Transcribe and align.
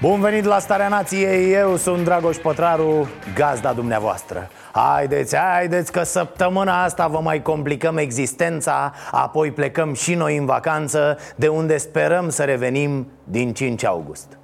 Bun 0.00 0.20
venit 0.20 0.44
la 0.44 0.58
Starea 0.58 0.88
Nației, 0.88 1.52
eu 1.52 1.76
sunt 1.76 2.04
Dragoș 2.04 2.36
Pătraru, 2.36 3.08
gazda 3.34 3.72
dumneavoastră. 3.72 4.48
Haideți, 4.72 5.36
haideți 5.36 5.92
că 5.92 6.02
săptămâna 6.02 6.82
asta 6.82 7.06
vă 7.06 7.20
mai 7.20 7.42
complicăm 7.42 7.96
existența 7.96 8.92
Apoi 9.10 9.50
plecăm 9.50 9.94
și 9.94 10.14
noi 10.14 10.36
în 10.36 10.46
vacanță 10.46 11.18
De 11.36 11.48
unde 11.48 11.76
sperăm 11.76 12.28
să 12.28 12.44
revenim 12.44 13.10
din 13.24 13.52
5 13.52 13.84
august. 13.84 14.38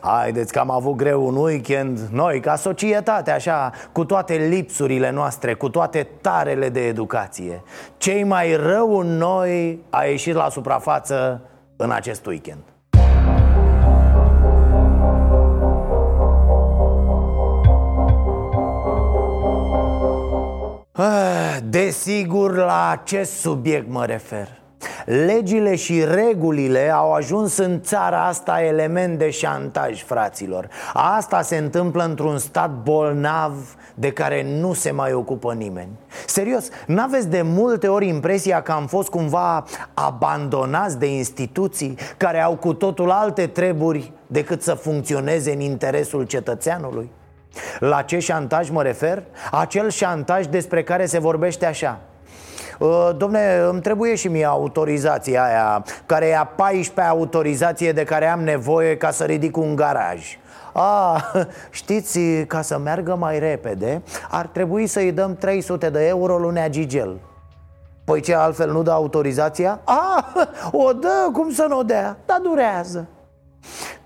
Haideți 0.00 0.52
că 0.52 0.58
am 0.58 0.70
avut 0.70 0.96
greu 0.96 1.26
un 1.26 1.36
weekend 1.36 1.98
Noi, 1.98 2.40
ca 2.40 2.56
societate, 2.56 3.30
așa 3.30 3.72
Cu 3.92 4.04
toate 4.04 4.34
lipsurile 4.34 5.10
noastre 5.10 5.54
Cu 5.54 5.68
toate 5.68 6.08
tarele 6.20 6.68
de 6.68 6.86
educație. 6.86 7.62
Cei 7.96 8.24
mai 8.24 8.54
rău 8.54 8.98
în 8.98 9.16
noi 9.16 9.84
A 9.90 10.04
ieșit 10.04 10.34
la 10.34 10.48
suprafață 10.48 11.42
în 11.76 11.90
acest 11.90 12.26
weekend 12.26 12.62
Desigur, 21.64 22.56
la 22.56 22.90
acest 22.90 23.32
subiect 23.32 23.90
mă 23.90 24.04
refer. 24.04 24.48
Legile 25.04 25.74
și 25.74 26.04
regulile 26.04 26.90
au 26.90 27.12
ajuns 27.12 27.56
în 27.56 27.80
țara 27.82 28.26
asta 28.26 28.62
element 28.62 29.18
de 29.18 29.30
șantaj, 29.30 30.02
fraților. 30.02 30.68
Asta 30.92 31.42
se 31.42 31.56
întâmplă 31.56 32.04
într-un 32.04 32.38
stat 32.38 32.70
bolnav 32.82 33.76
de 33.94 34.12
care 34.12 34.46
nu 34.60 34.72
se 34.72 34.90
mai 34.90 35.12
ocupă 35.12 35.52
nimeni. 35.52 35.90
Serios, 36.26 36.68
n-aveți 36.86 37.28
de 37.28 37.42
multe 37.42 37.88
ori 37.88 38.08
impresia 38.08 38.62
că 38.62 38.72
am 38.72 38.86
fost 38.86 39.08
cumva 39.08 39.64
abandonați 39.94 40.98
de 40.98 41.06
instituții 41.06 41.98
Care 42.16 42.40
au 42.40 42.56
cu 42.56 42.74
totul 42.74 43.10
alte 43.10 43.46
treburi 43.46 44.12
decât 44.26 44.62
să 44.62 44.74
funcționeze 44.74 45.52
în 45.52 45.60
interesul 45.60 46.24
cetățeanului? 46.24 47.10
La 47.78 48.02
ce 48.02 48.18
șantaj 48.18 48.70
mă 48.70 48.82
refer? 48.82 49.22
Acel 49.50 49.90
șantaj 49.90 50.46
despre 50.46 50.82
care 50.82 51.06
se 51.06 51.18
vorbește 51.18 51.66
așa 51.66 51.98
Uh, 52.78 53.10
Domne, 53.16 53.56
îmi 53.68 53.80
trebuie 53.80 54.14
și 54.14 54.28
mie 54.28 54.44
autorizația 54.44 55.44
aia 55.44 55.84
Care 56.06 56.26
e 56.26 56.36
a 56.36 56.44
14 56.44 57.14
autorizație 57.14 57.92
de 57.92 58.04
care 58.04 58.26
am 58.26 58.40
nevoie 58.40 58.96
ca 58.96 59.10
să 59.10 59.24
ridic 59.24 59.56
un 59.56 59.76
garaj 59.76 60.38
a, 60.72 61.24
știți, 61.70 62.20
ca 62.46 62.62
să 62.62 62.78
meargă 62.78 63.14
mai 63.14 63.38
repede 63.38 64.02
Ar 64.30 64.46
trebui 64.46 64.86
să-i 64.86 65.12
dăm 65.12 65.36
300 65.36 65.90
de 65.90 66.06
euro 66.06 66.36
lunea 66.38 66.68
Gigel 66.68 67.20
Păi 68.04 68.20
ce, 68.20 68.34
altfel 68.34 68.72
nu 68.72 68.82
dă 68.82 68.90
autorizația? 68.90 69.80
A, 69.84 70.32
o 70.86 70.92
dă, 70.92 71.30
cum 71.32 71.52
să 71.52 71.66
nu 71.68 71.78
o 71.78 71.82
dea? 71.82 72.16
Dar 72.26 72.40
durează 72.42 73.06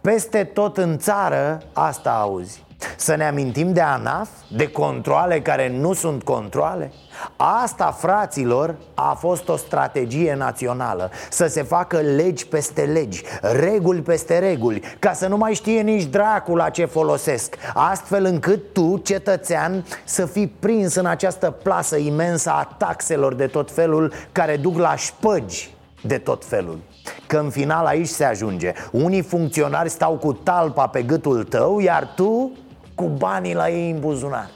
Peste 0.00 0.44
tot 0.44 0.76
în 0.76 0.98
țară 0.98 1.62
asta 1.72 2.10
auzi 2.10 2.64
Să 2.96 3.14
ne 3.14 3.24
amintim 3.24 3.72
de 3.72 3.80
ANAF, 3.80 4.28
de 4.48 4.70
controle 4.70 5.40
care 5.40 5.68
nu 5.78 5.92
sunt 5.92 6.22
controle? 6.22 6.92
Asta, 7.36 7.96
fraților, 7.98 8.74
a 8.94 9.16
fost 9.18 9.48
o 9.48 9.56
strategie 9.56 10.34
națională. 10.34 11.10
Să 11.30 11.46
se 11.46 11.62
facă 11.62 11.96
legi 11.96 12.46
peste 12.46 12.82
legi, 12.82 13.22
reguli 13.40 14.00
peste 14.00 14.38
reguli 14.38 14.82
Ca 14.98 15.12
să 15.12 15.26
nu 15.26 15.36
mai 15.36 15.54
știe 15.54 15.80
nici 15.80 16.04
dracul 16.04 16.56
la 16.56 16.68
ce 16.68 16.84
folosesc. 16.84 17.56
Astfel 17.74 18.24
încât 18.24 18.72
tu, 18.72 19.00
cetățean, 19.04 19.84
să 20.04 20.26
fii 20.26 20.46
prins 20.58 20.94
în 20.94 21.06
această 21.06 21.50
plasă 21.50 21.96
imensă 21.96 22.50
a 22.50 22.74
taxelor 22.78 23.34
de 23.34 23.46
tot 23.46 23.70
felul 23.70 24.12
Care 24.32 24.56
duc 24.56 24.78
la 24.78 24.96
șpăgi 24.96 25.74
de 26.02 26.18
tot 26.18 26.44
felul. 26.44 26.78
Că 27.26 27.36
în 27.36 27.50
final 27.50 27.86
aici 27.86 28.08
se 28.08 28.24
ajunge. 28.24 28.72
Unii 28.90 29.22
funcționari 29.22 29.88
stau 29.88 30.12
cu 30.12 30.32
talpa 30.32 30.86
pe 30.86 31.02
gâtul 31.02 31.44
tău 31.44 31.80
Iar 31.80 32.12
tu 32.16 32.50
cu 32.94 33.08
banii 33.08 33.54
la 33.54 33.70
ei 33.70 33.90
în 33.90 34.00
buzunar 34.00 34.50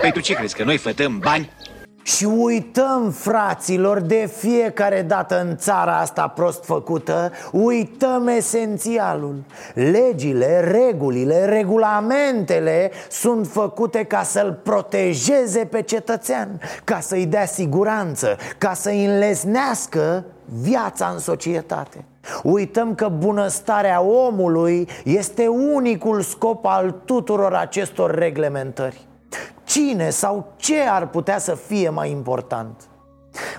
Păi 0.00 0.12
tu 0.12 0.20
ce 0.20 0.34
crezi, 0.34 0.56
că 0.56 0.64
noi 0.64 0.76
fătăm 0.76 1.18
bani? 1.18 1.50
Și 2.02 2.24
uităm, 2.24 3.10
fraților, 3.10 4.00
de 4.00 4.30
fiecare 4.36 5.02
dată 5.02 5.40
în 5.40 5.56
țara 5.56 5.98
asta 5.98 6.28
prost 6.28 6.64
făcută 6.64 7.32
Uităm 7.52 8.28
esențialul. 8.28 9.34
Legile, 9.74 10.60
regulile, 10.60 11.44
regulamentele 11.44 12.90
sunt 13.10 13.46
făcute 13.46 14.04
ca 14.04 14.22
să-l 14.22 14.60
protejeze 14.62 15.64
pe 15.64 15.82
cetățean 15.82 16.60
Ca 16.84 17.00
să-i 17.00 17.26
dea 17.26 17.46
siguranță, 17.46 18.36
ca 18.58 18.74
să-i 18.74 19.04
înlesnească 19.04 20.24
viața 20.44 21.10
în 21.12 21.18
societate. 21.18 22.04
Uităm 22.42 22.94
că 22.94 23.08
bunăstarea 23.08 24.00
omului 24.00 24.88
este 25.04 25.46
unicul 25.46 26.20
scop 26.20 26.64
al 26.64 26.94
tuturor 27.04 27.54
acestor 27.54 28.14
reglementări 28.14 29.08
Cine 29.70 30.10
sau 30.10 30.52
ce 30.56 30.80
ar 30.88 31.06
putea 31.06 31.38
să 31.38 31.54
fie 31.54 31.88
mai 31.88 32.10
important? 32.10 32.88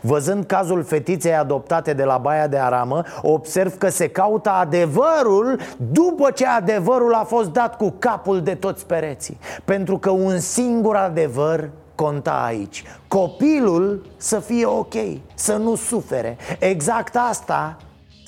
Văzând 0.02 0.46
cazul 0.46 0.84
fetiței 0.84 1.36
adoptate 1.36 1.94
de 1.94 2.04
la 2.04 2.18
Baia 2.18 2.48
de 2.48 2.58
Aramă 2.58 3.04
Observ 3.22 3.78
că 3.78 3.90
se 3.90 4.10
caută 4.10 4.50
adevărul 4.50 5.60
După 5.78 6.32
ce 6.32 6.48
adevărul 6.48 7.14
a 7.14 7.24
fost 7.24 7.50
dat 7.50 7.78
cu 7.78 7.94
capul 8.00 8.42
de 8.42 8.56
toți 8.56 8.86
pereții. 8.86 9.38
Pentru 9.66 9.98
că 9.98 10.10
un 10.10 10.40
singur 10.40 10.96
adevăr 10.96 11.70
conta 11.96 12.44
aici. 12.46 12.84
Copilul 13.08 14.06
să 14.18 14.40
fie 14.40 14.66
ok, 14.66 14.94
să 15.34 15.56
nu 15.56 15.76
sufere. 15.76 16.38
Exact 16.60 17.16
asta 17.30 17.78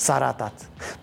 s-a 0.04 0.18
ratat. 0.18 0.54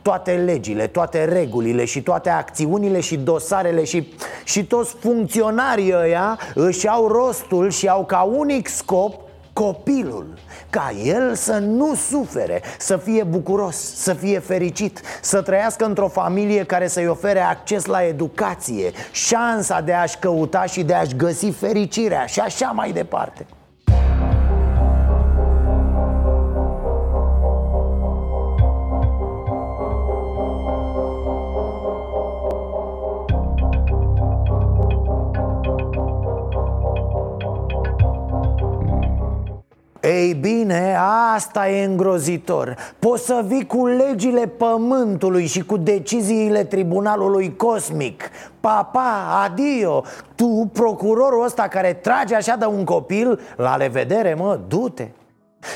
Toate 0.03 0.33
legile, 0.33 0.87
toate 0.87 1.25
regulile 1.25 1.85
și 1.85 2.03
toate 2.03 2.31
acțiunile 2.31 3.01
și 3.01 3.17
dosarele 3.17 3.85
și, 3.85 4.13
și 4.45 4.65
toți 4.65 4.95
funcționarii 4.95 5.95
ăia 5.95 6.39
își 6.55 6.89
au 6.89 7.07
rostul 7.07 7.71
și 7.71 7.89
au 7.89 8.05
ca 8.05 8.21
unic 8.23 8.69
scop 8.69 9.21
copilul 9.53 10.27
Ca 10.71 10.93
el 11.05 11.35
să 11.35 11.59
nu 11.59 11.95
sufere, 11.95 12.63
să 12.79 12.97
fie 12.97 13.23
bucuros, 13.23 13.77
să 13.95 14.13
fie 14.13 14.39
fericit 14.39 15.01
Să 15.21 15.43
trăiască 15.43 15.85
într-o 15.85 16.09
familie 16.09 16.65
care 16.65 16.87
să-i 16.87 17.07
ofere 17.07 17.41
acces 17.41 17.85
la 17.85 18.03
educație 18.03 18.91
Șansa 19.13 19.81
de 19.81 19.93
a-și 19.93 20.17
căuta 20.19 20.65
și 20.65 20.83
de 20.83 20.95
a-și 20.95 21.17
găsi 21.17 21.51
fericirea 21.51 22.27
și 22.27 22.41
așa 22.41 22.71
mai 22.75 22.93
departe 22.93 23.47
Ei 40.03 40.35
bine, 40.35 40.97
asta 41.35 41.69
e 41.69 41.85
îngrozitor. 41.85 42.77
Poți 42.99 43.25
să 43.25 43.45
vii 43.47 43.67
cu 43.67 43.87
legile 43.87 44.47
pământului 44.47 45.47
și 45.47 45.65
cu 45.65 45.77
deciziile 45.77 46.65
tribunalului 46.65 47.57
cosmic. 47.57 48.31
Papa, 48.61 49.43
adio! 49.45 50.05
Tu, 50.35 50.71
procurorul 50.73 51.45
ăsta 51.45 51.63
care 51.63 51.93
trage 51.93 52.35
așa 52.35 52.57
de 52.57 52.65
un 52.65 52.85
copil 52.85 53.41
La 53.57 53.77
revedere, 53.77 54.35
mă, 54.35 54.61
du-te. 54.69 55.09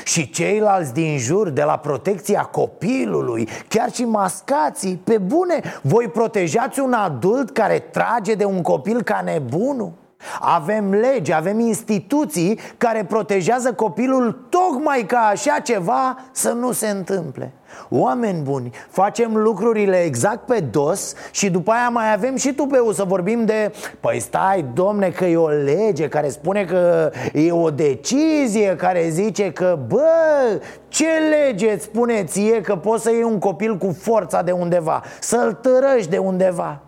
Și 0.03 0.29
ceilalți 0.29 0.93
din 0.93 1.17
jur, 1.17 1.49
de 1.49 1.63
la 1.63 1.77
protecția 1.77 2.41
copilului 2.41 3.47
Chiar 3.67 3.91
și 3.91 4.05
mascații, 4.05 5.01
pe 5.03 5.17
bune 5.17 5.61
Voi 5.81 6.07
protejați 6.07 6.79
un 6.79 6.93
adult 6.93 7.51
care 7.51 7.79
trage 7.79 8.33
de 8.33 8.45
un 8.45 8.61
copil 8.61 9.01
ca 9.01 9.21
nebunul? 9.25 9.91
Avem 10.39 10.93
legi, 10.93 11.33
avem 11.33 11.59
instituții 11.59 12.59
care 12.77 13.03
protejează 13.03 13.73
copilul 13.73 14.47
tocmai 14.49 15.05
ca 15.07 15.19
așa 15.19 15.59
ceva 15.59 16.17
să 16.31 16.51
nu 16.51 16.71
se 16.71 16.87
întâmple. 16.87 17.53
Oameni 17.89 18.41
buni, 18.41 18.71
facem 18.89 19.35
lucrurile 19.35 19.97
exact 19.97 20.45
pe 20.45 20.59
dos 20.59 21.13
și 21.31 21.49
după 21.49 21.71
aia 21.71 21.89
mai 21.89 22.13
avem 22.13 22.35
și 22.35 22.53
tupeu 22.53 22.91
să 22.91 23.03
vorbim 23.03 23.45
de 23.45 23.71
Păi 23.99 24.19
stai, 24.19 24.65
domne, 24.73 25.09
că 25.09 25.25
e 25.25 25.37
o 25.37 25.47
lege 25.47 26.07
care 26.07 26.29
spune 26.29 26.65
că 26.65 27.11
e 27.33 27.51
o 27.51 27.69
decizie 27.69 28.75
care 28.75 29.09
zice 29.09 29.51
că 29.51 29.79
Bă, 29.87 30.61
ce 30.87 31.07
lege 31.29 31.71
îți 31.71 31.83
spune 31.83 32.23
ție 32.23 32.61
că 32.61 32.75
poți 32.75 33.03
să 33.03 33.11
iei 33.11 33.23
un 33.23 33.39
copil 33.39 33.77
cu 33.77 33.95
forța 33.99 34.41
de 34.41 34.51
undeva, 34.51 35.03
să-l 35.19 35.53
tărăși 35.53 36.09
de 36.09 36.17
undeva 36.17 36.84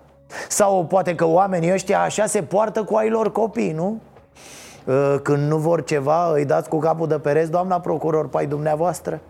Sau 0.48 0.86
poate 0.86 1.16
că 1.16 1.26
oamenii 1.26 1.74
ăștia 1.74 2.02
așa 2.02 2.26
se 2.26 2.42
poartă 2.42 2.84
cu 2.84 2.96
ai 2.96 3.10
lor 3.10 3.32
copii, 3.32 3.72
nu? 3.72 4.02
Uh, 4.86 5.16
când 5.22 5.48
nu 5.48 5.58
vor 5.58 5.84
ceva, 5.84 6.32
îi 6.34 6.46
dați 6.46 6.70
cu 6.70 6.80
capul 6.80 7.08
de 7.08 7.20
pereți, 7.20 7.52
doamna 7.52 7.80
procuror, 7.80 8.28
pai 8.28 8.48
dumneavoastră? 8.48 9.22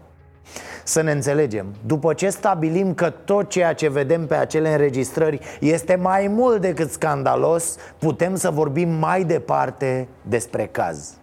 Să 0.84 1.02
ne 1.02 1.12
înțelegem, 1.12 1.66
după 1.86 2.14
ce 2.14 2.30
stabilim 2.30 2.94
că 2.94 3.10
tot 3.10 3.50
ceea 3.50 3.74
ce 3.74 3.90
vedem 3.90 4.28
pe 4.28 4.36
acele 4.36 4.72
înregistrări 4.72 5.40
este 5.60 5.96
mai 5.96 6.28
mult 6.28 6.62
decât 6.62 6.92
scandalos, 6.92 7.76
putem 7.98 8.36
să 8.36 8.50
vorbim 8.50 8.90
mai 8.90 9.24
departe 9.24 10.08
despre 10.22 10.66
caz. 10.66 11.14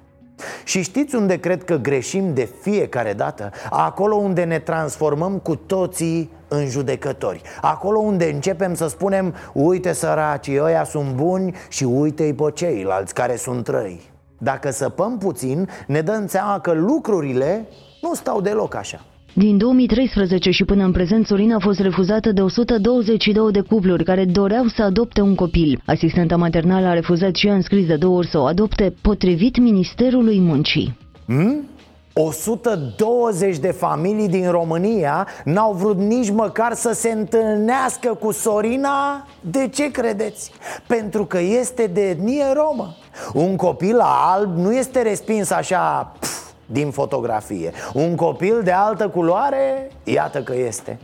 Și 0.64 0.82
știți 0.82 1.14
unde 1.14 1.36
cred 1.36 1.64
că 1.64 1.76
greșim 1.76 2.34
de 2.34 2.48
fiecare 2.60 3.12
dată? 3.12 3.50
Acolo 3.70 4.14
unde 4.14 4.44
ne 4.44 4.58
transformăm 4.58 5.38
cu 5.38 5.56
toții 5.56 6.30
în 6.48 6.66
judecători. 6.66 7.42
Acolo 7.60 7.98
unde 7.98 8.30
începem 8.30 8.74
să 8.74 8.88
spunem 8.88 9.34
Uite 9.52 9.92
săracii, 9.92 10.60
ăia 10.60 10.84
sunt 10.84 11.12
buni 11.14 11.54
și 11.68 11.84
uite-i 11.84 12.34
pe 12.34 12.50
ceilalți 12.54 13.14
care 13.14 13.36
sunt 13.36 13.68
răi. 13.68 14.10
Dacă 14.38 14.70
săpăm 14.70 15.18
puțin, 15.18 15.68
ne 15.86 16.00
dăm 16.00 16.26
seama 16.26 16.60
că 16.60 16.72
lucrurile 16.72 17.68
nu 18.02 18.14
stau 18.14 18.40
deloc 18.40 18.74
așa 18.74 19.04
din 19.34 19.58
2013 19.58 20.50
și 20.50 20.64
până 20.64 20.84
în 20.84 20.92
prezent, 20.92 21.26
Sorina 21.26 21.54
a 21.54 21.58
fost 21.58 21.80
refuzată 21.80 22.32
de 22.32 22.40
122 22.40 23.52
de 23.52 23.60
cupluri 23.60 24.04
care 24.04 24.24
doreau 24.24 24.66
să 24.66 24.82
adopte 24.82 25.20
un 25.20 25.34
copil. 25.34 25.82
Asistenta 25.86 26.36
maternală 26.36 26.86
a 26.86 26.92
refuzat 26.92 27.34
și 27.34 27.48
a 27.48 27.54
înscris 27.54 27.86
de 27.86 27.96
două 27.96 28.16
ori 28.16 28.26
să 28.26 28.38
o 28.38 28.44
adopte, 28.44 28.94
potrivit 29.02 29.58
Ministerului 29.58 30.40
Muncii. 30.40 30.98
Hmm? 31.26 31.68
120 32.16 33.58
de 33.58 33.70
familii 33.70 34.28
din 34.28 34.50
România 34.50 35.28
n-au 35.44 35.72
vrut 35.72 35.96
nici 35.96 36.30
măcar 36.30 36.74
să 36.74 36.92
se 36.92 37.10
întâlnească 37.10 38.14
cu 38.14 38.32
Sorina 38.32 39.26
De 39.40 39.68
ce 39.68 39.90
credeți? 39.90 40.50
Pentru 40.86 41.24
că 41.24 41.40
este 41.40 41.90
de 41.92 42.00
etnie 42.00 42.44
romă 42.52 42.94
Un 43.32 43.56
copil 43.56 43.98
alb 44.00 44.56
nu 44.56 44.72
este 44.72 45.02
respins 45.02 45.50
așa 45.50 46.12
pf, 46.20 46.43
din 46.66 46.90
fotografie. 46.90 47.72
Un 47.92 48.14
copil 48.14 48.60
de 48.62 48.72
altă 48.72 49.08
culoare, 49.08 49.90
iată 50.04 50.42
că 50.42 50.54
este. 50.54 50.98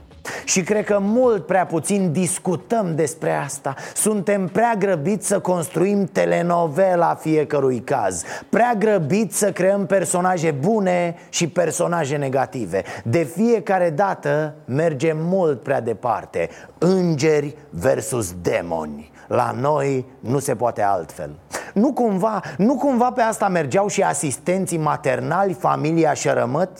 Și 0.45 0.63
cred 0.63 0.85
că 0.85 0.99
mult 1.01 1.47
prea 1.47 1.67
puțin 1.67 2.13
discutăm 2.13 2.95
despre 2.95 3.33
asta. 3.33 3.75
Suntem 3.95 4.49
prea 4.49 4.75
grăbiți 4.79 5.27
să 5.27 5.41
construim 5.41 6.05
telenovela 6.05 7.15
fiecărui 7.15 7.81
caz. 7.81 8.23
Prea 8.49 8.75
grăbiți 8.79 9.39
să 9.39 9.53
creăm 9.53 9.87
personaje 9.87 10.51
bune 10.51 11.17
și 11.29 11.49
personaje 11.49 12.17
negative. 12.17 12.83
De 13.05 13.23
fiecare 13.23 13.91
dată 13.91 14.55
mergem 14.65 15.17
mult 15.21 15.63
prea 15.63 15.81
departe. 15.81 16.49
Îngeri 16.79 17.57
versus 17.71 18.35
demoni. 18.43 19.11
La 19.27 19.55
noi 19.61 20.05
nu 20.21 20.39
se 20.39 20.55
poate 20.55 20.83
altfel 20.83 21.31
nu 21.75 21.93
cumva, 21.93 22.41
nu 22.57 22.75
cumva 22.75 23.11
pe 23.11 23.21
asta 23.21 23.49
mergeau 23.49 23.89
și 23.89 24.03
asistenții 24.03 24.79
maternali, 24.79 25.53
familia 25.53 26.13
Șărămăt? 26.13 26.71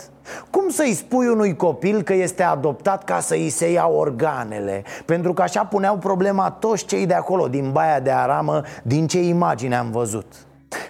Cum 0.49 0.69
să-i 0.69 0.93
spui 0.93 1.27
unui 1.27 1.55
copil 1.55 2.01
că 2.01 2.13
este 2.13 2.43
adoptat 2.43 3.03
ca 3.03 3.19
să 3.19 3.33
îi 3.33 3.49
se 3.49 3.71
ia 3.71 3.87
organele? 3.87 4.83
Pentru 5.05 5.33
că 5.33 5.41
așa 5.41 5.65
puneau 5.65 5.97
problema 5.97 6.51
toți 6.51 6.85
cei 6.85 7.05
de 7.05 7.13
acolo, 7.13 7.47
din 7.47 7.71
Baia 7.71 7.99
de 7.99 8.11
Aramă, 8.11 8.61
din 8.83 9.07
ce 9.07 9.23
imagine 9.23 9.75
am 9.75 9.91
văzut 9.91 10.25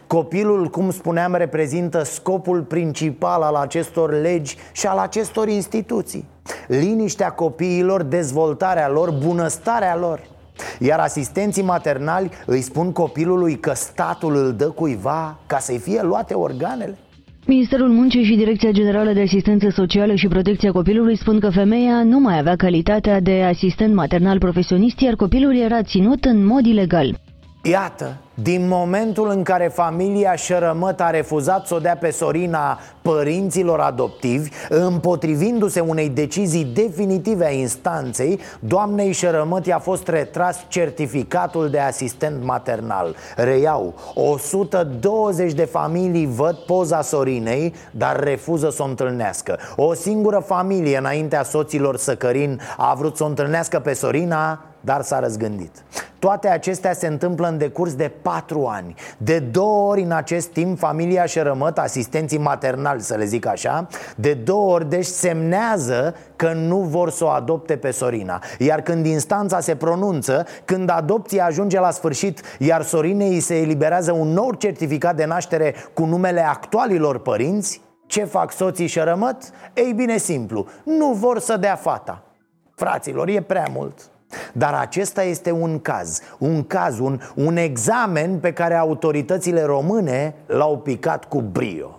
Copilul, 0.07 0.67
cum 0.67 0.91
spuneam, 0.91 1.35
reprezintă 1.35 2.03
scopul 2.03 2.61
principal 2.61 3.41
al 3.41 3.55
acestor 3.55 4.13
legi 4.13 4.57
și 4.71 4.87
al 4.87 4.97
acestor 4.97 5.47
instituții 5.47 6.27
Liniștea 6.67 7.31
copiilor, 7.31 8.03
dezvoltarea 8.03 8.89
lor, 8.89 9.11
bunăstarea 9.11 9.95
lor 9.95 10.19
iar 10.79 10.99
asistenții 10.99 11.63
maternali 11.63 12.29
îi 12.45 12.61
spun 12.61 12.91
copilului 12.91 13.59
că 13.59 13.71
statul 13.75 14.35
îl 14.35 14.53
dă 14.53 14.65
cuiva 14.65 15.39
ca 15.47 15.57
să-i 15.59 15.77
fie 15.77 16.01
luate 16.03 16.33
organele 16.33 16.97
Ministerul 17.45 17.89
Muncii 17.89 18.23
și 18.23 18.35
Direcția 18.35 18.71
Generală 18.71 19.13
de 19.13 19.21
Asistență 19.21 19.69
Socială 19.69 20.15
și 20.15 20.27
Protecția 20.27 20.71
Copilului 20.71 21.17
spun 21.17 21.39
că 21.39 21.49
femeia 21.49 22.03
nu 22.03 22.19
mai 22.19 22.37
avea 22.37 22.55
calitatea 22.55 23.19
de 23.19 23.43
asistent 23.43 23.93
maternal 23.93 24.37
profesionist, 24.37 24.99
iar 24.99 25.15
copilul 25.15 25.55
era 25.55 25.83
ținut 25.83 26.25
în 26.25 26.45
mod 26.45 26.65
ilegal. 26.65 27.19
Iată, 27.63 28.17
din 28.33 28.67
momentul 28.67 29.29
în 29.29 29.43
care 29.43 29.67
familia 29.67 30.35
Șărămăt 30.35 31.01
a 31.01 31.09
refuzat 31.09 31.67
să 31.67 31.75
o 31.75 31.79
dea 31.79 31.97
pe 31.97 32.11
Sorina 32.11 32.79
părinților 33.01 33.79
adoptivi 33.79 34.49
Împotrivindu-se 34.69 35.79
unei 35.79 36.09
decizii 36.09 36.63
definitive 36.63 37.45
a 37.45 37.51
instanței 37.51 38.39
Doamnei 38.59 39.11
Șărămăt 39.11 39.65
i-a 39.65 39.79
fost 39.79 40.07
retras 40.07 40.65
certificatul 40.67 41.69
de 41.69 41.79
asistent 41.79 42.43
maternal. 42.43 43.15
Reiau, 43.35 43.93
120 44.13 45.53
de 45.53 45.65
familii 45.65 46.29
văd 46.35 46.55
poza 46.55 47.01
Sorinei, 47.01 47.73
dar 47.91 48.19
refuză 48.19 48.69
să 48.69 48.83
o 48.83 48.85
întâlnească. 48.85 49.59
O 49.75 49.93
singură 49.93 50.43
familie 50.45 50.97
înaintea 50.97 51.43
soților 51.43 51.97
Săcărin 51.97 52.61
a 52.77 52.93
vrut 52.93 53.17
să 53.17 53.23
o 53.23 53.27
întâlnească 53.27 53.79
pe 53.79 53.93
Sorina 53.93 54.70
dar 54.81 55.01
s-a 55.01 55.19
răzgândit. 55.19 55.83
Toate 56.21 56.47
acestea 56.47 56.93
se 56.93 57.07
întâmplă 57.07 57.47
în 57.47 57.57
decurs 57.57 57.95
de 57.95 58.11
patru 58.21 58.65
ani. 58.65 58.95
De 59.17 59.39
două 59.39 59.89
ori 59.89 60.01
în 60.01 60.11
acest 60.11 60.47
timp 60.47 60.77
familia 60.77 61.25
Șerămăt, 61.25 61.77
asistenții 61.77 62.37
maternali 62.37 63.01
să 63.01 63.15
le 63.15 63.25
zic 63.25 63.45
așa. 63.45 63.87
De 64.15 64.33
două 64.33 64.73
ori 64.73 64.89
deci 64.89 65.05
semnează 65.05 66.15
că 66.35 66.53
nu 66.53 66.77
vor 66.77 67.09
să 67.09 67.23
o 67.23 67.27
adopte 67.27 67.77
pe 67.77 67.91
Sorina. 67.91 68.41
Iar 68.59 68.81
când 68.81 69.05
instanța 69.05 69.59
se 69.59 69.75
pronunță, 69.75 70.45
când 70.65 70.89
adopția 70.89 71.45
ajunge 71.45 71.79
la 71.79 71.91
sfârșit 71.91 72.41
Iar 72.59 72.81
Sorinei 72.81 73.39
se 73.39 73.57
eliberează 73.57 74.11
un 74.11 74.27
nou 74.27 74.53
certificat 74.53 75.15
de 75.15 75.25
naștere 75.25 75.75
cu 75.93 76.05
numele 76.05 76.47
actualilor 76.47 77.19
părinți 77.19 77.81
Ce 78.05 78.23
fac 78.23 78.51
soții 78.51 78.87
Șerămăt? 78.87 79.37
Ei 79.73 79.93
bine 79.93 80.17
simplu, 80.17 80.67
nu 80.83 81.11
vor 81.11 81.39
să 81.39 81.57
dea 81.57 81.75
fata. 81.75 82.23
Fraților, 82.75 83.27
e 83.27 83.41
prea 83.41 83.67
mult 83.73 84.11
dar 84.53 84.73
acesta 84.73 85.23
este 85.23 85.51
un 85.51 85.79
caz, 85.79 86.19
un 86.37 86.63
caz, 86.63 86.99
un, 86.99 87.19
un 87.35 87.57
examen 87.57 88.39
pe 88.39 88.53
care 88.53 88.75
autoritățile 88.75 89.63
române 89.63 90.35
l-au 90.45 90.77
picat 90.77 91.25
cu 91.25 91.41
brio 91.41 91.95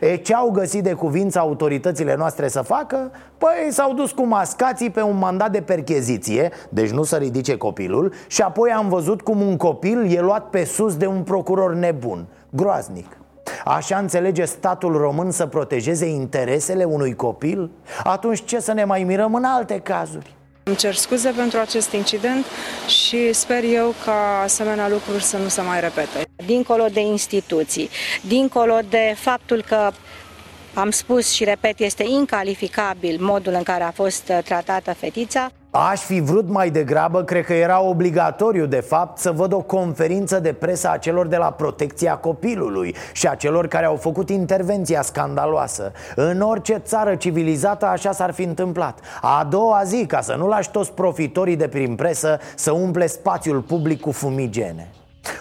E 0.00 0.16
ce 0.16 0.34
au 0.34 0.50
găsit 0.50 0.82
de 0.82 0.92
cuvință 0.92 1.38
autoritățile 1.38 2.14
noastre 2.16 2.48
să 2.48 2.62
facă? 2.62 3.10
Păi 3.38 3.68
s-au 3.70 3.94
dus 3.94 4.12
cu 4.12 4.22
mascații 4.22 4.90
pe 4.90 5.02
un 5.02 5.18
mandat 5.18 5.50
de 5.50 5.60
percheziție 5.60 6.50
Deci 6.68 6.90
nu 6.90 7.02
să 7.02 7.16
ridice 7.16 7.56
copilul 7.56 8.12
Și 8.26 8.42
apoi 8.42 8.70
am 8.70 8.88
văzut 8.88 9.20
cum 9.20 9.40
un 9.40 9.56
copil 9.56 10.16
e 10.16 10.20
luat 10.20 10.50
pe 10.50 10.64
sus 10.64 10.96
de 10.96 11.06
un 11.06 11.22
procuror 11.22 11.74
nebun 11.74 12.26
Groaznic 12.50 13.16
Așa 13.64 13.98
înțelege 13.98 14.44
statul 14.44 14.96
român 14.96 15.30
să 15.30 15.46
protejeze 15.46 16.06
interesele 16.06 16.84
unui 16.84 17.14
copil? 17.14 17.70
Atunci 18.04 18.44
ce 18.44 18.60
să 18.60 18.72
ne 18.72 18.84
mai 18.84 19.04
mirăm 19.04 19.34
în 19.34 19.44
alte 19.44 19.78
cazuri? 19.78 20.37
Îmi 20.68 20.76
cer 20.76 20.94
scuze 20.94 21.30
pentru 21.30 21.58
acest 21.58 21.92
incident 21.92 22.46
și 22.86 23.32
sper 23.32 23.64
eu 23.64 23.94
ca 24.04 24.40
asemenea 24.42 24.88
lucruri 24.88 25.22
să 25.22 25.36
nu 25.36 25.48
se 25.48 25.60
mai 25.60 25.80
repete. 25.80 26.24
Dincolo 26.46 26.84
de 26.92 27.00
instituții, 27.00 27.88
dincolo 28.20 28.78
de 28.88 29.14
faptul 29.16 29.62
că 29.62 29.90
am 30.74 30.90
spus 30.90 31.32
și 31.32 31.44
repet, 31.44 31.80
este 31.80 32.04
incalificabil 32.08 33.16
modul 33.20 33.52
în 33.52 33.62
care 33.62 33.82
a 33.82 33.90
fost 33.90 34.32
tratată 34.44 34.92
fetița. 34.92 35.50
Aș 35.86 36.00
fi 36.00 36.20
vrut 36.20 36.48
mai 36.48 36.70
degrabă, 36.70 37.24
cred 37.24 37.44
că 37.44 37.52
era 37.52 37.82
obligatoriu 37.82 38.66
de 38.66 38.80
fapt 38.80 39.18
Să 39.18 39.32
văd 39.32 39.52
o 39.52 39.60
conferință 39.60 40.40
de 40.40 40.52
presă 40.52 40.90
a 40.90 40.96
celor 40.96 41.26
de 41.26 41.36
la 41.36 41.50
protecția 41.50 42.16
copilului 42.16 42.94
Și 43.12 43.26
a 43.26 43.34
celor 43.34 43.66
care 43.66 43.86
au 43.86 43.96
făcut 43.96 44.30
intervenția 44.30 45.02
scandaloasă. 45.02 45.92
În 46.14 46.40
orice 46.40 46.74
țară 46.74 47.14
civilizată 47.14 47.86
așa 47.86 48.12
s-ar 48.12 48.32
fi 48.32 48.42
întâmplat. 48.42 48.98
A 49.20 49.46
doua 49.50 49.82
zi, 49.84 50.06
ca 50.06 50.20
să 50.20 50.34
nu 50.34 50.46
lași 50.46 50.70
toți 50.70 50.92
profitorii 50.92 51.56
de 51.56 51.68
prin 51.68 51.94
presă 51.94 52.38
Să 52.54 52.72
umple 52.72 53.06
spațiul 53.06 53.60
public 53.60 54.00
cu 54.00 54.10
fumigene. 54.10 54.90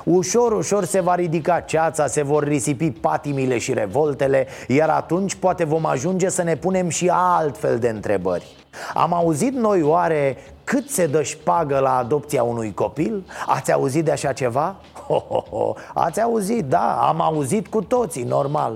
Ușor, 0.03 0.51
ușor 0.51 0.85
se 0.85 1.01
va 1.01 1.15
ridica 1.15 1.59
ceața, 1.59 2.07
se 2.07 2.23
vor 2.23 2.43
risipi 2.43 2.91
patimile 2.91 3.57
și 3.57 3.73
revoltele 3.73 4.47
Iar 4.67 4.89
atunci 4.89 5.35
poate 5.35 5.63
vom 5.63 5.85
ajunge 5.85 6.29
să 6.29 6.43
ne 6.43 6.55
punem 6.55 6.89
și 6.89 7.11
altfel 7.13 7.77
de 7.79 7.89
întrebări 7.89 8.55
am 8.93 9.13
auzit 9.13 9.53
noi 9.53 9.81
oare 9.81 10.37
cât 10.63 10.89
se 10.89 11.07
dă 11.07 11.21
șpagă 11.21 11.79
la 11.79 11.97
adopția 11.97 12.43
unui 12.43 12.73
copil? 12.73 13.25
Ați 13.45 13.71
auzit 13.71 14.05
de 14.05 14.11
așa 14.11 14.33
ceva? 14.33 14.75
Ho, 15.07 15.23
ho, 15.29 15.43
ho. 15.49 15.73
Ați 15.93 16.21
auzit, 16.21 16.65
da, 16.65 17.07
am 17.07 17.21
auzit 17.21 17.67
cu 17.67 17.81
toții, 17.81 18.23
normal 18.23 18.75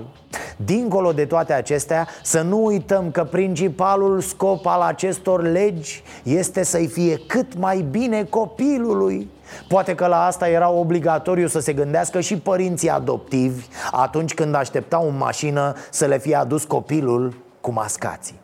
Dincolo 0.56 1.12
de 1.12 1.24
toate 1.24 1.52
acestea, 1.52 2.08
să 2.22 2.40
nu 2.40 2.64
uităm 2.64 3.10
că 3.10 3.24
principalul 3.24 4.20
scop 4.20 4.66
al 4.66 4.80
acestor 4.80 5.42
legi 5.42 6.02
este 6.22 6.62
să-i 6.62 6.86
fie 6.86 7.16
cât 7.26 7.56
mai 7.56 7.80
bine 7.90 8.24
copilului 8.24 9.30
Poate 9.68 9.94
că 9.94 10.06
la 10.06 10.24
asta 10.24 10.48
era 10.48 10.70
obligatoriu 10.70 11.46
să 11.46 11.60
se 11.60 11.72
gândească 11.72 12.20
și 12.20 12.38
părinții 12.38 12.90
adoptivi 12.90 13.66
Atunci 13.90 14.34
când 14.34 14.54
așteptau 14.54 15.08
în 15.08 15.16
mașină 15.16 15.74
să 15.90 16.06
le 16.06 16.18
fie 16.18 16.34
adus 16.34 16.64
copilul 16.64 17.34
cu 17.60 17.72
mascații 17.72 18.41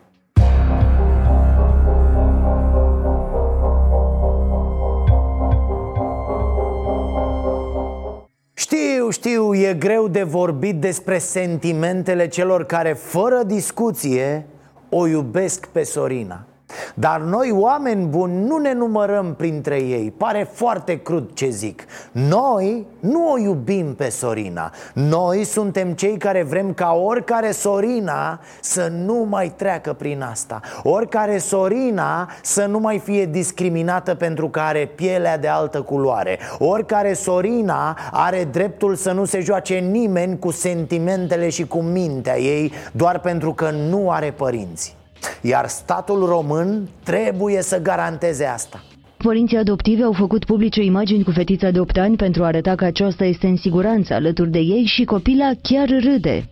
Știu, 9.11 9.31
știu, 9.31 9.55
e 9.55 9.73
greu 9.73 10.07
de 10.07 10.23
vorbit 10.23 10.75
despre 10.75 11.17
sentimentele 11.17 12.27
celor 12.27 12.65
care, 12.65 12.93
fără 12.93 13.43
discuție, 13.43 14.45
o 14.89 15.07
iubesc 15.07 15.65
pe 15.65 15.83
Sorina 15.83 16.45
dar 16.93 17.19
noi, 17.19 17.51
oameni 17.51 18.05
buni, 18.05 18.45
nu 18.45 18.57
ne 18.57 18.73
numărăm 18.73 19.33
printre 19.33 19.75
ei. 19.75 20.13
Pare 20.17 20.49
foarte 20.51 21.01
crud 21.01 21.29
ce 21.33 21.49
zic. 21.49 21.85
Noi 22.11 22.85
nu 22.99 23.31
o 23.31 23.37
iubim 23.37 23.95
pe 23.95 24.09
Sorina. 24.09 24.71
Noi 24.93 25.43
suntem 25.43 25.91
cei 25.91 26.17
care 26.17 26.43
vrem 26.43 26.73
ca 26.73 26.91
oricare 26.91 27.51
Sorina 27.51 28.39
să 28.61 28.91
nu 29.05 29.25
mai 29.29 29.53
treacă 29.55 29.93
prin 29.93 30.21
asta. 30.21 30.61
Oricare 30.83 31.37
Sorina 31.37 32.29
să 32.41 32.65
nu 32.65 32.79
mai 32.79 32.99
fie 32.99 33.25
discriminată 33.25 34.15
pentru 34.15 34.49
că 34.49 34.59
are 34.59 34.85
pielea 34.95 35.37
de 35.37 35.47
altă 35.47 35.81
culoare. 35.81 36.39
Oricare 36.59 37.13
Sorina 37.13 37.97
are 38.11 38.47
dreptul 38.51 38.95
să 38.95 39.11
nu 39.11 39.25
se 39.25 39.39
joace 39.39 39.75
nimeni 39.75 40.39
cu 40.39 40.51
sentimentele 40.51 41.49
și 41.49 41.67
cu 41.67 41.81
mintea 41.81 42.39
ei 42.39 42.71
Doar 42.91 43.19
pentru 43.19 43.53
că 43.53 43.69
nu 43.69 44.11
are 44.11 44.31
părinți 44.31 44.98
iar 45.41 45.67
statul 45.67 46.25
român 46.25 46.89
trebuie 47.03 47.61
să 47.61 47.81
garanteze 47.81 48.45
asta 48.45 48.83
Părinții 49.23 49.57
adoptivi 49.57 50.03
au 50.03 50.11
făcut 50.11 50.45
publice 50.45 50.81
imagini 50.81 51.23
cu 51.23 51.31
fetița 51.31 51.69
de 51.69 51.79
8 51.79 51.97
ani 51.97 52.15
pentru 52.15 52.43
a 52.43 52.45
arăta 52.45 52.75
că 52.75 52.85
aceasta 52.85 53.25
este 53.25 53.47
în 53.47 53.55
siguranță 53.55 54.13
alături 54.13 54.49
de 54.49 54.59
ei 54.59 54.83
și 54.85 55.03
copila 55.03 55.49
chiar 55.61 55.87
râde. 55.87 56.49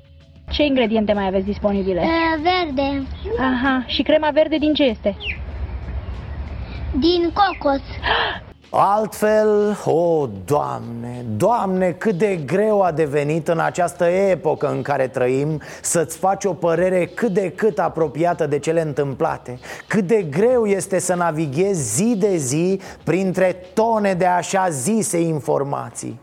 Ce 0.51 0.63
ingrediente 0.63 1.13
mai 1.13 1.25
aveți 1.25 1.45
disponibile? 1.45 2.01
Uh, 2.01 2.41
verde. 2.43 3.07
Aha, 3.39 3.83
și 3.87 4.01
crema 4.01 4.29
verde 4.29 4.57
din 4.57 4.73
ce 4.73 4.83
este? 4.83 5.17
Din 6.99 7.33
cocos. 7.33 7.81
Altfel, 8.69 9.77
o, 9.85 9.91
oh, 9.91 10.29
Doamne, 10.45 11.25
Doamne, 11.37 11.91
cât 11.91 12.17
de 12.17 12.35
greu 12.45 12.81
a 12.81 12.91
devenit 12.91 13.47
în 13.47 13.59
această 13.59 14.05
epocă 14.05 14.67
în 14.67 14.81
care 14.81 15.07
trăim 15.07 15.61
Să-ți 15.81 16.17
faci 16.17 16.45
o 16.45 16.53
părere 16.53 17.05
cât 17.05 17.31
de 17.31 17.51
cât 17.51 17.79
apropiată 17.79 18.47
de 18.47 18.59
cele 18.59 18.81
întâmplate. 18.81 19.59
Cât 19.87 20.07
de 20.07 20.21
greu 20.21 20.65
este 20.65 20.99
să 20.99 21.13
navighezi 21.13 21.95
zi 21.95 22.15
de 22.17 22.37
zi 22.37 22.79
printre 23.03 23.55
tone 23.73 24.13
de 24.13 24.25
așa 24.25 24.69
zise 24.69 25.19
informații 25.19 26.19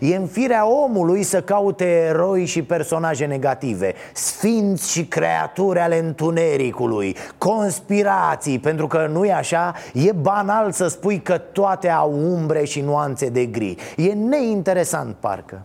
E 0.00 0.16
în 0.16 0.26
firea 0.26 0.68
omului 0.68 1.22
să 1.22 1.40
caute 1.40 1.84
eroi 1.84 2.44
și 2.44 2.62
personaje 2.62 3.24
negative 3.24 3.94
Sfinți 4.14 4.90
și 4.90 5.04
creaturi 5.04 5.78
ale 5.78 5.98
întunericului 5.98 7.16
Conspirații, 7.38 8.58
pentru 8.58 8.86
că 8.86 9.08
nu 9.12 9.24
e 9.24 9.32
așa? 9.32 9.74
E 9.92 10.12
banal 10.12 10.72
să 10.72 10.88
spui 10.88 11.20
că 11.22 11.38
toate 11.38 11.88
au 11.88 12.12
umbre 12.12 12.64
și 12.64 12.80
nuanțe 12.80 13.28
de 13.28 13.44
gri. 13.44 13.76
E 13.96 14.12
neinteresant 14.12 15.16
parcă. 15.20 15.62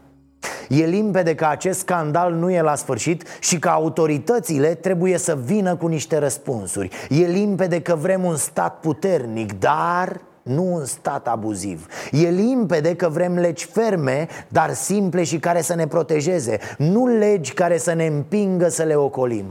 E 0.69 0.85
limpede 0.85 1.35
că 1.35 1.45
acest 1.45 1.79
scandal 1.79 2.33
nu 2.33 2.51
e 2.51 2.61
la 2.61 2.75
sfârșit 2.75 3.23
și 3.39 3.59
că 3.59 3.69
autoritățile 3.69 4.73
trebuie 4.73 5.17
să 5.17 5.37
vină 5.43 5.75
cu 5.75 5.87
niște 5.87 6.17
răspunsuri. 6.17 6.89
E 7.09 7.25
limpede 7.25 7.81
că 7.81 7.95
vrem 7.95 8.23
un 8.23 8.35
stat 8.35 8.79
puternic, 8.79 9.59
dar 9.59 10.21
nu 10.43 10.74
un 10.74 10.86
stat 10.86 11.27
abuziv 11.27 11.88
E 12.12 12.29
limpede 12.29 12.95
că 12.95 13.10
vrem 13.10 13.36
legi 13.36 13.65
ferme, 13.65 14.27
dar 14.48 14.74
simple 14.74 15.24
și 15.24 15.39
care 15.39 15.62
să 15.62 15.75
ne 15.75 15.88
protejeze 15.88 16.60
Nu 16.77 17.07
legi 17.07 17.53
care 17.53 17.77
să 17.77 17.93
ne 17.93 18.05
împingă 18.05 18.67
să 18.69 18.83
le 18.83 18.95
ocolim 18.95 19.45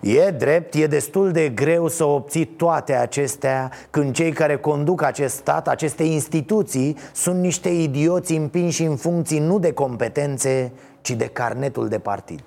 E 0.00 0.30
drept, 0.30 0.74
e 0.74 0.86
destul 0.86 1.32
de 1.32 1.48
greu 1.48 1.88
să 1.88 2.04
obții 2.04 2.44
toate 2.44 2.94
acestea 2.94 3.70
când 3.90 4.14
cei 4.14 4.32
care 4.32 4.56
conduc 4.56 5.02
acest 5.02 5.34
stat, 5.34 5.68
aceste 5.68 6.02
instituții, 6.02 6.96
sunt 7.12 7.40
niște 7.40 7.68
idioți 7.68 8.32
împinși 8.32 8.82
în 8.82 8.96
funcții 8.96 9.38
nu 9.38 9.58
de 9.58 9.72
competențe, 9.72 10.72
ci 11.00 11.10
de 11.10 11.26
carnetul 11.26 11.88
de 11.88 11.98
partid. 11.98 12.42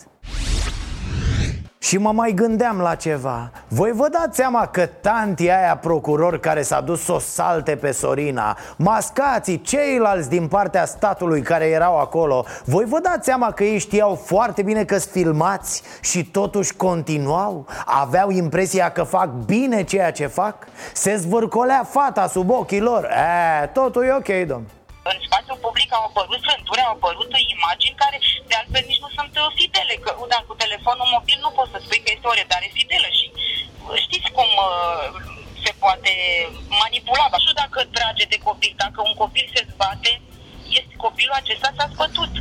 Și 1.83 1.97
mă 1.97 2.11
mai 2.11 2.31
gândeam 2.31 2.79
la 2.79 2.95
ceva. 2.95 3.51
Voi 3.67 3.91
vă 3.91 4.07
dați 4.09 4.35
seama 4.35 4.65
că 4.67 4.85
tanti 4.85 5.49
aia 5.49 5.77
procuror 5.77 6.39
care 6.39 6.61
s-a 6.61 6.81
dus 6.81 7.03
să 7.03 7.11
o 7.11 7.19
salte 7.19 7.75
pe 7.75 7.91
Sorina 7.91 8.57
Mascații, 8.75 9.61
ceilalți 9.61 10.29
din 10.29 10.47
partea 10.47 10.85
statului 10.85 11.41
care 11.41 11.65
erau 11.65 11.99
acolo 11.99 12.45
Voi 12.65 12.85
vă 12.85 12.99
dați 12.99 13.25
seama 13.25 13.51
că 13.51 13.63
ei 13.63 13.77
știau 13.77 14.15
foarte 14.15 14.61
bine 14.61 14.83
că 14.83 14.97
filmați 14.97 15.83
și 16.01 16.25
totuși 16.25 16.75
continuau? 16.75 17.67
Aveau 17.85 18.29
impresia 18.29 18.91
că 18.91 19.03
fac 19.03 19.29
bine 19.29 19.83
ceea 19.83 20.11
ce 20.11 20.27
fac? 20.27 20.55
Se 20.93 21.15
zvârcolea 21.15 21.87
fata 21.89 22.27
sub 22.27 22.49
ochii 22.49 22.81
lor? 22.81 23.03
E, 23.63 23.65
totul 23.65 24.03
e 24.03 24.11
ok, 24.11 24.47
domn 24.47 24.65
în 25.11 25.17
spațiul 25.27 25.63
public 25.65 25.89
au 25.93 26.03
apărut 26.09 26.41
frânturi, 26.47 26.85
au 26.85 26.93
apărut 26.95 27.31
imagini 27.55 28.01
care 28.03 28.17
de 28.49 28.55
altfel 28.59 28.83
nici 28.87 29.03
nu 29.03 29.09
sunt 29.17 29.33
uh, 29.37 29.47
fidele, 29.57 29.93
că 30.03 30.11
da, 30.33 30.39
cu 30.47 30.53
telefonul 30.63 31.07
mobil 31.15 31.37
nu 31.45 31.55
poți 31.57 31.73
să 31.73 31.79
spui 31.81 32.03
că 32.03 32.09
este 32.11 32.27
o 32.29 32.39
redare 32.41 32.67
fidelă 32.77 33.09
și 33.19 33.25
uh, 33.33 33.95
știți 34.05 34.29
cum 34.37 34.49
uh, 34.67 35.05
se 35.63 35.71
poate 35.83 36.11
manipula. 36.81 37.25
Nu 37.31 37.39
știu 37.43 37.55
dacă 37.63 37.79
trage 37.97 38.25
de 38.33 38.39
copil, 38.47 38.73
dacă 38.83 38.99
un 39.09 39.15
copil 39.23 39.45
se 39.55 39.61
zbate, 39.71 40.11
este 40.79 40.93
copilul 41.05 41.39
acesta 41.41 41.69
s-a 41.77 41.87
spătut. 41.93 42.31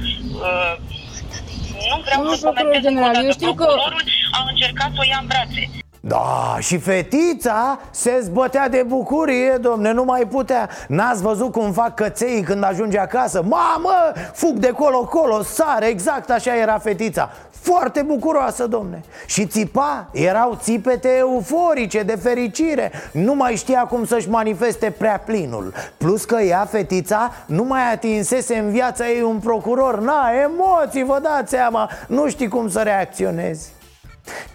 nu 1.90 1.96
vreau 2.04 2.20
nu, 2.22 2.34
să 2.34 2.46
comentez 2.46 2.82
general, 2.88 3.14
eu 3.24 3.32
știu 3.36 3.54
Procurorul 3.54 4.04
că... 4.06 4.36
a 4.38 4.40
încercat 4.52 4.90
să 4.94 5.00
o 5.02 5.08
ia 5.12 5.18
în 5.22 5.28
brațe. 5.32 5.62
Da, 6.04 6.56
și 6.58 6.78
fetița 6.78 7.78
se 7.90 8.20
zbătea 8.22 8.68
de 8.68 8.84
bucurie, 8.86 9.56
domne, 9.60 9.92
nu 9.92 10.04
mai 10.04 10.26
putea. 10.30 10.68
N-ați 10.88 11.22
văzut 11.22 11.52
cum 11.52 11.72
fac 11.72 11.94
căței 11.94 12.42
când 12.42 12.64
ajunge 12.64 12.98
acasă? 12.98 13.42
Mamă, 13.42 14.12
fug 14.32 14.52
de 14.52 14.70
colo-colo, 14.70 15.42
sare, 15.42 15.86
exact 15.86 16.30
așa 16.30 16.56
era 16.56 16.78
fetița. 16.78 17.30
Foarte 17.50 18.02
bucuroasă, 18.02 18.66
domne. 18.66 19.02
Și 19.26 19.46
țipa, 19.46 20.08
erau 20.12 20.58
țipete 20.60 21.08
euforice 21.18 22.02
de 22.02 22.16
fericire. 22.16 22.92
Nu 23.12 23.34
mai 23.34 23.56
știa 23.56 23.80
cum 23.80 24.04
să-și 24.04 24.28
manifeste 24.28 24.90
prea 24.90 25.22
plinul. 25.24 25.72
Plus 25.96 26.24
că 26.24 26.40
ea, 26.40 26.64
fetița, 26.70 27.32
nu 27.46 27.64
mai 27.64 27.92
atinsese 27.92 28.56
în 28.56 28.70
viața 28.70 29.08
ei 29.08 29.22
un 29.22 29.38
procuror. 29.38 30.00
Na, 30.00 30.30
emoții, 30.42 31.04
vă 31.04 31.18
dați 31.22 31.50
seama. 31.50 31.90
Nu 32.06 32.28
știi 32.28 32.48
cum 32.48 32.68
să 32.68 32.80
reacționezi 32.80 33.72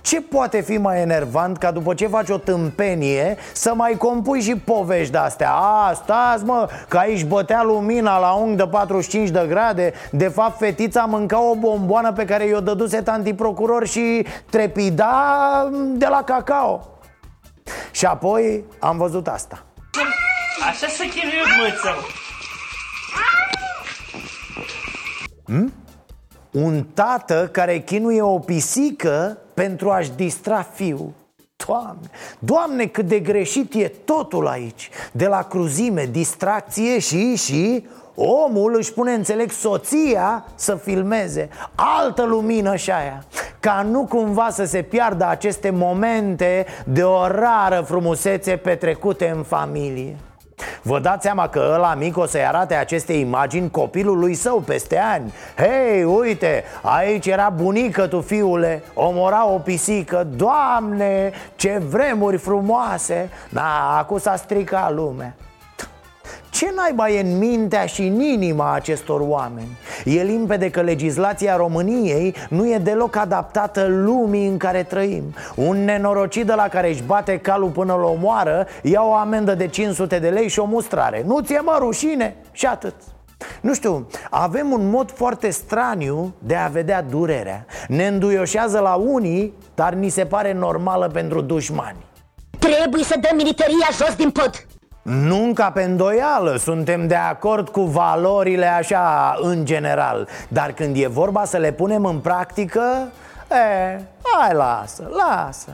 ce 0.02 0.22
poate 0.22 0.62
fi 0.62 0.78
mai 0.78 1.02
enervant 1.02 1.58
ca 1.58 1.72
după 1.72 1.94
ce 1.94 2.08
faci 2.08 2.30
o 2.30 2.38
tâmpenie 2.38 3.38
Să 3.54 3.74
mai 3.74 3.98
compui 3.98 4.42
și 4.42 4.56
povești 4.56 5.12
de-astea? 5.12 5.52
A, 5.52 5.94
stați 5.94 6.44
mă, 6.44 6.70
că 6.88 6.98
aici 6.98 7.26
bătea 7.26 7.64
lumina 7.64 8.20
la 8.20 8.32
unghi 8.32 8.56
de 8.56 8.68
45 8.68 9.30
de 9.30 9.46
grade. 9.48 9.94
De 10.12 10.28
fapt 10.28 10.58
fetița 10.58 11.06
mânca 11.06 11.42
o 11.42 11.56
bomboană 11.56 12.14
pe 12.14 12.26
care 12.26 12.46
i-o 12.46 12.60
dăduse 12.60 13.02
tanti 13.02 13.34
procuror 13.34 13.88
și 13.88 14.26
trepida 14.50 15.70
de 15.94 16.08
la 16.08 16.24
cacao. 16.24 16.88
Și 17.92 18.06
apoi 18.06 18.64
am 18.80 18.98
văzut 18.98 19.28
asta. 19.28 19.64
Așa 20.70 20.88
să 20.88 21.04
chinuie 21.04 21.42
măță 21.60 21.96
hmm? 25.46 25.74
Un 26.52 26.84
tată 26.84 27.50
care 27.52 27.80
chinuie 27.80 28.22
o 28.22 28.40
pisică 28.40 29.38
pentru 29.64 29.90
a-și 29.90 30.12
distra 30.16 30.62
fiul. 30.62 31.12
Doamne, 31.66 32.10
Doamne, 32.40 32.86
cât 32.86 33.06
de 33.06 33.20
greșit 33.20 33.74
e 33.74 33.92
totul 34.06 34.48
aici. 34.48 34.90
De 35.12 35.28
la 35.28 35.44
cruzime, 35.44 36.06
distracție 36.12 37.00
și, 37.00 37.36
și 37.36 37.86
Omul 38.16 38.76
își 38.78 38.94
pune, 38.94 39.14
înțeleg, 39.14 39.52
soția 39.52 40.46
să 40.56 40.76
filmeze. 40.76 41.50
Altă 41.76 42.24
lumină 42.24 42.76
și 42.76 42.92
aia. 42.92 43.24
Ca 43.60 43.82
nu 43.82 44.06
cumva 44.06 44.50
să 44.50 44.66
se 44.66 44.82
piardă 44.82 45.28
aceste 45.28 45.70
momente 45.70 46.66
de 46.86 47.04
o 47.04 47.28
rară 47.28 47.84
frumusețe 47.88 48.56
petrecute 48.56 49.30
în 49.36 49.44
familie 49.44 50.16
Vă 50.82 51.00
dați 51.00 51.24
seama 51.24 51.48
că 51.48 51.72
ăla 51.74 51.94
mic 51.94 52.18
o 52.18 52.26
să-i 52.26 52.46
arate 52.46 52.74
aceste 52.74 53.14
imagini 53.14 53.72
copilului 53.72 54.34
său 54.34 54.60
peste 54.60 54.98
ani. 54.98 55.34
Hei, 55.56 56.04
uite, 56.04 56.64
aici 56.82 57.26
era 57.26 57.50
bunică 57.50 58.08
tu 58.08 58.22
fiule, 58.22 58.84
omora 58.94 59.48
o 59.48 59.58
pisică. 59.58 60.28
Doamne, 60.36 61.32
ce 61.56 61.82
vremuri 61.90 62.38
frumoase. 62.38 63.30
Da, 63.50 63.98
acum 63.98 64.18
s-a 64.18 64.36
stricat 64.36 64.94
lumea 64.94 65.36
ce 66.58 66.74
naiba 66.76 67.10
e 67.10 67.20
în 67.20 67.38
mintea 67.38 67.86
și 67.86 68.02
în 68.02 68.20
inima 68.20 68.74
acestor 68.74 69.20
oameni? 69.24 69.78
E 70.06 70.24
limpede 70.24 70.70
că 70.70 70.82
legislația 70.82 71.56
României 71.56 72.36
nu 72.50 72.70
e 72.70 72.78
deloc 72.78 73.16
adaptată 73.16 73.86
lumii 73.88 74.48
în 74.48 74.58
care 74.58 74.84
trăim. 74.84 75.24
Un 75.56 75.84
nenorocit 75.84 76.46
de 76.46 76.54
la 76.54 76.68
care 76.68 76.90
își 76.90 77.04
bate 77.04 77.38
calul 77.38 77.70
până 77.70 77.94
la 77.94 78.06
omoară 78.06 78.68
Ia 78.84 79.02
o 79.02 79.14
amendă 79.14 79.56
de 79.56 79.68
500 79.68 80.20
de 80.20 80.30
lei 80.30 80.48
și 80.48 80.60
o 80.60 80.66
mustrare. 80.66 81.24
Nu 81.26 81.42
ți-e 81.42 81.60
mă 81.60 81.76
rușine? 81.80 82.36
Și 82.52 82.66
atât. 82.66 82.94
Nu 83.62 83.74
știu, 83.74 84.08
avem 84.30 84.72
un 84.72 84.90
mod 84.90 85.12
foarte 85.12 85.50
straniu 85.50 86.34
de 86.40 86.56
a 86.56 86.68
vedea 86.68 87.02
durerea. 87.02 87.66
Ne 87.88 88.08
înduioșează 88.08 88.80
la 88.80 88.94
unii, 88.94 89.54
dar 89.76 89.94
ni 89.94 90.10
se 90.10 90.26
pare 90.26 90.54
normală 90.54 91.08
pentru 91.08 91.42
dușmani. 91.42 91.98
Trebuie 92.60 93.04
să 93.04 93.16
dăm 93.22 93.36
militaria 93.36 93.88
jos 93.92 94.16
din 94.16 94.30
pod 94.30 94.66
Nu 95.08 95.52
ca 95.54 95.72
pe 95.72 95.84
îndoială, 95.84 96.56
suntem 96.56 97.08
de 97.08 97.16
acord 97.16 97.70
cu 97.70 97.82
valorile 97.82 98.66
așa 98.66 99.38
în 99.42 99.66
general. 99.66 100.28
Dar 100.48 100.72
când 100.72 100.96
e 100.98 101.08
vorba 101.08 101.46
să 101.46 101.58
le 101.58 101.72
punem 101.72 102.06
în 102.06 102.20
practică, 102.20 102.82
e, 103.52 104.02
hai 104.22 104.54
lasă, 104.54 105.10
lasă. 105.10 105.70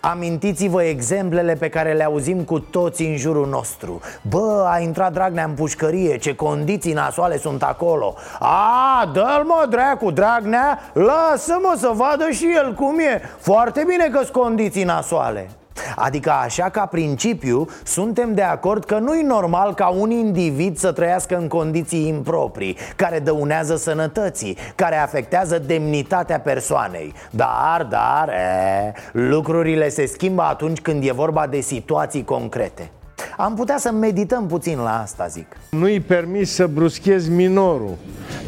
Amintiți-vă 0.00 0.82
exemplele 0.82 1.54
pe 1.54 1.68
care 1.68 1.92
le 1.92 2.04
auzim 2.04 2.42
cu 2.42 2.58
toți 2.58 3.02
în 3.02 3.16
jurul 3.16 3.48
nostru. 3.48 4.00
Bă, 4.22 4.68
a 4.72 4.78
intrat 4.78 5.12
Dragnea 5.12 5.44
în 5.44 5.54
pușcărie, 5.54 6.18
ce 6.18 6.34
condiții 6.34 6.92
nasoale 6.92 7.38
sunt 7.38 7.62
acolo. 7.62 8.14
A, 8.38 9.10
dă-l 9.12 9.44
mă, 9.44 9.66
dracu, 9.70 10.10
Dragnea, 10.10 10.78
lasă-mă 10.92 11.74
să 11.76 11.90
vadă 11.94 12.30
și 12.30 12.52
el 12.56 12.74
cum 12.74 12.98
e. 12.98 13.20
Foarte 13.38 13.84
bine 13.86 14.08
că 14.12 14.18
sunt 14.18 14.32
condiții 14.32 14.84
nasoale 14.84 15.50
Adică 15.96 16.30
așa 16.30 16.68
ca 16.68 16.86
principiu 16.86 17.68
suntem 17.84 18.34
de 18.34 18.42
acord 18.42 18.84
că 18.84 18.98
nu 18.98 19.14
e 19.14 19.22
normal 19.22 19.74
ca 19.74 19.88
un 19.88 20.10
individ 20.10 20.76
să 20.76 20.92
trăiască 20.92 21.36
în 21.36 21.48
condiții 21.48 22.08
improprii 22.08 22.76
Care 22.96 23.18
dăunează 23.18 23.76
sănătății, 23.76 24.56
care 24.74 24.96
afectează 24.96 25.58
demnitatea 25.58 26.40
persoanei. 26.40 27.14
Dar, 27.30 27.86
dar, 27.90 28.28
e, 28.28 28.94
lucrurile 29.12 29.88
se 29.88 30.06
schimbă 30.06 30.42
atunci 30.42 30.80
când 30.80 31.04
e 31.06 31.12
vorba 31.12 31.46
de 31.46 31.60
situații 31.60 32.24
concrete. 32.24 32.90
Am 33.36 33.54
putea 33.54 33.78
să 33.78 33.92
medităm 33.92 34.46
puțin 34.46 34.78
la 34.78 35.00
asta, 35.00 35.26
zic. 35.26 35.56
Nu-i 35.70 36.00
permis 36.00 36.54
să 36.54 36.66
bruschezi 36.66 37.30
minorul. 37.30 37.96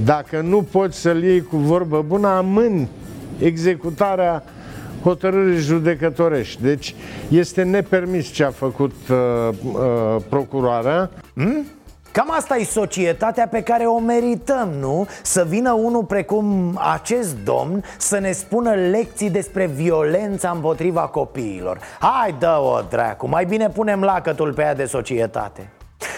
Dacă 0.04 0.40
nu 0.40 0.62
poți 0.62 0.98
să-l 0.98 1.22
iei 1.22 1.42
cu 1.42 1.56
vorbă 1.56 2.04
bună, 2.06 2.28
amâni 2.28 2.88
executarea 3.38 4.42
hotărâri 5.04 5.56
judecătorești. 5.56 6.62
Deci 6.62 6.94
este 7.28 7.62
nepermis 7.62 8.32
ce 8.32 8.44
a 8.44 8.50
făcut 8.50 8.94
uh, 9.10 9.16
uh, 9.72 10.22
procurarea. 10.28 11.10
Hmm? 11.34 11.66
Cam 12.12 12.30
asta 12.30 12.56
e 12.56 12.64
societatea 12.64 13.48
pe 13.48 13.62
care 13.62 13.84
o 13.84 13.98
merităm, 13.98 14.68
nu? 14.80 15.06
Să 15.22 15.46
vină 15.48 15.72
unul 15.72 16.04
precum 16.04 16.78
acest 16.92 17.36
domn 17.44 17.84
să 17.98 18.18
ne 18.18 18.32
spună 18.32 18.70
lecții 18.70 19.30
despre 19.30 19.66
violența 19.66 20.50
împotriva 20.50 21.00
copiilor 21.00 21.78
Hai, 22.00 22.34
dă-o, 22.38 22.80
dracu, 22.90 23.28
mai 23.28 23.44
bine 23.44 23.68
punem 23.68 24.02
lacătul 24.02 24.52
pe 24.52 24.62
ea 24.62 24.74
de 24.74 24.84
societate 24.84 25.70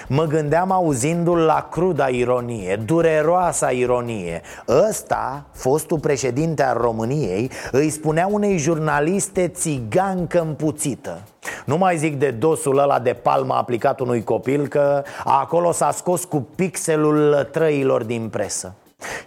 Mă 0.09 0.25
gândeam 0.25 0.71
auzindu-l 0.71 1.39
la 1.39 1.69
cruda 1.71 2.09
ironie, 2.09 2.83
dureroasa 2.85 3.71
ironie. 3.71 4.43
Ăsta, 4.89 5.47
fostul 5.53 5.99
președinte 5.99 6.63
al 6.63 6.77
României, 6.81 7.51
îi 7.73 7.91
spunea 7.91 8.27
unei 8.31 8.59
jurnaliste 8.59 9.49
țigancă 9.49 10.41
împuțită. 10.41 11.23
Nu 11.65 11.77
mai 11.77 11.97
zic 11.97 12.19
de 12.19 12.31
dosul 12.31 12.79
ăla 12.79 12.99
de 12.99 13.13
palmă 13.13 13.55
aplicat 13.55 14.01
unui 14.01 14.25
copil 14.25 14.69
Că 14.69 15.03
acolo 15.25 15.73
s-a 15.73 15.91
scos 15.91 16.25
cu 16.25 16.49
pixelul 16.57 17.49
trăilor 17.53 18.03
din 18.03 18.29
presă 18.29 18.75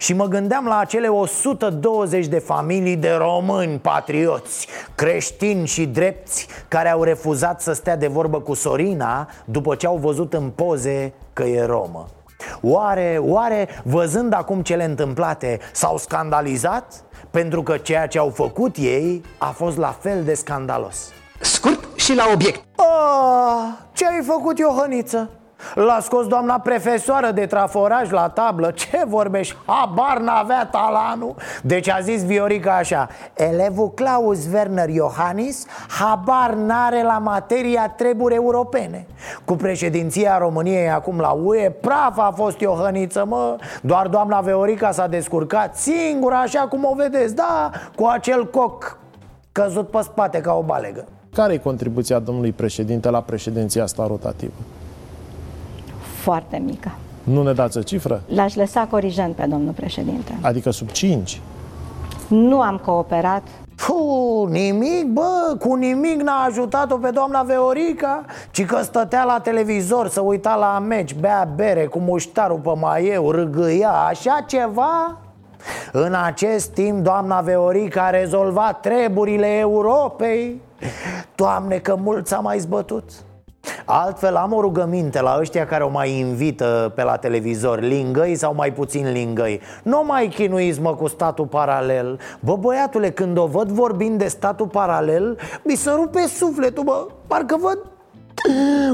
și 0.00 0.14
mă 0.14 0.26
gândeam 0.26 0.64
la 0.66 0.78
acele 0.78 1.08
120 1.08 2.26
de 2.26 2.38
familii 2.38 2.96
de 2.96 3.10
români 3.10 3.78
patrioți, 3.78 4.66
creștini 4.94 5.66
și 5.66 5.86
drepți 5.86 6.46
Care 6.68 6.90
au 6.90 7.02
refuzat 7.02 7.60
să 7.60 7.72
stea 7.72 7.96
de 7.96 8.06
vorbă 8.06 8.40
cu 8.40 8.54
Sorina 8.54 9.28
după 9.44 9.74
ce 9.74 9.86
au 9.86 9.96
văzut 9.96 10.32
în 10.32 10.50
poze 10.50 11.12
că 11.32 11.42
e 11.42 11.64
romă 11.64 12.06
Oare, 12.62 13.18
oare, 13.20 13.68
văzând 13.84 14.32
acum 14.32 14.62
cele 14.62 14.84
întâmplate, 14.84 15.58
s-au 15.72 15.98
scandalizat? 15.98 17.04
Pentru 17.30 17.62
că 17.62 17.76
ceea 17.76 18.06
ce 18.06 18.18
au 18.18 18.28
făcut 18.28 18.76
ei 18.76 19.22
a 19.38 19.50
fost 19.50 19.76
la 19.76 19.96
fel 20.00 20.24
de 20.24 20.34
scandalos 20.34 21.08
Scurt 21.40 21.88
și 21.96 22.14
la 22.14 22.24
obiect 22.32 22.64
Oh, 22.76 23.78
ce 23.92 24.06
ai 24.06 24.22
făcut, 24.22 24.58
Iohăniță? 24.58 25.30
L-a 25.74 25.98
scos 26.00 26.26
doamna 26.26 26.58
profesoară 26.58 27.30
de 27.30 27.46
traforaj 27.46 28.10
la 28.10 28.28
tablă. 28.28 28.70
Ce 28.80 29.02
vorbești? 29.06 29.56
Habar 29.64 30.18
n-avea 30.18 30.66
talanul. 30.66 31.34
Deci 31.62 31.88
a 31.88 31.98
zis 32.00 32.24
Viorica 32.24 32.76
așa 32.76 33.08
Elevul 33.34 33.90
Claus 33.90 34.46
Werner 34.52 34.88
Iohannis 34.88 35.66
Habar 35.88 36.54
n-are 36.54 37.02
la 37.02 37.18
materia 37.18 37.94
treburi 37.96 38.34
europene. 38.34 39.06
Cu 39.44 39.54
președinția 39.54 40.38
României 40.38 40.90
acum 40.90 41.18
la 41.18 41.30
UE 41.30 41.70
Praf 41.70 42.18
a 42.18 42.32
fost 42.36 42.60
Iohăniță, 42.60 43.24
mă. 43.28 43.56
Doar 43.82 44.06
doamna 44.06 44.40
Viorica 44.40 44.90
s-a 44.90 45.06
descurcat 45.06 45.76
singură 45.76 46.34
Așa 46.34 46.60
cum 46.60 46.84
o 46.84 46.94
vedeți, 46.94 47.34
da 47.34 47.70
Cu 47.96 48.04
acel 48.04 48.50
coc 48.50 48.98
căzut 49.52 49.88
pe 49.88 49.98
spate 50.02 50.40
ca 50.40 50.52
o 50.52 50.62
balegă. 50.62 51.04
Care 51.32 51.52
e 51.52 51.56
contribuția 51.58 52.18
domnului 52.18 52.52
președinte 52.52 53.10
la 53.10 53.20
președinția 53.20 53.82
asta 53.82 54.06
rotativă? 54.06 54.52
Foarte 56.20 56.62
mică. 56.64 56.90
Nu 57.22 57.42
ne 57.42 57.52
dați 57.52 57.78
o 57.78 57.82
cifră? 57.82 58.20
L-aș 58.26 58.54
lăsa 58.54 58.86
corijent 58.90 59.34
pe 59.34 59.46
domnul 59.48 59.72
președinte. 59.72 60.38
Adică 60.40 60.70
sub 60.70 60.90
5? 60.90 61.40
Nu 62.28 62.60
am 62.60 62.76
cooperat. 62.76 63.42
Puh, 63.86 64.48
nimic, 64.50 65.06
bă, 65.06 65.56
cu 65.58 65.74
nimic 65.74 66.20
n-a 66.20 66.44
ajutat-o 66.44 66.96
pe 66.96 67.10
doamna 67.10 67.42
Veorica 67.42 68.24
Ci 68.50 68.64
că 68.64 68.82
stătea 68.82 69.24
la 69.24 69.40
televizor 69.42 70.08
să 70.08 70.20
uita 70.20 70.54
la 70.54 70.78
meci, 70.78 71.14
bea 71.14 71.48
bere 71.54 71.86
cu 71.86 71.98
muștarul 71.98 72.58
pe 72.58 72.70
maieu, 72.80 73.30
râgâia, 73.30 73.90
așa 73.90 74.44
ceva? 74.46 75.16
În 75.92 76.14
acest 76.24 76.70
timp, 76.70 77.02
doamna 77.02 77.40
Veorica 77.40 78.02
a 78.02 78.10
rezolvat 78.10 78.80
treburile 78.80 79.58
Europei 79.58 80.60
Doamne, 81.34 81.76
că 81.76 81.96
mult 82.02 82.26
s-a 82.26 82.38
mai 82.38 82.58
zbătut 82.58 83.10
Altfel 83.92 84.36
am 84.36 84.52
o 84.52 84.60
rugăminte 84.60 85.20
la 85.20 85.36
ăștia 85.40 85.66
care 85.66 85.84
o 85.84 85.88
mai 85.88 86.18
invită 86.18 86.92
pe 86.94 87.02
la 87.02 87.16
televizor. 87.16 87.80
Lingăi 87.80 88.36
sau 88.36 88.54
mai 88.54 88.72
puțin 88.72 89.12
lingăi? 89.12 89.60
Nu 89.82 90.02
mai 90.06 90.28
chinuiți 90.28 90.80
mă 90.80 90.94
cu 90.94 91.08
statul 91.08 91.46
paralel. 91.46 92.18
Bă 92.40 92.56
băiatule, 92.56 93.10
când 93.10 93.38
o 93.38 93.46
văd 93.46 93.68
vorbind 93.68 94.18
de 94.18 94.28
statul 94.28 94.66
paralel 94.66 95.38
Mi 95.62 95.74
se 95.74 95.90
rupe 95.90 96.26
sufletul, 96.26 96.84
bă. 96.84 97.06
Parcă 97.26 97.56
văd 97.60 97.78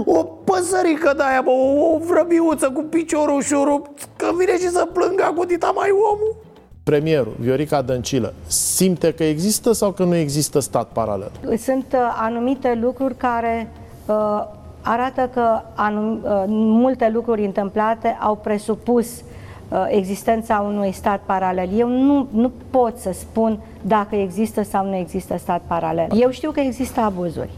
o 0.04 0.22
păsărică 0.24 1.12
de 1.16 1.22
aia, 1.22 1.42
bă, 1.44 1.50
o 1.94 1.98
vrăbiuță 1.98 2.70
cu 2.70 2.82
piciorul 2.82 3.42
șurup 3.42 3.86
Că 4.16 4.26
vine 4.38 4.58
și 4.58 4.68
să 4.68 4.88
plângă 4.92 5.32
cu 5.36 5.44
dita 5.44 5.72
mai 5.74 5.88
omul. 5.90 6.36
Premierul, 6.82 7.36
Viorica 7.38 7.82
Dăncilă, 7.82 8.34
simte 8.46 9.12
că 9.12 9.24
există 9.24 9.72
sau 9.72 9.90
că 9.90 10.04
nu 10.04 10.14
există 10.14 10.58
stat 10.58 10.88
paralel? 10.92 11.30
Sunt 11.58 11.86
uh, 11.92 12.00
anumite 12.20 12.78
lucruri 12.82 13.14
care 13.14 13.72
uh, 14.06 14.54
arată 14.88 15.30
că 15.34 15.60
anum, 15.74 16.20
uh, 16.22 16.44
multe 16.48 17.10
lucruri 17.12 17.44
întâmplate 17.44 18.16
au 18.20 18.36
presupus 18.36 19.06
uh, 19.06 19.86
existența 19.88 20.60
unui 20.60 20.92
stat 20.92 21.20
paralel. 21.20 21.68
Eu 21.78 21.88
nu, 21.88 22.28
nu 22.30 22.52
pot 22.70 22.98
să 22.98 23.10
spun 23.12 23.58
dacă 23.82 24.16
există 24.16 24.62
sau 24.62 24.86
nu 24.86 24.94
există 24.94 25.36
stat 25.38 25.62
paralel. 25.66 26.06
Eu 26.14 26.30
știu 26.30 26.50
că 26.50 26.60
există 26.60 27.00
abuzuri 27.00 27.50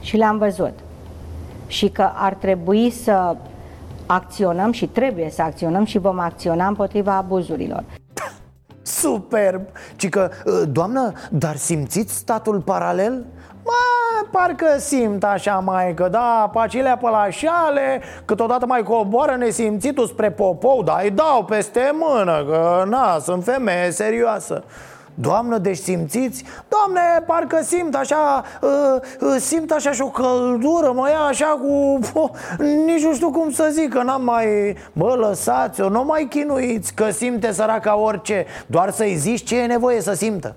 și 0.00 0.16
le-am 0.16 0.38
văzut 0.38 0.72
și 1.66 1.88
că 1.88 2.10
ar 2.14 2.34
trebui 2.34 2.90
să 2.90 3.36
acționăm 4.06 4.72
și 4.72 4.86
trebuie 4.86 5.30
să 5.30 5.42
acționăm 5.42 5.84
și 5.84 5.98
vom 5.98 6.18
acționa 6.18 6.66
împotriva 6.66 7.16
abuzurilor. 7.16 7.84
Superb! 8.82 9.62
Ci 9.96 10.08
că, 10.08 10.30
uh, 10.44 10.68
doamnă, 10.72 11.12
dar 11.30 11.56
simțiți 11.56 12.14
statul 12.14 12.60
paralel? 12.60 13.24
Mă, 13.66 14.26
parcă 14.30 14.78
simt 14.78 15.24
așa 15.24 15.54
mai 15.64 15.94
că 15.94 16.08
da, 16.08 16.50
pacilea 16.52 16.96
pe 16.96 17.08
la 17.08 17.30
șale 17.30 18.02
Câteodată 18.24 18.66
mai 18.66 18.82
coboară 18.82 19.36
nesimțitul 19.36 20.06
spre 20.06 20.30
popou 20.30 20.82
Dar 20.82 21.00
îi 21.02 21.10
dau 21.10 21.44
peste 21.44 21.94
mână 21.94 22.44
Că 22.44 22.84
na, 22.88 23.18
sunt 23.18 23.44
femeie 23.44 23.90
serioasă 23.90 24.64
Doamnă, 25.18 25.58
deci 25.58 25.76
simțiți? 25.76 26.44
Doamne, 26.68 27.24
parcă 27.26 27.62
simt 27.62 27.94
așa, 27.94 28.42
uh, 28.60 28.70
uh, 29.20 29.36
simt 29.38 29.70
așa 29.70 29.92
și 29.92 30.02
o 30.02 30.08
căldură, 30.08 30.92
mă 30.94 31.08
ia 31.08 31.18
așa 31.18 31.46
cu... 31.46 31.98
Uh, 32.14 32.30
nici 32.86 33.04
nu 33.04 33.14
știu 33.14 33.30
cum 33.30 33.50
să 33.50 33.68
zic, 33.72 33.92
că 33.92 34.02
n-am 34.02 34.24
mai... 34.24 34.76
Bă, 34.92 35.14
lăsați-o, 35.14 35.88
nu 35.88 36.04
mai 36.04 36.26
chinuiți, 36.30 36.94
că 36.94 37.10
simte 37.10 37.52
săraca 37.52 37.96
orice 37.96 38.46
Doar 38.66 38.90
să-i 38.90 39.14
zici 39.14 39.46
ce 39.46 39.58
e 39.58 39.66
nevoie 39.66 40.00
să 40.00 40.12
simtă 40.12 40.54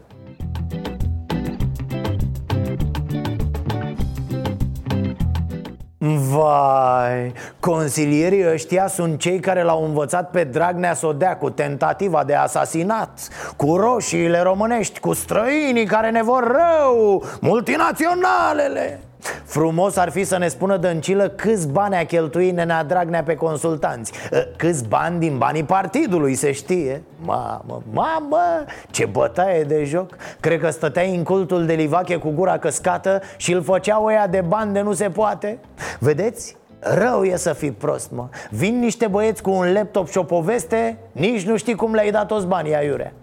Vai, 6.02 7.34
consilierii 7.60 8.52
ăștia 8.52 8.88
sunt 8.88 9.20
cei 9.20 9.40
care 9.40 9.64
l-au 9.64 9.86
învățat 9.86 10.30
pe 10.32 10.44
Dragnea 10.44 10.94
să 10.94 11.06
o 11.06 11.14
dea 11.14 11.38
cu 11.38 11.50
tentativa 11.50 12.24
de 12.24 12.36
asasinat 12.36 13.28
Cu 13.56 13.76
roșiile 13.76 14.42
românești, 14.42 15.00
cu 15.00 15.14
străinii 15.14 15.86
care 15.86 16.10
ne 16.10 16.24
vor 16.24 16.44
rău, 16.44 17.24
multinaționalele 17.40 19.00
Frumos 19.43 19.95
ar 19.97 20.10
fi 20.10 20.23
să 20.23 20.38
ne 20.38 20.47
spună 20.47 20.77
Dăncilă 20.77 21.27
câți 21.27 21.67
bani 21.67 21.95
a 21.95 22.05
cheltuit 22.05 22.55
Nenea 22.55 22.84
Dragnea 22.84 23.23
pe 23.23 23.36
consultanți. 23.36 24.12
Ă, 24.32 24.38
Câți 24.58 24.88
bani 24.88 25.19
din 25.19 25.38
banii 25.38 25.63
partidului, 25.63 26.36
se 26.36 26.51
știe. 26.51 27.01
Mamă, 27.21 27.82
mamă, 27.91 28.65
ce 28.89 29.05
bătaie 29.05 29.63
de 29.63 29.84
joc. 29.84 30.15
Cred 30.39 30.60
că 30.60 30.69
stăteai 30.69 31.15
în 31.15 31.23
cultul 31.23 31.65
de 31.65 31.73
Livache 31.73 32.15
cu 32.15 32.29
gura 32.29 32.58
căscată 32.58 33.21
Și 33.38 33.53
îl 33.53 33.63
făceau 33.63 34.05
ăia 34.05 34.27
de 34.27 34.41
bani 34.47 34.73
de 34.73 34.82
nu 34.82 34.93
se 34.93 35.10
poate. 35.10 35.60
Vedeți? 35.99 36.58
Rău 36.79 37.23
e 37.23 37.36
să 37.36 37.53
fii 37.53 37.71
prost, 37.71 38.12
mă. 38.12 38.27
Vin 38.49 38.79
niște 38.79 39.08
băieți 39.08 39.41
cu 39.41 39.51
un 39.51 39.73
laptop 39.73 40.10
și 40.10 40.17
o 40.17 40.23
poveste 40.23 40.97
Nici 41.12 41.45
nu 41.45 41.58
știi 41.58 41.75
cum 41.75 41.93
le-ai 41.93 42.12
dat 42.12 42.27
toți 42.27 42.45
banii 42.45 42.75
aiurea 42.75 43.13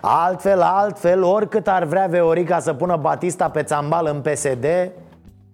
Altfel, 0.00 0.60
altfel, 0.60 1.22
oricât 1.22 1.68
ar 1.68 1.84
vrea 1.84 2.06
Veorica 2.06 2.58
să 2.58 2.72
pună 2.72 2.96
Batista 2.96 3.48
pe 3.48 3.62
țambal 3.62 4.06
în 4.12 4.20
PSD 4.20 4.66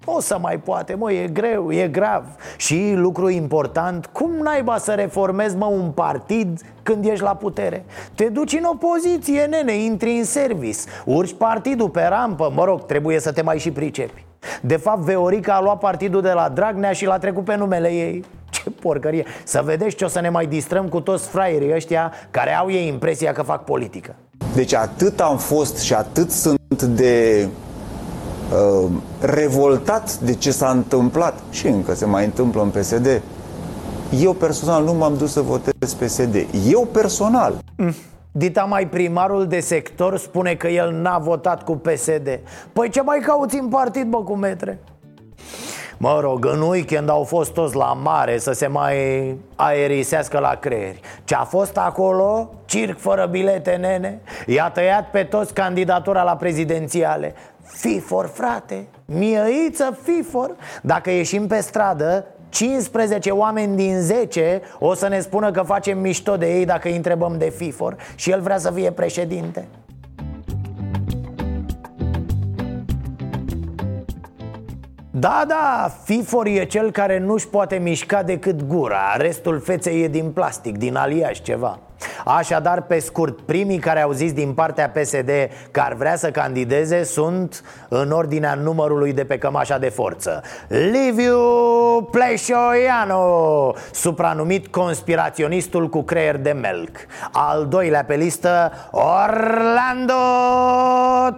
o 0.09 0.21
să 0.21 0.39
mai 0.41 0.59
poate, 0.59 0.95
mă, 0.95 1.13
e 1.13 1.27
greu, 1.27 1.73
e 1.73 1.89
grav. 1.89 2.25
Și 2.57 2.93
lucru 2.95 3.29
important, 3.29 4.07
cum 4.07 4.31
naiba 4.43 4.79
să 4.79 4.93
reformezi, 4.93 5.57
mă, 5.57 5.67
un 5.67 5.91
partid 5.91 6.61
când 6.83 7.05
ești 7.05 7.25
la 7.25 7.35
putere? 7.35 7.85
Te 8.15 8.25
duci 8.25 8.53
în 8.53 8.65
opoziție, 8.65 9.45
nene, 9.45 9.77
intri 9.77 10.17
în 10.17 10.25
service 10.25 10.79
Urci 11.05 11.35
partidul 11.35 11.89
pe 11.89 12.07
rampă, 12.09 12.53
mă 12.55 12.65
rog, 12.65 12.87
trebuie 12.87 13.21
să 13.21 13.33
te 13.33 13.43
mai 13.43 13.59
și 13.59 13.71
pricepi. 13.71 14.25
De 14.61 14.77
fapt, 14.77 15.01
Veorica 15.01 15.55
a 15.55 15.61
luat 15.61 15.79
partidul 15.79 16.23
de 16.23 16.33
la 16.33 16.49
Dragnea 16.49 16.93
și 16.93 17.07
l-a 17.07 17.19
trecut 17.19 17.45
pe 17.45 17.57
numele 17.57 17.89
ei. 17.89 18.25
Ce 18.51 18.71
porcărie! 18.71 19.25
Să 19.45 19.63
vedeți 19.65 19.97
ce 19.97 20.05
o 20.05 20.09
să 20.09 20.21
ne 20.21 20.29
mai 20.29 20.47
distrăm 20.47 20.89
cu 20.89 21.01
toți 21.01 21.29
fraierii 21.29 21.75
ăștia 21.75 22.13
Care 22.31 22.55
au 22.55 22.71
ei 22.71 22.89
impresia 22.89 23.33
că 23.33 23.43
fac 23.43 23.65
politică. 23.65 24.15
Deci 24.55 24.75
atât 24.75 25.21
am 25.21 25.39
fost 25.39 25.79
și 25.79 25.95
atât 25.95 26.31
sunt 26.31 26.83
de 26.83 27.49
uh, 28.53 28.91
revoltat 29.21 30.19
de 30.19 30.35
ce 30.35 30.51
s-a 30.51 30.71
întâmplat 30.71 31.39
și 31.51 31.67
încă 31.67 31.95
se 31.95 32.05
mai 32.05 32.25
întâmplă 32.25 32.63
în 32.63 32.69
PSD. 32.69 33.23
Eu 34.21 34.33
personal 34.33 34.85
nu 34.85 34.93
m-am 34.93 35.17
dus 35.17 35.33
să 35.33 35.41
votez 35.41 35.95
PSD. 35.95 36.47
Eu 36.71 36.89
personal. 36.93 37.59
Mm. 37.77 37.95
Dita 38.33 38.63
mai 38.63 38.89
primarul 38.89 39.47
de 39.47 39.61
sector 39.61 40.19
spune 40.19 40.55
că 40.55 40.69
el 40.69 40.93
n-a 40.93 41.19
votat 41.19 41.65
cu 41.65 41.77
PSD 41.77 42.41
Păi 42.73 42.89
ce 42.89 43.03
mai 43.03 43.19
cauți 43.19 43.59
în 43.59 43.69
partid, 43.69 44.05
bă, 44.05 44.23
cu 44.23 44.35
metre? 44.35 44.79
Mă 45.99 46.19
rog, 46.21 46.45
în 46.45 46.61
weekend 46.61 47.09
au 47.09 47.23
fost 47.23 47.53
toți 47.53 47.77
la 47.77 47.93
mare 48.03 48.39
să 48.39 48.53
se 48.53 48.67
mai 48.67 48.97
aerisească 49.55 50.39
la 50.39 50.55
creieri 50.55 51.01
Ce 51.25 51.35
a 51.35 51.45
fost 51.45 51.77
acolo? 51.77 52.55
Circ 52.65 52.99
fără 52.99 53.27
bilete, 53.31 53.71
nene 53.71 54.21
I-a 54.47 54.71
tăiat 54.71 55.11
pe 55.11 55.23
toți 55.23 55.55
candidatura 55.55 56.23
la 56.23 56.37
prezidențiale 56.37 57.35
Fifor, 57.67 58.27
frate, 58.27 58.87
mieiță 59.05 59.99
fifor 60.03 60.57
Dacă 60.83 61.11
ieșim 61.11 61.47
pe 61.47 61.61
stradă, 61.61 62.27
15 62.49 63.31
oameni 63.31 63.77
din 63.77 64.01
10 64.01 64.61
o 64.79 64.95
să 64.95 65.09
ne 65.09 65.21
spună 65.21 65.51
că 65.51 65.63
facem 65.63 65.99
mișto 65.99 66.37
de 66.37 66.59
ei 66.59 66.65
dacă 66.65 66.89
îi 66.89 66.97
întrebăm 66.97 67.39
de 67.39 67.49
FIFOR 67.57 67.97
Și 68.15 68.31
el 68.31 68.41
vrea 68.41 68.59
să 68.59 68.71
fie 68.71 68.91
președinte. 68.91 69.69
Da, 75.11 75.45
da, 75.49 75.93
FIFOR 76.05 76.47
e 76.47 76.65
cel 76.65 76.91
care 76.91 77.19
nu-și 77.19 77.49
poate 77.49 77.77
mișca 77.77 78.23
decât 78.23 78.63
gura. 78.67 79.17
Restul 79.17 79.61
feței 79.61 80.03
e 80.03 80.09
din 80.09 80.31
plastic, 80.31 80.79
din 80.79 80.97
aliaj 80.97 81.41
ceva 81.43 81.79
Așadar, 82.25 82.83
pe 82.83 82.99
scurt, 82.99 83.41
primii 83.41 83.79
care 83.79 84.01
au 84.01 84.13
zis 84.13 84.33
din 84.33 84.53
partea 84.53 84.91
PSD 84.91 85.31
că 85.71 85.81
ar 85.81 85.95
vrea 85.95 86.17
să 86.17 86.31
candideze 86.31 87.03
sunt 87.03 87.63
în 87.89 88.11
ordinea 88.11 88.55
numărului 88.55 89.13
de 89.13 89.25
pe 89.25 89.39
cămașa 89.39 89.79
de 89.79 89.89
forță. 89.89 90.43
Liviu 90.69 91.39
Pleșoianu, 92.11 93.75
supranumit 93.93 94.67
conspiraționistul 94.67 95.89
cu 95.89 96.03
creier 96.03 96.37
de 96.37 96.51
melc. 96.51 96.97
Al 97.33 97.67
doilea 97.67 98.05
pe 98.05 98.15
listă, 98.15 98.73
Orlando 98.91 100.15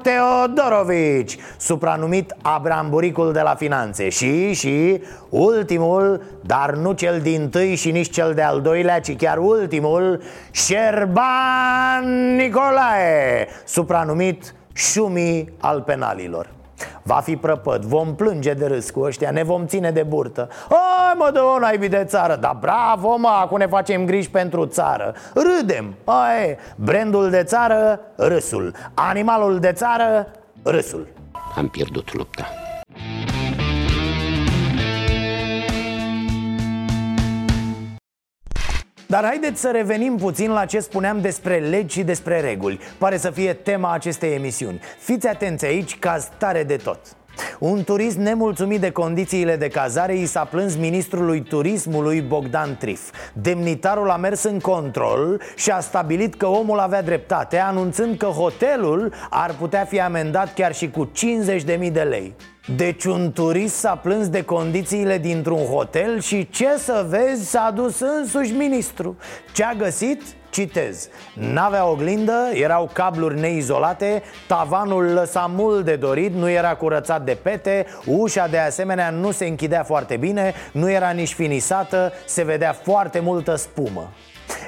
Teodorovici, 0.03 1.39
supranumit 1.57 2.35
Abramburicul 2.43 3.33
de 3.33 3.41
la 3.41 3.55
Finanțe. 3.55 4.09
Și, 4.09 4.53
și, 4.53 5.03
ultimul, 5.29 6.23
dar 6.49 6.75
nu 6.75 6.93
cel 6.93 7.21
din 7.21 7.49
tâi 7.49 7.75
și 7.75 7.91
nici 7.91 8.11
cel 8.11 8.35
de-al 8.35 8.61
doilea, 8.61 9.01
ci 9.01 9.17
chiar 9.17 9.39
ultimul 9.39 10.23
Șerban 10.51 12.35
Nicolae, 12.37 13.49
supranumit 13.65 14.55
Șumi 14.73 15.53
al 15.61 15.83
penalilor. 15.83 16.51
Va 17.03 17.15
fi 17.15 17.37
prăpăt, 17.37 17.81
vom 17.83 18.15
plânge 18.15 18.53
de 18.53 18.67
râs 18.67 18.91
cu 18.91 19.01
ăștia, 19.01 19.31
ne 19.31 19.43
vom 19.43 19.67
ține 19.67 19.91
de 19.91 20.03
burtă. 20.03 20.49
Ai 20.69 21.15
mă, 21.17 21.31
dă 21.33 21.41
o 21.41 21.59
naibii 21.59 21.89
de 21.89 22.05
țară, 22.05 22.37
dar 22.37 22.57
bravo 22.61 23.17
mă, 23.17 23.39
acum 23.41 23.59
ne 23.59 23.67
facem 23.67 24.07
griji 24.07 24.31
pentru 24.31 24.67
țară. 24.67 25.15
Râdem, 25.35 25.95
ai, 26.05 26.57
brandul 26.77 27.31
de 27.31 27.43
țară, 27.43 28.01
râsul. 28.17 28.75
Animalul 28.95 29.59
de 29.59 29.73
țară, 29.73 30.27
râsul. 30.63 31.09
Am 31.57 31.69
pierdut 31.69 32.15
lupta 32.15 32.68
Dar 39.11 39.25
haideți 39.25 39.61
să 39.61 39.71
revenim 39.71 40.17
puțin 40.17 40.51
la 40.51 40.65
ce 40.65 40.81
spuneam 40.81 41.21
despre 41.21 41.59
legi 41.59 41.99
și 41.99 42.03
despre 42.03 42.41
reguli. 42.41 42.81
Pare 42.99 43.17
să 43.17 43.31
fie 43.31 43.53
tema 43.53 43.93
acestei 43.93 44.35
emisiuni. 44.35 44.81
Fiți 44.99 45.29
atenți 45.29 45.65
aici, 45.65 45.99
caz 45.99 46.29
tare 46.39 46.65
de 46.65 46.77
tot. 46.77 46.99
Un 47.59 47.85
turist 47.85 48.17
nemulțumit 48.17 48.81
de 48.81 48.91
condițiile 48.91 49.57
de 49.57 49.69
cazare 49.69 50.17
i 50.17 50.27
s-a 50.27 50.45
plâns 50.45 50.77
ministrului 50.77 51.43
turismului 51.43 52.21
Bogdan 52.21 52.77
Trif. 52.77 53.11
Demnitarul 53.33 54.11
a 54.11 54.17
mers 54.17 54.43
în 54.43 54.61
control 54.61 55.41
și 55.57 55.71
a 55.71 55.81
stabilit 55.81 56.35
că 56.35 56.47
omul 56.47 56.79
avea 56.79 57.03
dreptate 57.03 57.59
Anunțând 57.59 58.17
că 58.17 58.27
hotelul 58.27 59.13
ar 59.31 59.55
putea 59.59 59.85
fi 59.85 60.01
amendat 60.01 60.55
chiar 60.55 60.75
și 60.75 60.91
cu 60.91 61.11
50.000 61.57 61.93
de 61.93 62.03
lei 62.03 62.35
deci 62.77 63.05
un 63.05 63.33
turist 63.33 63.75
s-a 63.75 63.97
plâns 63.97 64.29
de 64.29 64.45
condițiile 64.45 65.19
dintr-un 65.19 65.65
hotel 65.65 66.21
și 66.21 66.51
ce 66.51 66.69
să 66.79 67.07
vezi 67.09 67.51
s-a 67.51 67.73
dus 67.75 68.01
însuși 68.01 68.53
ministru 68.53 69.17
Ce 69.53 69.65
a 69.65 69.75
găsit? 69.75 70.23
Citez 70.51 71.09
N-avea 71.35 71.87
oglindă, 71.87 72.51
erau 72.53 72.91
cabluri 72.93 73.41
neizolate 73.41 74.23
Tavanul 74.47 75.05
lăsa 75.05 75.51
mult 75.55 75.85
de 75.85 75.97
dorit, 75.97 76.35
nu 76.35 76.49
era 76.51 76.75
curățat 76.75 77.25
de 77.25 77.39
pete 77.43 77.87
Ușa 78.07 78.47
de 78.47 78.59
asemenea 78.59 79.11
nu 79.11 79.31
se 79.31 79.47
închidea 79.47 79.83
foarte 79.83 80.17
bine 80.17 80.55
Nu 80.73 80.91
era 80.91 81.11
nici 81.11 81.33
finisată, 81.33 82.13
se 82.27 82.43
vedea 82.43 82.73
foarte 82.73 83.21
multă 83.21 83.55
spumă 83.55 84.13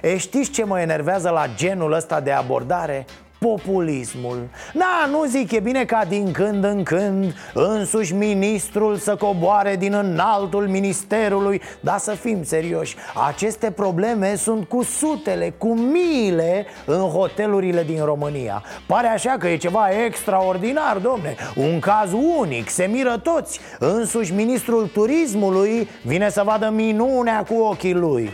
E 0.02 0.16
știți 0.16 0.50
ce 0.50 0.64
mă 0.64 0.80
enervează 0.80 1.28
la 1.28 1.46
genul 1.56 1.92
ăsta 1.92 2.20
de 2.20 2.30
abordare? 2.30 3.06
Populismul. 3.40 4.48
Da, 4.72 5.08
nu 5.10 5.24
zic, 5.24 5.52
e 5.52 5.60
bine 5.60 5.84
ca 5.84 6.04
din 6.08 6.32
când 6.32 6.64
în 6.64 6.82
când 6.82 7.34
însuși 7.54 8.14
ministrul 8.14 8.96
să 8.96 9.16
coboare 9.16 9.76
din 9.76 9.94
înaltul 9.94 10.68
ministerului 10.68 11.60
Dar 11.80 11.98
să 11.98 12.10
fim 12.10 12.42
serioși, 12.44 12.96
aceste 13.28 13.70
probleme 13.70 14.34
sunt 14.34 14.68
cu 14.68 14.82
sutele, 14.82 15.54
cu 15.58 15.74
miile 15.74 16.66
în 16.84 17.00
hotelurile 17.00 17.82
din 17.82 18.04
România. 18.04 18.62
Pare 18.86 19.06
așa 19.06 19.36
că 19.38 19.48
e 19.48 19.56
ceva 19.56 19.88
extraordinar, 20.04 20.96
domne, 20.96 21.34
un 21.56 21.78
caz 21.78 22.12
unic, 22.38 22.68
se 22.68 22.84
miră 22.84 23.18
toți. 23.22 23.60
Însuși 23.78 24.32
ministrul 24.32 24.86
turismului 24.86 25.88
vine 26.02 26.30
să 26.30 26.42
vadă 26.44 26.70
minunea 26.70 27.44
cu 27.48 27.54
ochii 27.54 27.94
lui. 27.94 28.30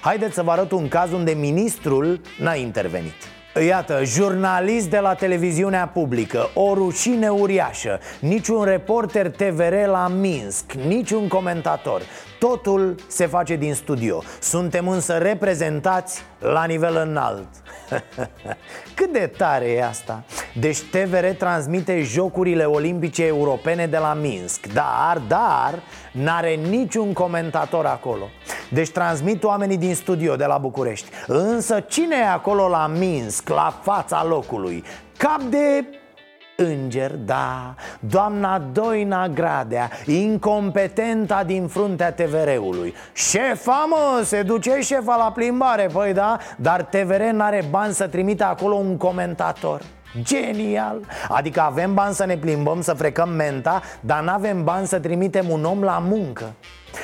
Haideți 0.00 0.34
să 0.34 0.42
vă 0.42 0.50
arăt 0.50 0.70
un 0.70 0.88
caz 0.88 1.12
unde 1.12 1.32
ministrul 1.32 2.20
n-a 2.38 2.54
intervenit 2.54 3.37
Iată, 3.54 4.04
jurnalist 4.04 4.90
de 4.90 4.98
la 4.98 5.14
televiziunea 5.14 5.86
publică, 5.86 6.50
o 6.54 6.74
rușine 6.74 7.28
uriașă. 7.28 8.00
Niciun 8.20 8.64
reporter 8.64 9.30
TVR 9.30 9.74
la 9.86 10.08
Minsk, 10.08 10.72
niciun 10.72 11.28
comentator. 11.28 12.02
Totul 12.38 12.94
se 13.06 13.26
face 13.26 13.56
din 13.56 13.74
studio. 13.74 14.22
Suntem 14.40 14.88
însă 14.88 15.12
reprezentați 15.12 16.22
la 16.38 16.64
nivel 16.64 16.96
înalt. 17.08 17.48
Cât 18.96 19.12
de 19.12 19.32
tare 19.36 19.70
e 19.70 19.84
asta? 19.84 20.24
Deci 20.54 20.82
TVR 20.82 21.26
transmite 21.38 22.02
Jocurile 22.02 22.64
Olimpice 22.64 23.26
Europene 23.26 23.86
de 23.86 23.98
la 23.98 24.14
Minsk. 24.14 24.66
Dar, 24.66 25.22
dar, 25.28 25.82
n-are 26.12 26.54
niciun 26.54 27.12
comentator 27.12 27.86
acolo. 27.86 28.28
Deci 28.70 28.90
transmit 28.90 29.44
oamenii 29.44 29.76
din 29.76 29.94
studio 29.94 30.36
de 30.36 30.44
la 30.44 30.58
București. 30.58 31.08
Însă 31.26 31.80
cine 31.80 32.16
e 32.16 32.28
acolo 32.28 32.68
la 32.68 32.86
Minsk, 32.86 33.48
la 33.48 33.74
fața 33.82 34.24
locului? 34.24 34.84
Cap 35.16 35.40
de 35.40 35.84
Înger, 36.60 37.10
da, 37.16 37.74
doamna 38.00 38.58
Doina 38.58 39.28
Gradea, 39.28 39.90
incompetenta 40.06 41.44
din 41.44 41.66
fruntea 41.66 42.12
TVR-ului 42.12 42.94
Șefa, 43.12 43.86
mă, 43.88 44.22
se 44.24 44.42
duce 44.42 44.80
șefa 44.80 45.16
la 45.16 45.32
plimbare, 45.32 45.88
păi 45.92 46.12
da, 46.12 46.38
dar 46.56 46.82
TVR 46.82 47.22
n-are 47.22 47.64
bani 47.70 47.94
să 47.94 48.06
trimite 48.06 48.44
acolo 48.44 48.74
un 48.74 48.96
comentator 48.96 49.82
Genial! 50.22 51.00
Adică 51.28 51.60
avem 51.60 51.94
bani 51.94 52.14
să 52.14 52.24
ne 52.24 52.36
plimbăm, 52.36 52.80
să 52.80 52.92
frecăm 52.92 53.28
menta 53.28 53.82
Dar 54.00 54.22
nu 54.22 54.30
avem 54.30 54.64
bani 54.64 54.86
să 54.86 54.98
trimitem 54.98 55.50
un 55.50 55.64
om 55.64 55.82
la 55.82 55.98
muncă. 55.98 56.54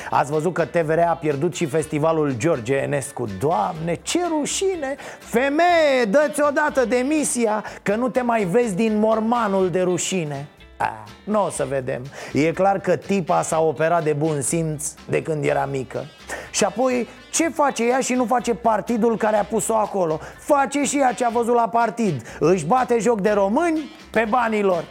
Ați 0.09 0.31
văzut 0.31 0.53
că 0.53 0.65
TVR 0.65 0.99
a 0.99 1.17
pierdut 1.21 1.55
și 1.55 1.65
festivalul 1.65 2.33
George 2.37 2.75
Enescu. 2.75 3.27
Doamne, 3.39 3.99
ce 4.01 4.19
rușine! 4.39 4.95
Femeie, 5.19 6.05
dă-ți 6.09 6.41
odată 6.41 6.85
demisia 6.85 7.63
Că 7.83 7.95
nu 7.95 8.09
te 8.09 8.21
mai 8.21 8.43
vezi 8.43 8.75
din 8.75 8.99
mormanul 8.99 9.69
de 9.69 9.81
rușine. 9.81 10.47
A, 10.77 11.03
nu 11.23 11.45
o 11.45 11.49
să 11.49 11.65
vedem. 11.69 12.01
E 12.33 12.51
clar 12.51 12.79
că 12.79 12.95
tipa 12.95 13.41
s-a 13.41 13.61
operat 13.61 14.03
de 14.03 14.13
bun 14.13 14.41
simț 14.41 14.93
de 15.09 15.21
când 15.21 15.45
era 15.45 15.65
mică 15.65 16.05
Și 16.55 16.63
apoi, 16.63 17.07
ce 17.31 17.49
face 17.49 17.87
ea 17.87 17.99
și 17.99 18.13
nu 18.13 18.25
face 18.25 18.53
partidul 18.53 19.17
care 19.17 19.37
a 19.37 19.43
pus-o 19.43 19.75
acolo? 19.75 20.19
Face 20.39 20.83
și 20.83 20.97
ea 20.97 21.13
ce 21.13 21.25
a 21.25 21.29
văzut 21.29 21.55
la 21.55 21.69
partid 21.69 22.21
Își 22.39 22.65
bate 22.65 22.99
joc 22.99 23.21
de 23.21 23.31
români 23.31 23.91
pe 24.11 24.25
banii 24.29 24.61
lor 24.61 24.83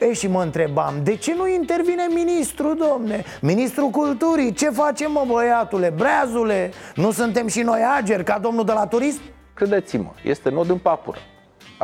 E 0.00 0.12
și 0.12 0.26
mă 0.26 0.42
întrebam, 0.42 0.94
de 1.02 1.16
ce 1.16 1.34
nu 1.34 1.48
intervine 1.48 2.06
ministrul, 2.14 2.76
domne? 2.76 3.24
Ministrul 3.40 3.90
culturii, 3.90 4.52
ce 4.52 4.70
facem 4.70 5.12
mă 5.12 5.24
băiatule, 5.26 5.92
breazule? 5.96 6.72
Nu 6.94 7.10
suntem 7.10 7.46
și 7.46 7.60
noi 7.60 7.80
ageri 7.96 8.24
ca 8.24 8.38
domnul 8.38 8.64
de 8.64 8.72
la 8.72 8.86
turism? 8.86 9.20
Credeți-mă, 9.54 10.10
este 10.22 10.50
nod 10.50 10.70
în 10.70 10.78
papură 10.78 11.18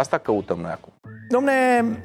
Asta 0.00 0.18
căutăm 0.18 0.58
noi 0.58 0.70
acum. 0.70 0.92
Domne, 1.28 1.52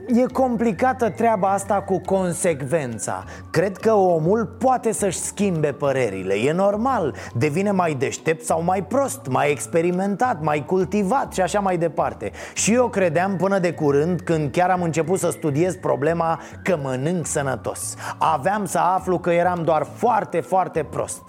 e 0.08 0.26
complicată 0.34 1.10
treaba 1.10 1.52
asta 1.52 1.82
cu 1.82 2.02
consecvența. 2.06 3.24
Cred 3.52 3.78
că 3.78 3.94
omul 3.94 4.46
poate 4.46 4.92
să-și 4.92 5.18
schimbe 5.18 5.72
părerile. 5.72 6.34
E 6.34 6.52
normal, 6.52 7.16
devine 7.34 7.72
mai 7.72 7.94
deștept 7.94 8.44
sau 8.44 8.64
mai 8.64 8.84
prost 8.84 9.28
Mai 9.30 9.52
experimentat, 9.52 10.42
mai 10.42 10.66
cultivat 10.66 11.34
și 11.34 11.42
așa 11.42 11.60
mai 11.60 11.78
departe. 11.78 12.32
Și 12.54 12.74
eu 12.74 12.88
credeam 12.88 13.36
până 13.36 13.60
de 13.60 13.74
curând 13.74 14.22
Când 14.22 14.52
chiar 14.52 14.70
am 14.70 14.82
început 14.82 15.20
să 15.20 15.30
studiez 15.30 15.76
problema 15.76 16.42
Că 16.64 16.78
mănânc 16.82 17.26
sănătos. 17.26 17.96
Aveam 18.18 18.66
să 18.66 18.78
aflu 18.78 19.20
că 19.20 19.32
eram 19.32 19.64
doar 19.64 19.84
foarte, 19.84 20.40
foarte 20.40 20.84
prost 20.84 21.24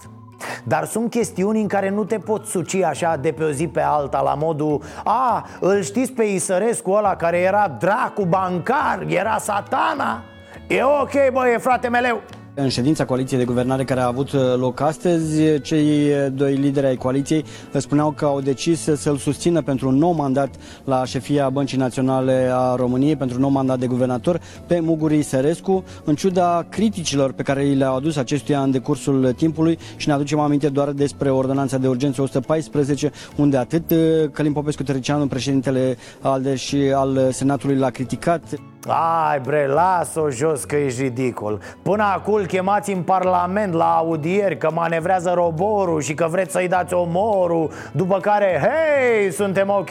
dar 0.65 0.85
sunt 0.85 1.11
chestiuni 1.11 1.61
în 1.61 1.69
care 1.69 1.91
nu 1.91 2.05
te 2.05 2.19
poți 2.19 2.51
suci 2.51 2.75
așa 2.75 3.17
de 3.17 3.33
pe 3.33 3.45
o 3.45 3.51
zi 3.51 3.69
pe 3.69 3.81
alta 3.81 4.21
La 4.21 4.35
modul, 4.35 4.83
a, 5.05 5.47
îl 5.61 5.83
știți 5.83 6.13
pe 6.13 6.25
Isărescu 6.25 6.91
ăla 6.91 7.17
care 7.17 7.39
era 7.39 7.77
dracu 7.79 8.25
bancar, 8.25 9.05
era 9.07 9.39
satana? 9.39 10.23
E 10.69 10.83
ok, 10.83 11.33
băie, 11.33 11.59
frate 11.59 11.89
meleu 11.89 12.21
în 12.59 12.69
ședința 12.69 13.05
coaliției 13.05 13.39
de 13.39 13.45
guvernare 13.45 13.85
care 13.85 14.01
a 14.01 14.07
avut 14.07 14.33
uh, 14.33 14.41
loc 14.57 14.81
astăzi, 14.81 15.61
cei 15.61 16.11
doi 16.33 16.55
lideri 16.55 16.87
ai 16.87 16.97
coaliției 16.97 17.45
spuneau 17.73 18.11
că 18.11 18.25
au 18.25 18.41
decis 18.41 18.81
să-l 18.81 19.17
susțină 19.17 19.63
pentru 19.63 19.89
un 19.89 19.95
nou 19.95 20.13
mandat 20.13 20.55
la 20.85 21.05
șefia 21.05 21.49
Băncii 21.49 21.79
Naționale 21.79 22.51
a 22.53 22.75
României, 22.75 23.17
pentru 23.17 23.37
un 23.37 23.43
nou 23.43 23.51
mandat 23.51 23.79
de 23.79 23.87
guvernator, 23.87 24.41
pe 24.67 24.81
Muguri 24.81 25.23
Sărescu, 25.23 25.85
în 26.05 26.15
ciuda 26.15 26.67
criticilor 26.69 27.33
pe 27.33 27.43
care 27.43 27.63
le-au 27.63 27.97
adus 27.97 28.17
acestuia 28.17 28.63
în 28.63 28.71
decursul 28.71 29.33
timpului 29.33 29.79
și 29.97 30.09
ne 30.09 30.15
aducem 30.15 30.39
aminte 30.39 30.69
doar 30.69 30.91
despre 30.91 31.31
ordonanța 31.31 31.79
de 31.79 31.89
urgență 31.89 32.23
114, 32.23 33.11
unde 33.37 33.57
atât 33.57 33.91
uh, 33.91 33.99
Călim 34.33 34.53
Popescu 34.53 34.83
Tăricianu, 34.83 35.27
președintele 35.27 35.97
ALDE 36.21 36.55
și 36.55 36.77
al 36.95 37.29
Senatului 37.31 37.77
l-a 37.77 37.91
criticat. 37.91 38.43
Ai 38.89 39.41
bre, 39.41 39.67
las-o 39.67 40.31
jos 40.31 40.65
că 40.65 40.77
e 40.77 40.87
ridicol. 40.87 41.61
Până 41.83 42.03
acum 42.03 42.35
îl 42.35 42.47
chemați 42.47 42.93
în 42.93 43.03
parlament 43.03 43.73
la 43.73 43.97
audieri 43.97 44.59
Că 44.59 44.71
manevrează 44.73 45.33
roborul 45.35 46.01
și 46.01 46.15
că 46.15 46.27
vreți 46.31 46.53
să-i 46.53 46.69
dați 46.69 46.95
omorul 46.95 47.71
După 47.93 48.19
care, 48.21 48.61
hei, 48.61 49.33
suntem 49.33 49.69
ok. 49.69 49.91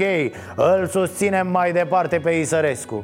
Îl 0.56 0.88
susținem 0.88 1.48
mai 1.48 1.72
departe 1.72 2.20
pe 2.20 2.32
Isărescu. 2.32 3.04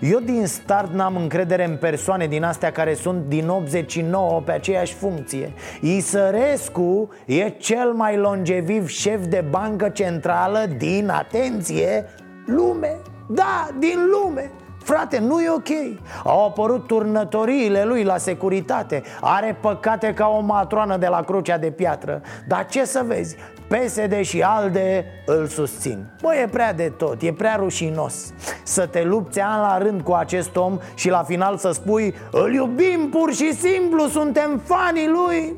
Eu 0.00 0.18
din 0.18 0.46
start 0.46 0.92
n-am 0.92 1.16
încredere 1.16 1.64
în 1.64 1.76
persoane 1.76 2.26
din 2.26 2.44
astea 2.44 2.72
care 2.72 2.94
sunt 2.94 3.24
din 3.24 3.48
89 3.48 4.40
pe 4.44 4.52
aceeași 4.52 4.94
funcție. 4.94 5.52
Isărescu 5.80 7.08
e 7.26 7.48
cel 7.48 7.92
mai 7.92 8.16
longeviv 8.16 8.88
șef 8.88 9.24
de 9.26 9.44
bancă 9.50 9.88
centrală 9.88 10.64
din, 10.76 11.08
atenție, 11.08 12.04
lume. 12.46 12.96
Da, 13.28 13.68
din 13.78 13.98
lume 14.10 14.50
Frate, 14.82 15.18
nu 15.18 15.40
e 15.40 15.50
ok. 15.50 16.00
Au 16.24 16.46
apărut 16.46 16.86
turnătoriile 16.86 17.84
lui 17.84 18.02
la 18.02 18.16
securitate. 18.16 19.02
Are 19.20 19.58
păcate 19.60 20.14
ca 20.14 20.26
o 20.26 20.40
matroană 20.40 20.96
de 20.96 21.06
la 21.06 21.22
Crucea 21.22 21.58
de 21.58 21.70
Piatră. 21.70 22.20
Dar 22.48 22.66
ce 22.66 22.84
să 22.84 23.02
vezi, 23.06 23.36
PSD 23.68 24.20
și 24.20 24.42
ALDE 24.42 25.04
îl 25.26 25.46
susțin. 25.46 26.06
Bă, 26.22 26.34
e 26.34 26.48
prea 26.48 26.72
de 26.72 26.92
tot, 26.96 27.22
e 27.22 27.32
prea 27.32 27.56
rușinos. 27.56 28.32
Să 28.62 28.86
te 28.86 29.02
lupți 29.02 29.40
an 29.40 29.60
la 29.60 29.78
rând 29.78 30.00
cu 30.00 30.12
acest 30.12 30.56
om 30.56 30.78
Și 30.94 31.08
la 31.08 31.22
final 31.22 31.56
să 31.56 31.70
spui 31.70 32.14
Îl 32.30 32.52
iubim 32.52 33.08
pur 33.10 33.32
și 33.34 33.54
simplu, 33.54 34.06
suntem 34.08 34.62
fanii 34.64 35.08
lui. 35.08 35.56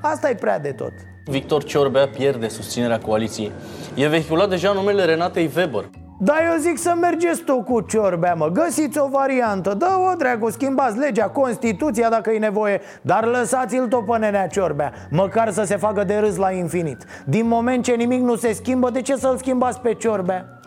Asta 0.00 0.30
e 0.30 0.34
prea 0.34 0.58
de 0.58 0.72
tot. 0.72 0.92
Victor 1.24 1.64
Ciorbea 1.64 2.08
pierde 2.08 2.48
susținerea 2.48 2.98
coaliției. 2.98 3.52
E 3.94 4.08
vehiculat 4.08 4.48
deja 4.48 4.72
numele 4.72 5.04
Renatei 5.04 5.50
Weber 5.56 5.84
dar 6.22 6.36
eu 6.52 6.58
zic 6.58 6.78
să 6.78 6.94
mergeți 7.00 7.42
tot 7.42 7.64
cu 7.64 7.80
ciorbea, 7.80 8.34
mă. 8.34 8.48
Găsiți 8.48 8.98
o 8.98 9.08
variantă. 9.08 9.74
Dă-o, 9.74 10.14
dracu, 10.14 10.50
schimbați 10.50 10.98
legea, 10.98 11.28
Constituția 11.28 12.08
dacă 12.08 12.30
e 12.30 12.38
nevoie 12.38 12.80
Dar 13.02 13.24
lăsați-l 13.24 13.88
tot 13.88 14.04
pe 14.06 14.18
nenea 14.18 14.46
ciorbea. 14.46 14.92
Măcar 15.10 15.50
să 15.50 15.62
se 15.62 15.76
facă 15.76 16.04
de 16.04 16.16
râs 16.16 16.36
la 16.36 16.50
infinit. 16.50 17.04
Din 17.26 17.46
moment 17.46 17.84
ce 17.84 17.92
nimic 17.92 18.20
nu 18.20 18.36
se 18.36 18.52
schimbă, 18.52 18.90
de 18.90 19.00
ce 19.00 19.16
să-l 19.16 19.36
schimbați 19.36 19.80
pe 19.80 19.94
ciorbea? 19.94 20.60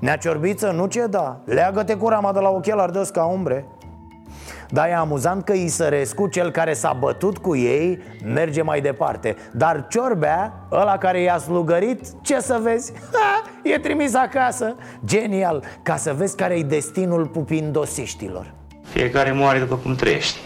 Nea 0.00 0.16
ciorbiță, 0.16 0.70
nu 0.70 0.86
ce 0.86 1.06
da? 1.06 1.40
Leagă-te 1.44 1.96
cu 1.96 2.08
rama 2.08 2.32
de 2.32 2.38
la 2.38 2.48
ochelar 2.48 2.90
de 2.90 3.08
ca 3.12 3.24
umbre. 3.24 3.66
Dar 4.68 4.88
e 4.88 4.94
amuzant 4.94 5.44
că 5.44 5.52
Isărescu, 5.52 6.26
cel 6.26 6.50
care 6.50 6.72
s-a 6.72 6.92
bătut 6.92 7.38
cu 7.38 7.56
ei, 7.56 7.98
merge 8.24 8.62
mai 8.62 8.80
departe. 8.80 9.36
Dar 9.52 9.86
Ciorbea, 9.88 10.52
ăla 10.72 10.98
care 10.98 11.20
i-a 11.20 11.38
slugărit, 11.38 12.00
ce 12.22 12.40
să 12.40 12.58
vezi? 12.62 12.92
Ha, 13.12 13.39
e 13.62 13.78
trimis 13.78 14.14
acasă. 14.14 14.76
Genial, 15.04 15.64
ca 15.82 15.96
să 15.96 16.12
vezi 16.12 16.36
care 16.36 16.54
e 16.54 16.62
destinul 16.62 17.26
pupindosiștilor 17.26 18.54
Fiecare 18.82 19.32
moare 19.32 19.58
după 19.58 19.74
cum 19.74 19.94
trăiește. 19.94 20.38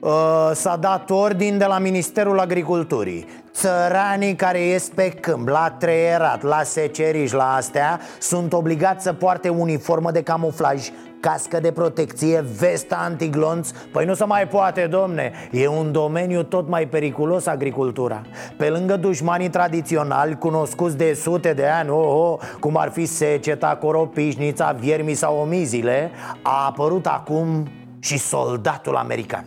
Uh, 0.00 0.50
s-a 0.54 0.76
dat 0.76 1.10
ordin 1.10 1.58
de 1.58 1.64
la 1.64 1.78
Ministerul 1.78 2.38
Agriculturii. 2.38 3.26
Țăranii 3.52 4.34
care 4.34 4.60
ies 4.60 4.88
pe 4.94 5.08
câmp, 5.08 5.48
la 5.48 5.76
treierat, 5.78 6.42
la 6.42 6.62
seceriș, 6.62 7.32
la 7.32 7.54
astea 7.54 8.00
Sunt 8.18 8.52
obligați 8.52 9.04
să 9.04 9.12
poarte 9.12 9.48
uniformă 9.48 10.10
de 10.10 10.22
camuflaj 10.22 10.88
cască 11.20 11.60
de 11.60 11.72
protecție, 11.72 12.44
vesta 12.58 12.96
antiglonț. 12.96 13.70
Păi 13.92 14.04
nu 14.04 14.14
se 14.14 14.24
mai 14.24 14.48
poate, 14.48 14.86
domne. 14.86 15.32
E 15.50 15.66
un 15.66 15.92
domeniu 15.92 16.42
tot 16.42 16.68
mai 16.68 16.88
periculos 16.88 17.46
agricultura. 17.46 18.22
Pe 18.56 18.68
lângă 18.68 18.96
dușmanii 18.96 19.50
tradiționali 19.50 20.38
cunoscuți 20.38 20.96
de 20.96 21.12
sute 21.12 21.52
de 21.52 21.66
ani 21.66 21.88
oh, 21.88 22.06
oh, 22.06 22.38
Cum 22.60 22.76
ar 22.76 22.90
fi 22.90 23.06
seceta, 23.06 23.76
coropișnița, 23.80 24.72
viermii 24.72 25.14
sau 25.14 25.38
omizile 25.38 26.10
A 26.42 26.66
apărut 26.66 27.06
acum 27.06 27.68
și 27.98 28.18
soldatul 28.18 28.96
american 28.96 29.44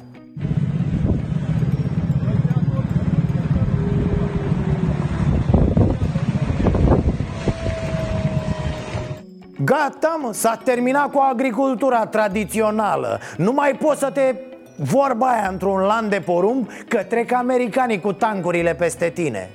Gata 9.65 10.19
mă, 10.21 10.33
s-a 10.33 10.61
terminat 10.63 11.11
cu 11.11 11.19
agricultura 11.31 12.05
tradițională. 12.05 13.19
Nu 13.37 13.51
mai 13.51 13.73
poți 13.73 13.99
să 13.99 14.09
te 14.11 14.35
vorba 14.75 15.27
aia 15.27 15.47
într-un 15.51 15.79
land 15.79 16.09
de 16.09 16.19
porumb 16.19 16.69
Că 16.87 17.03
trec 17.03 17.31
americanii 17.31 17.99
cu 17.99 18.13
tancurile 18.13 18.75
peste 18.75 19.09
tine 19.09 19.49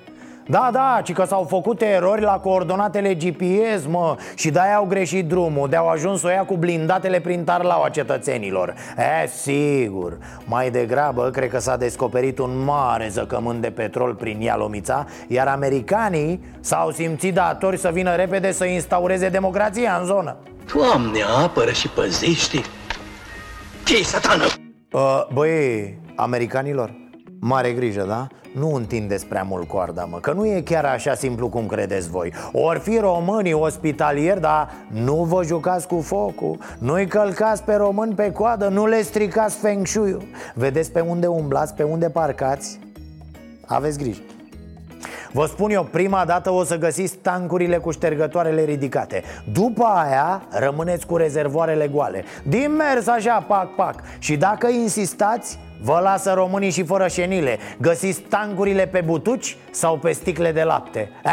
da, 0.51 0.69
da, 0.73 1.01
ci 1.05 1.13
că 1.13 1.25
s-au 1.25 1.45
făcut 1.49 1.83
erori 1.83 2.21
la 2.21 2.39
coordonatele 2.39 3.15
GPS, 3.15 3.87
mă 3.89 4.17
Și 4.35 4.51
de-aia 4.51 4.77
au 4.77 4.85
greșit 4.85 5.27
drumul 5.27 5.69
De-au 5.69 5.89
ajuns 5.89 6.23
o 6.23 6.29
ia 6.29 6.45
cu 6.45 6.57
blindatele 6.57 7.21
prin 7.21 7.45
tarlaua 7.45 7.89
cetățenilor. 7.89 8.75
E, 9.23 9.27
sigur. 9.27 10.19
Mai 10.45 10.71
degrabă, 10.71 11.31
cred 11.31 11.51
că 11.51 11.59
s-a 11.59 11.77
descoperit 11.77 12.39
un 12.39 12.65
mare 12.65 13.09
zăcământ 13.09 13.61
de 13.61 13.71
petrol 13.71 14.15
prin 14.15 14.41
Ialomița 14.41 15.07
Iar 15.27 15.47
americanii 15.47 16.41
s-au 16.61 16.91
simțit 16.91 17.35
datori 17.35 17.79
să 17.79 17.91
vină 17.93 18.15
repede 18.15 18.53
să 18.53 18.65
instaureze 18.65 19.29
democrația 19.29 19.97
în 20.01 20.07
zonă. 20.07 20.37
Doamne, 20.75 21.21
apără 21.45 21.71
și 21.71 21.89
păzește 21.89 22.61
Ce-i 23.85 24.05
satană? 24.05 24.45
Uh, 24.93 25.27
băi, 25.33 25.99
americanilor, 26.17 27.08
mare 27.41 27.73
grijă, 27.73 28.05
da? 28.09 28.27
Nu 28.55 28.75
întindeți 28.75 29.27
prea 29.27 29.43
mult 29.43 29.69
coarda, 29.69 30.05
mă 30.05 30.19
Că 30.19 30.33
nu 30.33 30.47
e 30.47 30.61
chiar 30.61 30.85
așa 30.85 31.15
simplu 31.15 31.49
cum 31.49 31.67
credeți 31.67 32.09
voi. 32.09 32.33
Or 32.53 32.79
fi 32.79 32.99
românii 32.99 33.53
ospitalieri, 33.53 34.41
dar 34.41 34.71
nu 34.89 35.15
vă 35.15 35.45
jucați 35.45 35.87
cu 35.87 36.01
focul. 36.01 36.59
Nu-i 36.79 37.07
călcați 37.07 37.63
pe 37.63 37.75
români 37.75 38.15
pe 38.15 38.33
coadă 38.33 38.69
Nu 38.69 38.87
le 38.87 39.03
stricați 39.03 39.57
feng 39.57 39.87
shui 39.87 40.29
Vedeți 40.55 40.93
pe 40.93 41.01
unde 41.01 41.27
umblați, 41.27 41.75
pe 41.75 41.83
unde 41.83 42.11
parcați? 42.11 42.79
Aveți 43.67 43.99
grijă. 43.99 44.21
Vă 45.33 45.47
spun 45.47 45.71
eu, 45.71 45.85
prima 45.85 46.25
dată 46.25 46.51
o 46.51 46.65
să 46.65 46.79
găsiți 46.79 47.17
tancurile 47.17 47.77
cu 47.77 47.91
ștergătoarele 47.91 48.65
ridicate. 48.65 49.23
După 49.53 49.85
aia 49.85 50.43
rămâneți 50.51 51.07
cu 51.07 51.17
rezervoarele 51.17 51.89
goale. 51.89 52.25
Din 52.43 52.75
mers 52.77 53.07
așa, 53.07 53.45
pac, 53.49 53.75
pac. 53.75 53.95
Și 54.19 54.37
dacă 54.37 54.69
insistați, 54.69 55.59
Vă 55.81 56.01
lasă 56.03 56.33
românii 56.33 56.71
și 56.71 56.85
fără 56.85 57.09
șenile. 57.09 57.59
Găsiți 57.81 58.21
tancurile 58.21 58.87
pe 58.87 59.01
butuci 59.01 59.57
sau 59.71 59.97
pe 59.97 60.13
sticle 60.13 60.53
de 60.53 60.63
lapte. 60.63 61.11
E, 61.25 61.31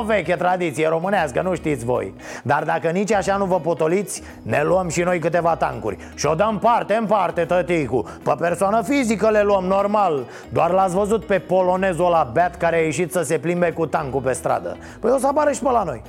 O 0.00 0.04
veche 0.04 0.34
tradiție 0.34 0.88
românească, 0.88 1.42
nu 1.42 1.54
știți 1.54 1.84
voi. 1.84 2.14
Dar 2.42 2.62
dacă 2.64 2.88
nici 2.88 3.12
așa 3.12 3.36
nu 3.36 3.44
vă 3.44 3.60
potoliți 3.60 4.22
Ne 4.42 4.62
luăm 4.64 4.88
și 4.88 5.02
noi 5.02 5.18
câteva 5.18 5.56
tancuri. 5.56 5.96
Și 6.14 6.26
o 6.26 6.34
dăm 6.34 6.58
parte 6.58 6.94
în 6.94 7.06
parte, 7.06 7.44
tăticu 7.44 8.08
Pe 8.22 8.34
persoană 8.38 8.82
fizică 8.82 9.28
le 9.30 9.42
luăm 9.42 9.64
normal. 9.64 10.26
Doar 10.52 10.70
l-ați 10.70 10.94
văzut 10.94 11.24
pe 11.24 11.38
polonezul 11.38 12.06
ăla 12.06 12.30
beat 12.32 12.56
Care 12.56 12.76
a 12.76 12.80
ieșit 12.80 13.12
să 13.12 13.22
se 13.22 13.38
plimbe 13.38 13.70
cu 13.70 13.86
tancul 13.86 14.20
pe 14.20 14.32
stradă. 14.32 14.76
Păi 15.00 15.10
o 15.10 15.18
să 15.18 15.26
apară 15.26 15.52
și 15.52 15.62
pe 15.62 15.70
la 15.70 15.82
noi. 15.82 16.02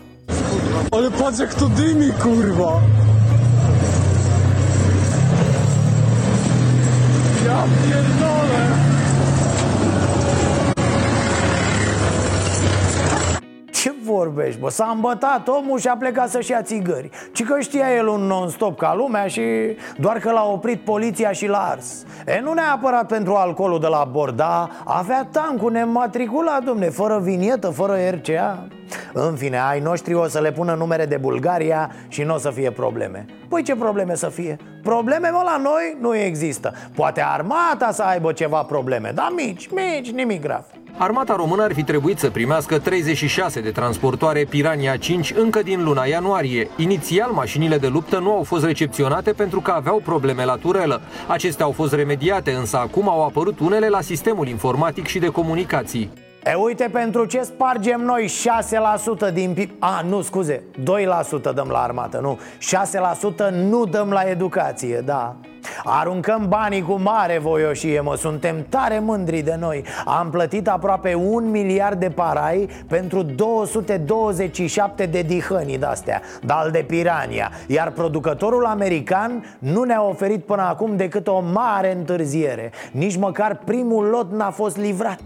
Ale 0.90 1.10
patrz 1.10 1.40
jak 1.40 1.54
to 1.54 1.66
dymi, 1.76 2.14
kurwa! 2.22 2.82
job. 7.50 8.19
Vorbești, 14.20 14.60
bă? 14.60 14.70
S-a 14.70 14.92
îmbătat 14.94 15.48
omul 15.48 15.80
și 15.80 15.88
a 15.88 15.96
plecat 15.98 16.30
să-și 16.30 16.52
ia 16.52 16.62
țigări. 16.62 17.10
Ci 17.34 17.44
că 17.44 17.60
știa 17.60 17.96
el 17.96 18.08
un 18.08 18.22
non-stop 18.22 18.78
ca 18.78 18.94
lumea 18.96 19.28
și 19.28 19.42
doar 19.98 20.18
că 20.18 20.32
l-a 20.32 20.46
oprit 20.46 20.80
poliția 20.80 21.32
și 21.32 21.48
l-a 21.48 21.68
ars 21.72 22.06
E, 22.26 22.40
nu 22.40 22.54
neapărat 22.54 23.08
pentru 23.08 23.34
alcoolul 23.34 23.80
de 23.80 23.88
la 23.88 24.08
bord, 24.12 24.36
dar 24.36 24.70
avea 24.86 25.28
tancul 25.32 25.72
nematriculat, 25.72 26.64
domne, 26.64 26.90
fără 26.90 27.20
vinietă, 27.20 27.70
fără 27.70 27.96
RCA 28.10 28.68
În 29.14 29.36
fine, 29.36 29.60
ai 29.60 29.80
noștri 29.80 30.14
o 30.14 30.28
să 30.28 30.40
le 30.40 30.52
pună 30.52 30.74
numere 30.74 31.06
de 31.06 31.18
Bulgaria 31.18 31.92
și 32.08 32.24
nu 32.24 32.34
o 32.34 32.38
să 32.38 32.50
fie 32.50 32.72
probleme. 32.72 33.26
Păi 33.50 33.64
ce 33.64 33.76
probleme 33.76 34.16
să 34.16 34.30
fie? 34.30 34.58
Probleme, 34.84 35.30
mă, 35.30 35.42
la 35.46 35.58
noi 35.58 35.98
nu 36.00 36.16
există. 36.16 36.74
Poate 36.96 37.22
armata 37.22 37.92
să 37.92 38.04
aibă 38.04 38.32
ceva 38.32 38.64
probleme, 38.64 39.12
dar 39.16 39.32
mici, 39.36 39.70
mici, 39.72 40.12
nimic 40.12 40.42
grav 40.42 40.66
Armata 40.98 41.36
română 41.36 41.64
ar 41.64 41.74
fi 41.74 41.84
trebuit 41.84 42.20
să 42.20 42.30
primească 42.30 42.80
36 42.80 43.60
de 43.60 43.72
transportoare 43.72 44.46
Pirania 44.50 44.98
5 44.98 45.34
încă 45.38 45.62
din 45.62 45.84
luna 45.84 46.04
ianuarie. 46.04 46.70
Inițial, 46.78 47.32
mașinile 47.32 47.78
de 47.78 47.88
luptă 47.88 48.20
nu 48.20 48.32
au 48.32 48.44
fost 48.44 48.66
recepționate 48.66 49.32
pentru 49.32 49.62
că 49.62 49.72
aveau 49.72 50.02
probleme 50.04 50.46
la 50.46 50.56
turelă. 50.56 51.02
Acestea 51.28 51.66
au 51.66 51.72
fost 51.72 51.94
remediate, 51.94 52.52
însă 52.52 52.78
acum 52.78 53.10
au 53.10 53.26
apărut 53.26 53.60
unele 53.60 53.88
la 53.88 54.02
sistemul 54.02 54.48
informatic 54.48 55.06
și 55.06 55.20
de 55.20 55.28
comunicații. 55.28 56.29
E 56.44 56.54
uite 56.54 56.90
pentru 56.92 57.26
ce 57.26 57.42
spargem 57.42 58.02
noi 58.02 58.30
6% 59.30 59.34
din 59.34 59.54
PIB 59.54 59.72
A, 59.80 60.02
nu, 60.08 60.22
scuze, 60.22 60.64
2% 61.50 61.54
dăm 61.54 61.68
la 61.72 61.82
armată, 61.82 62.20
nu. 62.22 62.40
6% 63.50 63.50
nu 63.52 63.86
dăm 63.86 64.10
la 64.10 64.22
educație, 64.22 65.02
da. 65.06 65.36
Aruncăm 65.84 66.46
banii 66.48 66.82
cu 66.82 67.00
mare 67.04 67.40
voioșie, 67.40 68.00
mă, 68.00 68.16
suntem 68.16 68.66
tare 68.70 69.00
mândri 69.00 69.42
de 69.42 69.56
noi. 69.60 69.84
Am 70.06 70.30
plătit 70.30 70.68
aproape 70.68 71.14
un 71.14 71.50
miliard 71.50 72.00
de 72.00 72.10
parai 72.10 72.70
pentru 72.88 73.22
227 73.22 75.06
de 75.06 75.22
dihăni 75.22 75.78
de-astea 75.78 76.22
Dal 76.42 76.72
de 76.72 76.84
pirania. 76.88 77.52
Iar 77.68 77.92
producătorul 77.92 78.66
american 78.66 79.58
nu 79.60 79.84
ne-a 79.84 80.04
oferit 80.04 80.44
până 80.44 80.62
acum 80.62 80.96
decât 80.96 81.28
o 81.28 81.40
mare 81.54 81.96
întârziere. 81.96 82.72
Nici 82.92 83.18
măcar 83.18 83.60
primul 83.66 84.06
lot 84.06 84.32
n-a 84.32 84.52
fost 84.52 84.78
livrat 84.78 85.22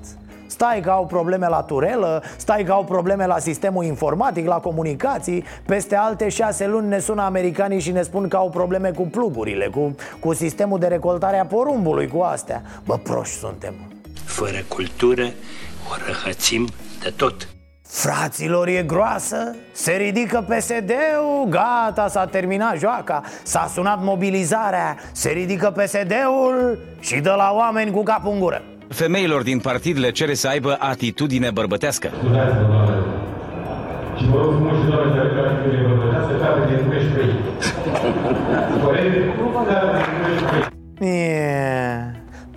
Stai 0.54 0.82
că 0.82 0.90
au 0.90 1.06
probleme 1.06 1.48
la 1.48 1.62
turelă, 1.62 2.24
stai 2.38 2.64
că 2.64 2.72
au 2.72 2.84
probleme 2.84 3.26
la 3.26 3.40
sistemul 3.40 3.84
informatic, 3.84 4.48
la 4.48 4.60
comunicații 4.60 5.44
Peste 5.66 5.96
alte 5.96 6.30
șase 6.30 6.68
luni 6.68 6.88
ne 6.88 7.00
sună 7.00 7.22
americanii 7.22 7.80
și 7.80 7.92
ne 7.92 8.02
spun 8.02 8.28
că 8.28 8.36
au 8.38 8.50
probleme 8.50 8.92
cu 8.92 9.02
plugurile, 9.02 9.68
cu, 9.68 9.96
cu 10.20 10.34
sistemul 10.34 10.80
de 10.80 10.88
recoltare 10.88 11.40
a 11.40 11.46
porumbului, 11.46 12.08
cu 12.08 12.20
astea 12.20 12.62
Bă, 12.86 12.98
proști 12.98 13.38
suntem 13.38 13.74
Fără 14.26 14.58
cultură 14.68 15.24
o 15.90 15.94
răhățim 16.08 16.68
de 17.04 17.14
tot. 17.18 17.48
Fraților, 17.82 18.68
e 18.68 18.84
groasă? 18.84 19.56
Se 19.72 19.92
ridică 19.92 20.46
PSD-ul, 20.48 21.48
gata, 21.50 22.08
s-a 22.08 22.26
terminat 22.26 22.78
joaca 22.78 23.22
S-a 23.44 23.70
sunat 23.74 24.04
mobilizarea, 24.04 24.98
se 25.12 25.30
ridică 25.30 25.72
PSD-ul 25.72 26.80
și 27.00 27.20
dă 27.20 27.34
la 27.38 27.52
oameni 27.56 27.92
cu 27.92 28.04
capul 28.04 28.32
în 28.32 28.40
gură 28.40 28.62
Femeilor 28.94 29.42
din 29.42 29.60
partid 29.60 29.98
le 30.00 30.12
cere 30.12 30.34
să 30.34 30.48
aibă 30.48 30.76
atitudine 30.80 31.50
bărbătească. 31.52 32.10
Și 34.18 34.26
vă 34.30 34.38
rog 34.42 34.54
frumos 34.54 34.78
și 34.80 34.86
doamne, 34.90 35.16
dacă 35.16 35.48
ar 35.48 35.56
fi 35.62 35.88
bărbătească, 35.88 36.34
care 36.42 36.60
din 36.70 36.90
13. 36.90 37.36
Corect? 38.84 39.42
Yeah. 41.00 42.13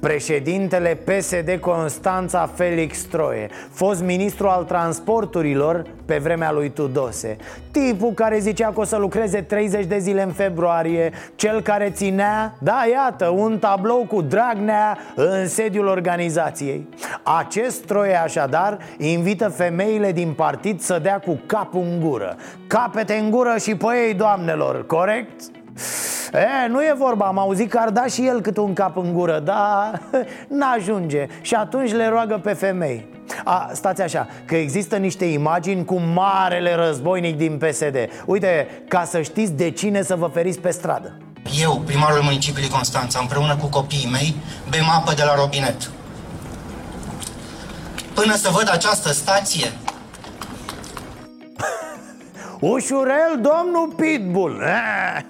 Președintele 0.07 0.99
PSD 1.05 1.57
Constanța 1.61 2.51
Felix 2.55 3.03
Troie 3.03 3.49
Fost 3.71 4.03
ministru 4.03 4.49
al 4.49 4.65
transporturilor 4.65 5.85
pe 6.05 6.19
vremea 6.19 6.53
lui 6.53 6.71
Tudose. 6.71 7.37
Tipul 7.71 8.13
care 8.13 8.39
zicea 8.39 8.71
că 8.73 8.81
o 8.81 8.85
să 8.85 8.97
lucreze 8.97 9.41
30 9.41 9.85
de 9.85 9.99
zile 9.99 10.23
în 10.23 10.33
februarie 10.33 11.13
Cel 11.35 11.61
care 11.61 11.91
ținea, 11.91 12.55
da 12.59 12.83
iată, 12.93 13.29
un 13.29 13.59
tablou 13.59 14.07
cu 14.09 14.23
Dragnea 14.23 14.99
în 15.15 15.49
sediul 15.49 15.87
organizației. 15.87 16.89
Acest 17.23 17.85
Troie 17.85 18.15
așadar 18.15 18.79
invită 18.99 19.49
femeile 19.49 20.13
din 20.13 20.33
partid 20.33 20.81
să 20.81 20.99
dea 21.03 21.19
cu 21.19 21.41
capul 21.47 21.83
în 21.83 22.01
gură. 22.01 22.37
Capete 22.67 23.15
în 23.15 23.31
gură 23.31 23.55
și 23.59 23.77
pe 23.77 23.87
ei, 24.07 24.15
doamnelor, 24.15 24.87
corect? 24.87 25.41
E, 26.33 26.69
nu 26.69 26.83
e 26.83 26.95
vorba, 26.99 27.27
am 27.27 27.39
auzit 27.39 27.71
că 27.71 27.79
ar 27.79 27.91
da 27.91 28.07
și 28.07 28.27
el 28.27 28.41
cât 28.41 28.57
un 28.57 28.73
cap 28.73 28.97
în 28.97 29.13
gură 29.13 29.39
Dar 29.39 30.03
n-ajunge. 30.59 31.27
Și 31.41 31.55
atunci 31.55 31.93
le 31.93 32.09
roagă 32.09 32.41
pe 32.43 32.53
femei. 32.53 33.07
A, 33.45 33.71
stați 33.73 34.03
așa, 34.03 34.29
că 34.45 34.57
există 34.57 34.97
niște 34.97 35.25
imagini 35.25 35.85
cu 35.85 36.01
marele 36.01 36.75
războinic 36.75 37.37
din 37.37 37.59
PSD 37.59 37.97
Uite, 38.27 38.69
ca 38.89 39.05
să 39.05 39.23
știți 39.23 39.53
de 39.53 39.71
cine 39.71 40.03
să 40.03 40.15
vă 40.15 40.31
feriți 40.33 40.59
pe 40.59 40.71
stradă. 40.71 41.17
Eu, 41.61 41.83
primarul 41.85 42.23
municipiului 42.23 42.71
Constanța, 42.71 43.19
împreună 43.21 43.57
cu 43.57 43.67
copiii 43.67 44.09
mei, 44.13 44.37
bem 44.71 44.85
apă 44.89 45.13
de 45.15 45.23
la 45.25 45.35
robinet. 45.35 45.91
Până 48.15 48.35
să 48.35 48.51
văd 48.53 48.69
această 48.73 49.13
stație, 49.13 49.73
Ușurel, 52.61 53.33
domnul 53.35 53.95
Pitbull. 53.97 54.63
Eh, 54.63 55.25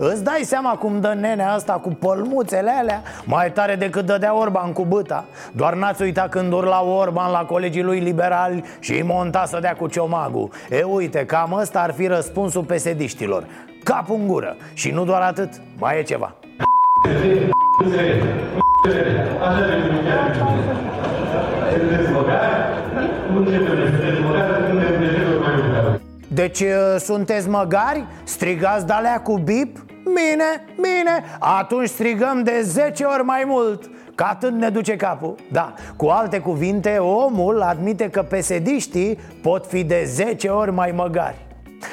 Îți 0.00 0.24
dai 0.24 0.40
seama 0.44 0.76
cum 0.76 1.00
dă 1.00 1.16
nenea 1.20 1.52
asta 1.52 1.72
cu 1.72 1.88
pălmuțele 1.88 2.70
alea? 2.70 3.02
Mai 3.24 3.52
tare 3.52 3.74
decât 3.74 4.06
dădea 4.06 4.38
Orban 4.38 4.72
cu 4.72 4.84
băta. 4.84 5.24
Doar 5.52 5.74
n-ați 5.74 6.02
uitat 6.02 6.28
când 6.28 6.52
urla 6.52 6.82
Orban 6.84 7.30
la 7.30 7.44
colegii 7.44 7.82
lui 7.82 7.98
liberali 7.98 8.64
Și 8.80 8.92
îi 8.92 9.02
monta 9.02 9.44
să 9.46 9.58
dea 9.60 9.74
cu 9.74 9.86
ciomagul 9.86 10.50
E 10.70 10.82
uite, 10.82 11.24
cam 11.24 11.52
ăsta 11.52 11.80
ar 11.80 11.92
fi 11.92 12.06
răspunsul 12.06 12.64
pesediștilor. 12.64 13.44
Cap 13.84 14.10
în 14.10 14.26
gură. 14.26 14.56
Și 14.72 14.90
nu 14.90 15.04
doar 15.04 15.20
atât, 15.22 15.50
mai 15.78 15.98
e 15.98 16.02
ceva. 16.02 16.34
Deci 26.28 26.60
uh, 26.60 26.96
sunteți 26.98 27.48
măgari? 27.48 28.04
Strigați 28.24 28.86
de 28.86 28.92
cu 29.22 29.38
bip? 29.38 29.87
Bine, 30.14 30.64
bine, 30.74 31.24
atunci 31.38 31.88
strigăm 31.88 32.42
de 32.42 32.60
10 32.62 33.04
ori 33.04 33.22
mai 33.22 33.42
mult 33.46 33.90
Că 34.18 34.24
atât 34.24 34.52
ne 34.52 34.68
duce 34.68 34.96
capul. 34.96 35.34
Da, 35.50 35.74
cu 35.96 36.06
alte 36.06 36.38
cuvinte, 36.38 36.96
omul 36.98 37.62
admite 37.62 38.10
că 38.10 38.22
pesediștii 38.22 39.18
pot 39.42 39.66
fi 39.66 39.84
de 39.84 40.02
10 40.06 40.48
ori 40.48 40.72
mai 40.72 40.90
măgari. 40.90 41.46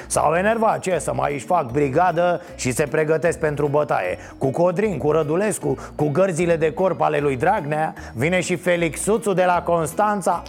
S-au 0.08 0.34
enervat, 0.34 0.80
ce 0.80 0.97
să 0.99 1.13
mai 1.13 1.34
își 1.34 1.45
fac 1.45 1.71
brigadă 1.71 2.41
și 2.56 2.71
se 2.71 2.84
pregătesc 2.84 3.39
pentru 3.39 3.67
bătaie. 3.67 4.17
Cu 4.38 4.49
Codrin, 4.49 4.97
cu 4.97 5.12
Rădulescu, 5.12 5.78
cu 5.95 6.10
gărzile 6.10 6.56
de 6.56 6.73
corp 6.73 7.01
ale 7.01 7.19
lui 7.19 7.36
Dragnea 7.36 7.93
Vine 8.13 8.41
și 8.41 8.56
Felix 8.56 9.01
Suțu 9.01 9.34
de 9.34 9.43
la 9.45 9.62
Constanța. 9.62 10.43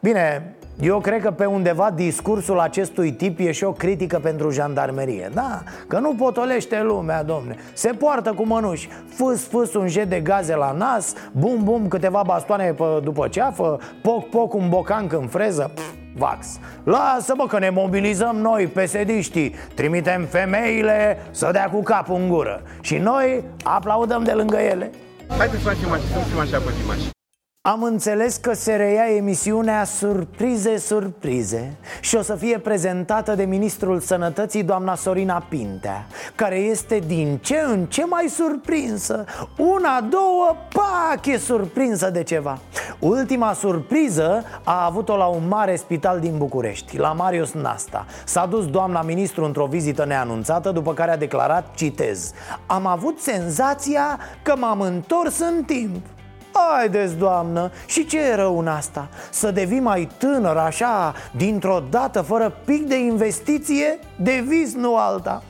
Bine, 0.00 0.54
eu 0.80 1.00
cred 1.00 1.22
că 1.22 1.30
pe 1.30 1.44
undeva 1.44 1.90
discursul 1.94 2.58
acestui 2.58 3.12
tip 3.12 3.38
e 3.38 3.52
și 3.52 3.64
o 3.64 3.72
critică 3.72 4.18
pentru 4.18 4.50
jandarmerie. 4.50 5.30
Da, 5.34 5.62
că 5.86 5.98
nu 5.98 6.14
potolește 6.14 6.82
lumea, 6.82 7.22
domne. 7.22 7.56
Se 7.72 7.88
poartă 7.88 8.32
cu 8.32 8.46
mănuși. 8.46 8.88
Fâs, 9.08 9.46
fâs 9.46 9.74
un 9.74 9.88
jet 9.88 10.08
de 10.08 10.20
gaze 10.20 10.54
la 10.54 10.72
nas 10.72 11.14
Bum, 11.32 11.64
bum, 11.64 11.88
câteva 11.88 12.22
bastoane 12.26 12.72
pe, 12.72 12.84
după 13.02 13.28
ceafă 13.28 13.78
Poc, 14.02 14.28
poc, 14.28 14.54
un 14.54 14.68
bocanc 14.68 15.12
în 15.12 15.26
freză. 15.26 15.70
Pff, 15.74 15.92
Vax. 16.16 16.58
Lasă 16.84 17.34
bă 17.36 17.46
că 17.46 17.58
ne 17.58 17.70
mobilizăm 17.70 18.36
noi, 18.36 18.66
pesediștii. 18.66 19.54
Trimitem 19.74 20.24
femeile 20.24 21.18
să 21.30 21.48
dea 21.52 21.70
cu 21.70 21.82
capul 21.82 22.14
în 22.14 22.28
gură. 22.28 22.62
Și 22.80 22.96
noi 22.96 23.44
aplaudăm 23.62 24.22
de 24.24 24.32
lângă 24.32 24.56
ele. 24.56 24.90
Haideți 25.38 25.62
să 25.62 25.68
facem 25.68 25.90
așa, 25.90 26.02
să 26.02 26.18
facem 26.18 26.38
așa 26.38 26.58
pe 26.58 26.72
Dimaș. 26.80 27.19
Am 27.62 27.82
înțeles 27.82 28.36
că 28.36 28.52
se 28.52 28.76
reia 28.76 29.14
emisiunea 29.16 29.84
Surprize, 29.84 30.76
Surprize 30.78 31.76
Și 32.00 32.16
o 32.16 32.22
să 32.22 32.34
fie 32.34 32.58
prezentată 32.58 33.34
de 33.34 33.44
Ministrul 33.44 34.00
Sănătății, 34.00 34.62
doamna 34.62 34.94
Sorina 34.94 35.46
Pintea 35.48 36.06
Care 36.34 36.56
este 36.56 36.98
din 36.98 37.38
ce 37.42 37.62
în 37.66 37.86
ce 37.86 38.04
mai 38.04 38.28
surprinsă. 38.28 39.24
Una, 39.56 40.00
două, 40.00 40.56
pac, 40.72 41.26
e 41.26 41.38
surprinsă 41.38 42.10
de 42.10 42.22
ceva. 42.22 42.58
Ultima 42.98 43.52
surpriză 43.52 44.44
a 44.64 44.84
avut-o 44.84 45.16
la 45.16 45.26
un 45.26 45.48
mare 45.48 45.76
spital 45.76 46.20
din 46.20 46.38
București 46.38 46.98
La 46.98 47.12
Marius 47.12 47.52
Nasta. 47.52 48.06
S-a 48.24 48.46
dus 48.46 48.66
doamna 48.66 49.02
ministru 49.02 49.44
într-o 49.44 49.66
vizită 49.66 50.04
neanunțată 50.04 50.70
După 50.70 50.94
care 50.94 51.10
a 51.10 51.16
declarat, 51.16 51.74
citez 51.74 52.32
Am 52.66 52.86
avut 52.86 53.20
senzația 53.20 54.18
că 54.42 54.54
m-am 54.56 54.80
întors 54.80 55.38
în 55.38 55.64
timp 55.64 56.06
Haideți, 56.52 57.16
doamnă, 57.16 57.70
și 57.86 58.06
ce 58.06 58.18
e 58.18 58.34
rău 58.34 58.58
în 58.58 58.66
asta? 58.66 59.08
Să 59.30 59.50
devii 59.50 59.80
mai 59.80 60.08
tânăr 60.18 60.56
așa, 60.56 61.14
dintr-o 61.30 61.82
dată, 61.90 62.20
fără 62.20 62.52
pic 62.64 62.86
de 62.86 62.98
investiție? 62.98 63.98
De 64.16 64.44
vis, 64.46 64.74
nu 64.74 64.96
alta 64.96 65.42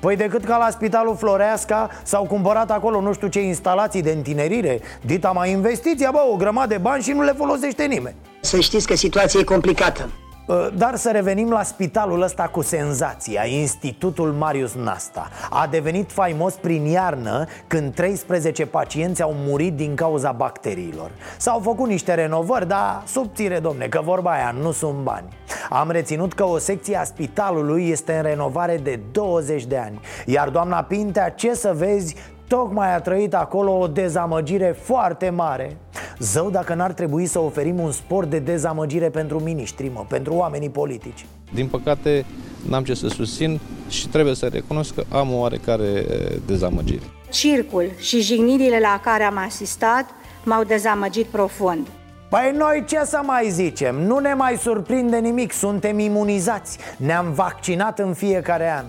Păi 0.00 0.16
decât 0.16 0.44
ca 0.44 0.56
la 0.56 0.70
spitalul 0.70 1.16
Floreasca 1.16 1.90
S-au 2.02 2.24
cumpărat 2.24 2.70
acolo 2.70 3.00
nu 3.00 3.12
știu 3.12 3.28
ce 3.28 3.40
instalații 3.40 4.02
de 4.02 4.10
întinerire 4.10 4.80
Dita 5.00 5.30
mai 5.30 5.50
investiția, 5.50 6.10
bă, 6.10 6.18
o 6.32 6.36
grămadă 6.36 6.68
de 6.68 6.78
bani 6.78 7.02
și 7.02 7.12
nu 7.12 7.22
le 7.22 7.32
folosește 7.32 7.84
nimeni 7.84 8.16
Să 8.40 8.60
știți 8.60 8.86
că 8.86 8.94
situația 8.94 9.40
e 9.40 9.44
complicată 9.44 10.08
Uh, 10.08 10.25
dar 10.74 10.96
să 10.96 11.10
revenim 11.10 11.50
la 11.50 11.62
spitalul 11.62 12.22
ăsta 12.22 12.42
cu 12.42 12.62
senzația, 12.62 13.44
Institutul 13.44 14.32
Marius 14.32 14.74
Nasta 14.74 15.28
A 15.50 15.66
devenit 15.70 16.12
faimos 16.12 16.54
prin 16.54 16.84
iarnă 16.84 17.46
când 17.66 17.94
13 17.94 18.66
pacienți 18.66 19.22
au 19.22 19.34
murit 19.46 19.76
din 19.76 19.94
cauza 19.94 20.32
bacteriilor. 20.32 21.10
S-au 21.36 21.60
făcut 21.60 21.88
niște 21.88 22.14
renovări, 22.14 22.68
dar 22.68 23.02
subțire 23.06 23.58
domne, 23.58 23.86
că 23.86 24.00
vorba 24.04 24.30
aia 24.30 24.54
nu 24.60 24.72
sunt 24.72 24.98
bani. 25.02 25.28
Am 25.70 25.90
reținut 25.90 26.32
că 26.32 26.44
o 26.44 26.58
secție 26.58 26.96
a 26.96 27.04
spitalului 27.04 27.88
este 27.88 28.16
în 28.16 28.22
renovare 28.22 28.76
de 28.76 29.00
20 29.12 29.64
de 29.64 29.76
ani. 29.76 30.00
Iar 30.26 30.48
doamna 30.48 30.82
Pintea, 30.82 31.28
ce 31.28 31.54
să 31.54 31.72
vezi, 31.76 32.16
Tocmai 32.48 32.94
a 32.94 33.00
trăit 33.00 33.34
acolo 33.34 33.78
o 33.78 33.86
dezamăgire 33.86 34.76
foarte 34.82 35.30
mare. 35.30 35.76
Zău 36.18 36.50
dacă 36.50 36.74
n-ar 36.74 36.92
trebui 36.92 37.26
să 37.26 37.38
oferim 37.38 37.78
un 37.78 37.92
sport 37.92 38.30
de 38.30 38.38
dezamăgire 38.38 39.08
pentru 39.08 39.40
miniștri, 39.40 39.90
mă, 39.94 40.04
pentru 40.08 40.34
oamenii 40.34 40.70
politici. 40.70 41.26
Din 41.54 41.66
păcate, 41.66 42.24
n-am 42.68 42.84
ce 42.84 42.94
să 42.94 43.08
susțin 43.08 43.60
și 43.88 44.08
trebuie 44.08 44.34
să 44.34 44.46
recunosc 44.46 44.94
că 44.94 45.02
am 45.08 45.32
o 45.32 45.36
oarecare 45.36 46.04
dezamăgire. 46.46 47.02
Circul 47.30 47.90
și 47.98 48.20
jignirile 48.20 48.78
la 48.80 49.00
care 49.04 49.22
am 49.22 49.38
asistat 49.46 50.04
m-au 50.44 50.64
dezamăgit 50.64 51.26
profund. 51.26 51.86
Păi 52.28 52.52
noi 52.56 52.84
ce 52.86 53.00
să 53.04 53.20
mai 53.24 53.50
zicem? 53.50 53.94
Nu 53.94 54.18
ne 54.18 54.34
mai 54.34 54.56
surprinde 54.56 55.16
nimic, 55.16 55.52
suntem 55.52 55.98
imunizați. 55.98 56.78
Ne-am 56.96 57.32
vaccinat 57.32 57.98
în 57.98 58.12
fiecare 58.12 58.70
an 58.70 58.84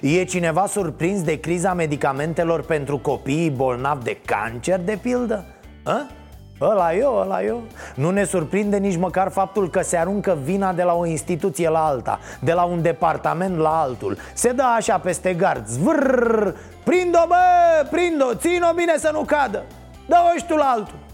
E 0.00 0.24
cineva 0.24 0.66
surprins 0.66 1.22
de 1.22 1.40
criza 1.40 1.72
medicamentelor 1.72 2.62
pentru 2.62 2.98
copiii 2.98 3.50
bolnavi 3.50 4.04
de 4.04 4.16
cancer, 4.24 4.80
de 4.80 4.98
pildă? 5.02 5.44
A? 5.84 6.06
Ăla 6.60 6.94
eu, 6.94 7.16
ăla 7.16 7.42
eu 7.42 7.62
Nu 7.94 8.10
ne 8.10 8.24
surprinde 8.24 8.76
nici 8.76 8.96
măcar 8.96 9.30
faptul 9.30 9.70
că 9.70 9.82
se 9.82 9.96
aruncă 9.96 10.38
vina 10.42 10.72
de 10.72 10.82
la 10.82 10.94
o 10.94 11.06
instituție 11.06 11.68
la 11.68 11.86
alta 11.86 12.18
De 12.40 12.52
la 12.52 12.64
un 12.64 12.82
departament 12.82 13.58
la 13.58 13.80
altul 13.80 14.18
Se 14.34 14.52
dă 14.52 14.62
așa 14.76 14.98
peste 14.98 15.34
gard 15.34 15.66
Zvârr, 15.66 16.48
prind-o 16.84 17.26
bă, 17.28 17.86
prind-o, 17.90 18.34
țin-o 18.34 18.72
bine 18.74 18.96
să 18.98 19.10
nu 19.12 19.20
cadă 19.20 19.64
Dă-o 20.06 20.38
și 20.38 20.46
tu 20.46 20.56
la 20.56 20.64
altul 20.64 21.07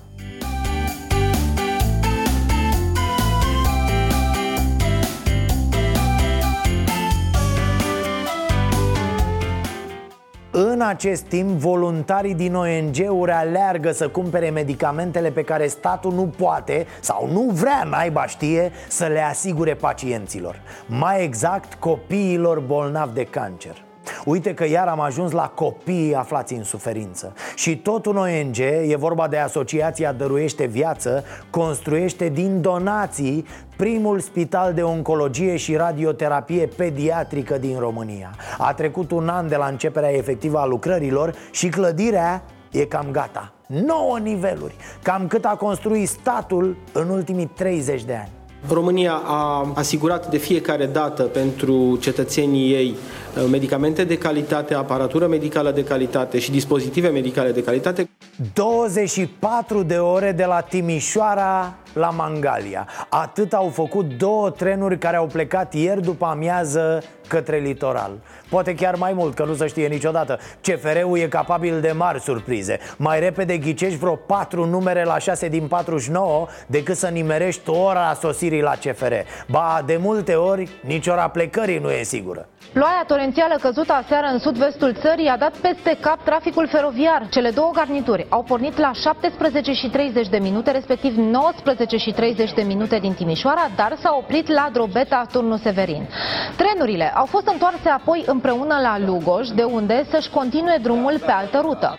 În 10.57 10.81
acest 10.81 11.23
timp, 11.23 11.49
voluntarii 11.49 12.35
din 12.35 12.55
ONG-uri 12.55 13.31
aleargă 13.31 13.93
să 13.93 14.09
cumpere 14.09 14.51
medicamentele 14.51 15.31
pe 15.31 15.43
care 15.43 15.67
statul 15.67 16.13
nu 16.13 16.33
poate 16.37 16.87
sau 17.01 17.29
nu 17.33 17.51
vrea, 17.53 17.87
naiba 17.91 18.27
știe, 18.27 18.73
să 18.89 19.07
le 19.07 19.21
asigure 19.21 19.75
pacienților. 19.75 20.61
Mai 20.87 21.25
exact, 21.25 21.75
copiilor 21.75 22.61
bolnavi 22.61 23.15
de 23.15 23.25
cancer 23.25 23.84
Uite 24.25 24.55
că 24.55 24.67
iar 24.67 24.89
am 24.89 25.01
ajuns 25.01 25.33
la 25.33 25.49
copiii 25.49 26.15
aflați 26.15 26.55
în 26.55 26.63
suferință. 26.63 27.33
Și 27.55 27.77
tot 27.77 28.07
un 28.07 28.17
ONG, 28.17 28.59
e 28.89 28.97
vorba 28.99 29.29
de 29.29 29.39
Asociația 29.39 30.13
Dăruiește 30.13 30.65
Viață 30.65 31.25
Construiește 31.51 32.29
din 32.29 32.61
donații 32.61 33.47
primul 33.77 34.21
spital 34.21 34.73
de 34.73 34.83
oncologie 34.83 35.57
și 35.57 35.77
radioterapie 35.77 36.67
pediatrică 36.67 37.59
din 37.59 37.79
România. 37.79 38.31
A 38.59 38.75
trecut 38.75 39.11
un 39.11 39.29
an 39.29 39.49
de 39.49 39.57
la 39.57 39.67
începerea 39.67 40.13
efectivă 40.13 40.59
a 40.59 40.67
lucrărilor 40.67 41.35
și 41.51 41.69
clădirea 41.69 42.43
e 42.71 42.85
cam 42.85 43.07
gata. 43.11 43.53
9 43.67 44.19
niveluri, 44.19 44.77
cam 45.03 45.27
cât 45.27 45.45
a 45.45 45.57
construit 45.57 46.09
statul 46.09 46.77
în 46.93 47.09
ultimii 47.09 47.47
30 47.47 48.05
de 48.05 48.15
ani 48.15 48.31
România 48.69 49.23
a 49.25 49.73
asigurat 49.75 50.31
de 50.31 50.37
fiecare 50.37 50.87
dată 50.87 51.23
pentru 51.23 51.99
cetățenii 52.01 52.73
ei 52.73 52.95
uh, 53.37 53.47
medicamente 53.51 54.05
de 54.05 54.19
calitate, 54.19 54.75
aparatură 54.75 55.27
medicală 55.27 55.71
de 55.71 55.85
calitate 55.85 56.39
și 56.39 56.51
dispozitive 56.51 57.09
medicale 57.09 57.53
de 57.53 57.63
calitate. 57.63 58.11
24 58.55 59.83
de 59.83 59.97
ore 59.97 60.33
de 60.33 60.45
la 60.45 60.61
Timișoara 60.61 61.75
la 61.95 62.11
Mangalia. 62.11 62.89
Atât 63.09 63.53
au 63.53 63.69
făcut 63.69 64.19
două 64.19 64.51
trenuri 64.51 64.99
care 64.99 65.17
au 65.17 65.27
plecat 65.27 65.75
ieri 65.75 66.01
după 66.01 66.27
amiază 66.27 67.03
către 67.29 67.57
litoral. 67.57 68.11
Poate 68.49 68.75
chiar 68.75 68.95
mai 68.95 69.13
mult, 69.13 69.35
că 69.35 69.45
nu 69.45 69.55
se 69.55 69.67
știe 69.67 69.87
niciodată. 69.87 70.39
CFR-ul 70.61 71.19
e 71.19 71.27
capabil 71.27 71.81
de 71.81 71.93
mari 71.93 72.21
surprize. 72.21 72.79
Mai 72.97 73.21
repede 73.21 73.59
ghicești 73.59 73.99
vreo 73.99 74.15
patru 74.15 74.67
numere 74.67 75.05
la 75.05 75.19
6 75.19 75.49
din 75.49 75.67
49 75.67 76.47
Decât 76.67 76.97
să 76.97 77.09
nimerești 77.09 77.71
ora 77.71 78.15
sosirii 78.15 78.63
la 78.63 78.71
CFR 78.71 79.13
Ba, 79.47 79.83
de 79.87 79.97
multe 79.97 80.35
ori, 80.35 80.69
nici 80.81 81.07
ora 81.07 81.29
plecării 81.29 81.79
nu 81.79 81.91
e 81.91 82.03
sigură. 82.03 82.49
Ploaia 82.73 83.05
torențială 83.07 83.57
căzută 83.61 83.93
aseară 83.93 84.27
în 84.33 84.39
sud-vestul 84.39 84.97
țării 85.01 85.29
a 85.29 85.37
dat 85.37 85.55
peste 85.57 85.99
cap 86.01 86.25
traficul 86.25 86.69
feroviar. 86.69 87.27
Cele 87.31 87.51
două 87.51 87.71
garnituri 87.75 88.27
au 88.29 88.43
pornit 88.43 88.79
la 88.79 88.91
17 88.93 89.73
și 89.73 89.89
30 89.89 90.29
de 90.29 90.39
minute, 90.39 90.71
respectiv 90.71 91.15
19 91.17 91.84
și 91.93 92.11
30 92.13 92.53
de 92.53 92.63
minute 92.63 92.99
din 92.99 93.15
Timișoara, 93.15 93.71
dar 93.77 93.97
s-a 94.01 94.15
oprit 94.19 94.49
la 94.49 94.69
Drobeta, 94.73 95.27
turnul 95.33 95.59
Severin. 95.59 96.09
Trenurile 96.57 97.13
au 97.15 97.25
fost 97.25 97.47
întoarse 97.47 97.89
apoi 97.89 98.23
împreună 98.27 98.79
la 98.83 98.99
Lugoj, 98.99 99.49
de 99.49 99.63
unde 99.63 100.05
să-și 100.11 100.31
continue 100.31 100.79
drumul 100.83 101.19
pe 101.19 101.31
altă 101.31 101.59
rută. 101.63 101.99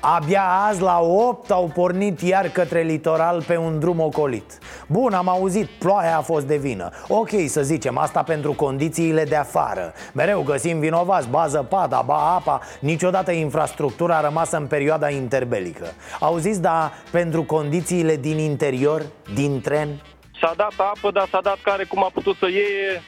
Abia 0.00 0.44
azi 0.68 0.80
la 0.82 1.00
8 1.00 1.50
au 1.50 1.70
pornit 1.74 2.20
iar 2.20 2.48
către 2.48 2.82
litoral 2.82 3.42
pe 3.42 3.56
un 3.56 3.78
drum 3.78 4.00
ocolit. 4.00 4.58
Bun, 4.86 5.12
am 5.12 5.28
auzit, 5.28 5.66
ploaia 5.66 6.16
a 6.16 6.20
fost 6.20 6.46
de 6.46 6.56
vină. 6.56 6.90
Ok, 7.08 7.30
să 7.46 7.62
zicem, 7.62 7.98
asta 7.98 8.22
pentru 8.22 8.52
condițiile 8.52 9.24
de 9.24 9.36
afară. 9.36 9.92
Mereu 10.12 10.42
găsim 10.42 10.78
vinovați, 10.78 11.28
ba 11.28 11.46
zăpada, 11.46 12.02
ba 12.06 12.34
apa. 12.34 12.60
Niciodată 12.80 13.30
infrastructura 13.30 14.16
a 14.16 14.20
rămas 14.20 14.50
în 14.50 14.66
perioada 14.66 15.10
interbelică. 15.10 15.86
Auziți, 16.20 16.60
da, 16.60 16.92
pentru 17.10 17.42
condițiile 17.44 18.16
din 18.16 18.38
interior, 18.38 19.02
din 19.34 19.60
tren? 19.60 19.88
S-a 20.40 20.52
dat 20.56 20.72
apă, 20.76 21.10
dar 21.10 21.26
s-a 21.30 21.40
dat 21.42 21.58
care 21.62 21.84
cum 21.84 22.04
a 22.04 22.10
putut 22.12 22.36
să 22.36 22.46
iei 22.48 23.02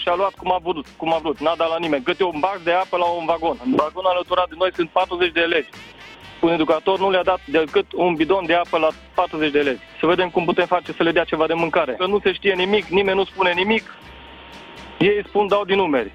și 0.00 0.08
a 0.08 0.14
luat 0.14 0.34
cum 0.40 0.52
a 0.52 0.58
vrut, 0.62 0.86
cum 0.96 1.12
a 1.12 1.18
vrut, 1.22 1.38
n-a 1.40 1.54
dat 1.56 1.68
la 1.68 1.78
nimeni. 1.78 2.02
Câte 2.02 2.24
un 2.24 2.38
bag 2.40 2.58
de 2.64 2.72
apă 2.72 2.96
la 2.96 3.04
un 3.04 3.24
vagon. 3.26 3.56
În 3.64 3.74
vagon 3.76 4.04
alăturat 4.06 4.48
de 4.48 4.54
noi 4.58 4.70
sunt 4.74 4.88
40 4.90 5.32
de 5.32 5.40
elevi 5.40 5.68
un 6.40 6.52
educator 6.52 6.98
nu 6.98 7.10
le-a 7.10 7.22
dat 7.22 7.40
decât 7.46 7.92
un 7.92 8.14
bidon 8.14 8.46
de 8.46 8.54
apă 8.54 8.78
la 8.78 8.88
40 9.14 9.50
de 9.50 9.58
elevi. 9.58 9.80
Să 10.00 10.06
vedem 10.06 10.30
cum 10.30 10.44
putem 10.44 10.66
face 10.66 10.92
să 10.92 11.02
le 11.02 11.12
dea 11.12 11.24
ceva 11.24 11.46
de 11.46 11.54
mâncare. 11.54 11.94
Că 11.98 12.06
nu 12.06 12.20
se 12.20 12.32
știe 12.32 12.54
nimic, 12.54 12.86
nimeni 12.86 13.16
nu 13.16 13.24
spune 13.24 13.52
nimic, 13.52 13.82
ei 14.98 15.24
spun 15.26 15.48
dau 15.48 15.64
din 15.64 15.76
numeri. 15.76 16.12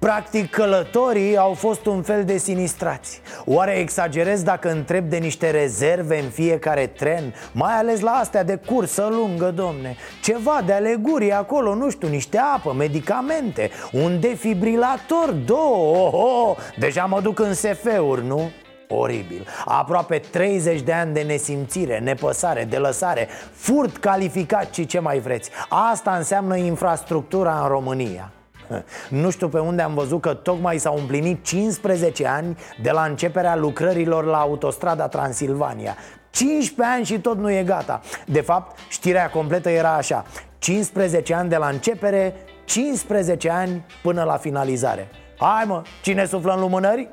Practic, 0.00 0.50
călătorii 0.50 1.36
au 1.36 1.52
fost 1.52 1.86
un 1.86 2.02
fel 2.02 2.24
de 2.24 2.36
sinistrați 2.36 3.20
Oare 3.44 3.72
exagerez 3.72 4.42
dacă 4.42 4.70
întreb 4.70 5.04
de 5.04 5.16
niște 5.16 5.50
rezerve 5.50 6.18
în 6.18 6.28
fiecare 6.28 6.86
tren? 6.86 7.34
Mai 7.52 7.72
ales 7.72 8.00
la 8.00 8.10
astea 8.10 8.44
de 8.44 8.60
cursă 8.66 9.08
lungă, 9.10 9.50
domne 9.50 9.96
Ceva 10.22 10.62
de 10.66 10.72
aleguri 10.72 11.32
acolo, 11.32 11.74
nu 11.74 11.90
știu, 11.90 12.08
niște 12.08 12.38
apă, 12.56 12.72
medicamente 12.72 13.70
Un 13.92 14.20
defibrilator, 14.20 15.30
două, 15.44 16.06
oh, 16.06 16.12
oh, 16.12 16.56
Deja 16.78 17.04
mă 17.04 17.20
duc 17.20 17.38
în 17.38 17.54
SF-uri, 17.54 18.26
nu? 18.26 18.50
Oribil. 18.92 19.46
Aproape 19.64 20.18
30 20.18 20.80
de 20.80 20.92
ani 20.92 21.14
de 21.14 21.22
nesimțire, 21.22 21.98
nepăsare, 21.98 22.64
de 22.64 22.76
lăsare 22.76 23.28
Furt 23.52 23.96
calificat 23.96 24.74
și 24.74 24.86
ce 24.86 24.98
mai 24.98 25.18
vreți. 25.18 25.50
Asta 25.68 26.16
înseamnă 26.16 26.56
infrastructura 26.56 27.60
în 27.62 27.68
România. 27.68 28.30
Nu 29.08 29.30
știu 29.30 29.48
pe 29.48 29.58
unde 29.58 29.82
am 29.82 29.94
văzut 29.94 30.20
că 30.20 30.34
tocmai 30.34 30.78
s-au 30.78 30.98
împlinit 30.98 31.44
15 31.44 32.26
ani 32.26 32.56
de 32.82 32.90
la 32.90 33.04
începerea 33.04 33.56
lucrărilor 33.56 34.24
la 34.24 34.38
autostrada 34.38 35.08
Transilvania. 35.08 35.96
15 36.30 36.96
ani 36.96 37.04
și 37.04 37.18
tot 37.18 37.38
nu 37.38 37.50
e 37.50 37.62
gata. 37.62 38.00
De 38.26 38.40
fapt, 38.40 38.78
știrea 38.88 39.30
completă 39.30 39.70
era 39.70 39.94
așa. 39.94 40.24
15 40.58 41.34
ani 41.34 41.48
de 41.48 41.56
la 41.56 41.68
începere 41.68 42.34
15 42.64 43.50
ani 43.50 43.84
până 44.02 44.22
la 44.22 44.36
finalizare. 44.36 45.08
Hai 45.38 45.64
mă, 45.66 45.82
cine 46.02 46.24
suflă 46.24 46.52
în 46.52 46.60
lumânări? 46.60 47.08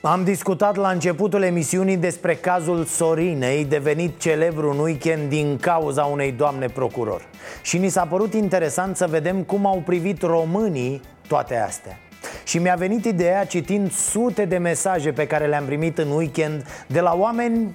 Am 0.00 0.24
discutat 0.24 0.76
la 0.76 0.90
începutul 0.90 1.42
emisiunii 1.42 1.96
despre 1.96 2.34
cazul 2.34 2.84
Sorinei, 2.84 3.64
devenit 3.64 4.20
celebru 4.20 4.70
în 4.70 4.78
weekend 4.78 5.28
din 5.28 5.56
cauza 5.60 6.04
unei 6.04 6.32
doamne 6.32 6.66
procuror. 6.66 7.28
Și 7.62 7.78
ni 7.78 7.88
s-a 7.88 8.04
părut 8.04 8.34
interesant 8.34 8.96
să 8.96 9.06
vedem 9.06 9.42
cum 9.42 9.66
au 9.66 9.82
privit 9.86 10.22
românii 10.22 11.00
toate 11.28 11.56
astea. 11.56 11.98
Și 12.44 12.58
mi-a 12.58 12.74
venit 12.74 13.04
ideea 13.04 13.44
citind 13.44 13.92
sute 13.92 14.44
de 14.44 14.56
mesaje 14.56 15.12
pe 15.12 15.26
care 15.26 15.46
le-am 15.46 15.64
primit 15.64 15.98
în 15.98 16.10
weekend 16.10 16.66
de 16.86 17.00
la 17.00 17.14
oameni 17.16 17.74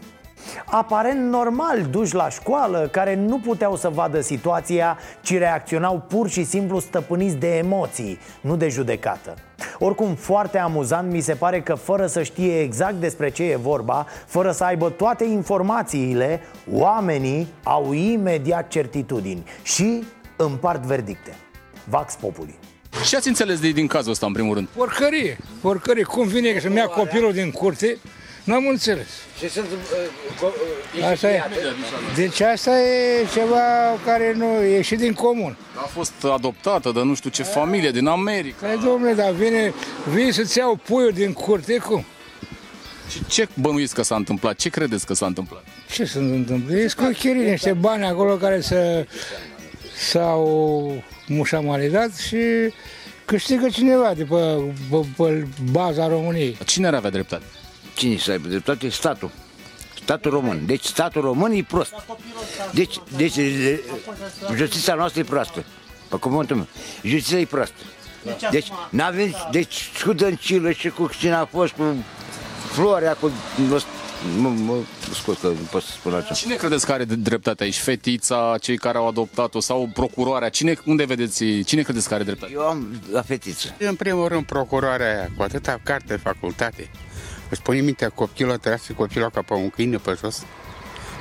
aparent 0.65 1.29
normal 1.29 1.81
duși 1.81 2.15
la 2.15 2.29
școală, 2.29 2.89
care 2.91 3.15
nu 3.15 3.39
puteau 3.39 3.75
să 3.75 3.89
vadă 3.89 4.21
situația, 4.21 4.97
ci 5.21 5.37
reacționau 5.37 6.05
pur 6.07 6.29
și 6.29 6.43
simplu 6.43 6.79
stăpâniți 6.79 7.35
de 7.35 7.57
emoții, 7.57 8.19
nu 8.41 8.55
de 8.55 8.67
judecată. 8.67 9.33
Oricum, 9.79 10.15
foarte 10.15 10.57
amuzant 10.57 11.11
mi 11.11 11.19
se 11.19 11.33
pare 11.33 11.61
că 11.61 11.73
fără 11.73 12.07
să 12.07 12.23
știe 12.23 12.59
exact 12.59 12.95
despre 12.95 13.29
ce 13.29 13.43
e 13.43 13.55
vorba, 13.55 14.07
fără 14.25 14.51
să 14.51 14.63
aibă 14.63 14.89
toate 14.89 15.23
informațiile, 15.23 16.41
oamenii 16.71 17.47
au 17.63 17.93
imediat 17.93 18.67
certitudini 18.67 19.43
și 19.63 20.03
împart 20.35 20.83
verdicte. 20.83 21.35
Vax 21.89 22.15
Populi. 22.15 22.55
Ce 23.07 23.15
ați 23.15 23.27
înțeles 23.27 23.59
de, 23.59 23.71
din 23.71 23.87
cazul 23.87 24.11
ăsta, 24.11 24.25
în 24.25 24.33
primul 24.33 24.53
rând? 24.53 24.67
Porcărie, 24.67 25.37
porcărie. 25.61 26.03
Cum 26.03 26.27
vine 26.27 26.59
să-mi 26.59 26.75
ia 26.75 26.85
copilul 26.85 27.33
din 27.33 27.51
curte, 27.51 27.97
N-am 28.43 28.67
înțeles. 28.67 29.07
Și 29.37 29.49
sunt 29.49 29.65
uh, 29.65 30.49
uh, 30.97 31.11
Asta 31.11 31.31
e. 31.31 31.41
Deci 32.15 32.39
asta 32.39 32.81
e 32.81 33.25
ceva 33.33 33.59
care 34.05 34.33
nu 34.35 34.61
e 34.61 34.81
și 34.81 34.95
din 34.95 35.13
comun. 35.13 35.57
A 35.75 35.87
fost 35.87 36.13
adoptată 36.33 36.91
de 36.91 37.01
nu 37.01 37.15
știu 37.15 37.29
ce 37.29 37.43
familie 37.43 37.91
din 37.91 38.07
America. 38.07 38.67
Păi, 38.67 38.79
domnule, 38.83 39.13
dar 39.13 39.31
vine, 39.31 39.73
vine 40.13 40.31
să-ți 40.31 40.57
iau 40.57 40.79
puiul 40.85 41.11
din 41.11 41.33
curte, 41.33 41.77
cum? 41.77 42.05
Și 43.09 43.25
ce 43.25 43.47
bănuiți 43.53 43.93
că 43.93 44.01
s-a 44.01 44.15
întâmplat? 44.15 44.55
Ce 44.55 44.69
credeți 44.69 45.05
că 45.05 45.13
s-a 45.13 45.25
întâmplat? 45.25 45.63
Ce 45.91 46.05
se 46.05 46.19
întâmplă? 46.19 46.75
E 46.75 46.87
scocherii, 46.87 47.49
niște 47.49 47.73
bani 47.73 48.05
acolo 48.05 48.35
care 48.35 48.61
să 48.61 49.05
s-au 49.97 51.03
mușamalidat 51.27 52.15
și 52.15 52.37
câștigă 53.25 53.67
cineva 53.69 54.13
de 54.15 54.23
pe, 54.23 54.35
pe, 54.89 55.05
pe 55.17 55.47
baza 55.71 56.07
României. 56.07 56.57
Cine 56.65 56.87
ar 56.87 56.93
avea 56.93 57.09
dreptate? 57.09 57.43
Cine 57.93 58.17
să 58.17 58.31
aibă 58.31 58.47
dreptate? 58.47 58.89
Statul. 58.89 59.31
Statul 60.03 60.31
român. 60.31 60.65
Deci 60.65 60.83
statul 60.83 61.21
român 61.21 61.51
e 61.51 61.63
prost. 61.63 61.93
Deci, 62.71 62.95
deci 63.15 63.33
justiția 64.55 64.93
noastră 64.93 65.19
e 65.19 65.23
proastă. 65.23 65.63
Pe 66.09 66.15
cuvântul 66.15 66.55
meu. 66.55 66.67
Justiția 67.03 67.39
e 67.39 67.45
proastă. 67.45 67.75
Deci, 68.51 68.67
n-avem, 68.89 69.35
deci 69.51 69.91
cu 70.03 70.13
dăncilă 70.13 70.71
și 70.71 70.89
cu 70.89 71.09
cine 71.19 71.33
a 71.33 71.45
fost, 71.45 71.73
cu 71.73 71.83
floarea, 72.71 73.13
cu... 73.13 73.31
Mă, 74.39 74.49
mă 74.49 74.75
scuz 75.13 75.37
că 75.37 75.47
nu 75.47 75.67
pot 75.71 75.83
să 75.83 75.91
spun 75.91 76.13
așa. 76.13 76.33
Cine 76.33 76.55
credeți 76.55 76.85
că 76.85 76.91
are 76.91 77.03
dreptate 77.03 77.63
aici? 77.63 77.77
Fetița, 77.77 78.55
cei 78.61 78.77
care 78.77 78.97
au 78.97 79.07
adoptat-o 79.07 79.59
sau 79.59 79.89
procuroarea? 79.93 80.49
Cine, 80.49 80.77
unde 80.85 81.03
vedeți, 81.03 81.61
cine 81.61 81.81
credeți 81.81 82.07
că 82.07 82.13
are 82.13 82.23
dreptate? 82.23 82.51
Eu 82.53 82.61
am 82.61 83.01
la 83.11 83.21
fetiță. 83.21 83.75
În 83.79 83.95
primul 83.95 84.27
rând, 84.27 84.45
procuroarea 84.45 85.07
aia, 85.07 85.29
cu 85.37 85.43
atâta 85.43 85.79
carte, 85.83 86.15
facultate, 86.15 86.89
își 87.53 87.61
pune 87.61 87.79
mintea 87.79 88.09
copilul, 88.09 88.57
trase 88.57 88.93
copilul 88.93 89.29
ca 89.29 89.41
pe 89.41 89.53
un 89.53 89.69
câine 89.69 89.97
pe 89.97 90.17
jos. 90.21 90.45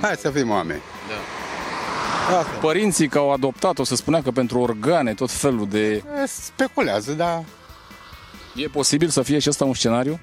Hai 0.00 0.16
să 0.16 0.30
fim 0.30 0.50
oameni. 0.50 0.80
Da. 1.08 2.36
Asta. 2.36 2.50
Părinții 2.60 3.08
că 3.08 3.18
au 3.18 3.32
adoptat-o, 3.32 3.84
se 3.84 3.96
spunea 3.96 4.22
că 4.22 4.30
pentru 4.30 4.58
organe, 4.58 5.14
tot 5.14 5.30
felul 5.30 5.68
de... 5.68 6.02
Speculează, 6.26 7.12
dar... 7.12 7.44
E 8.54 8.66
posibil 8.66 9.08
să 9.08 9.22
fie 9.22 9.38
și 9.38 9.48
ăsta 9.48 9.64
un 9.64 9.74
scenariu? 9.74 10.20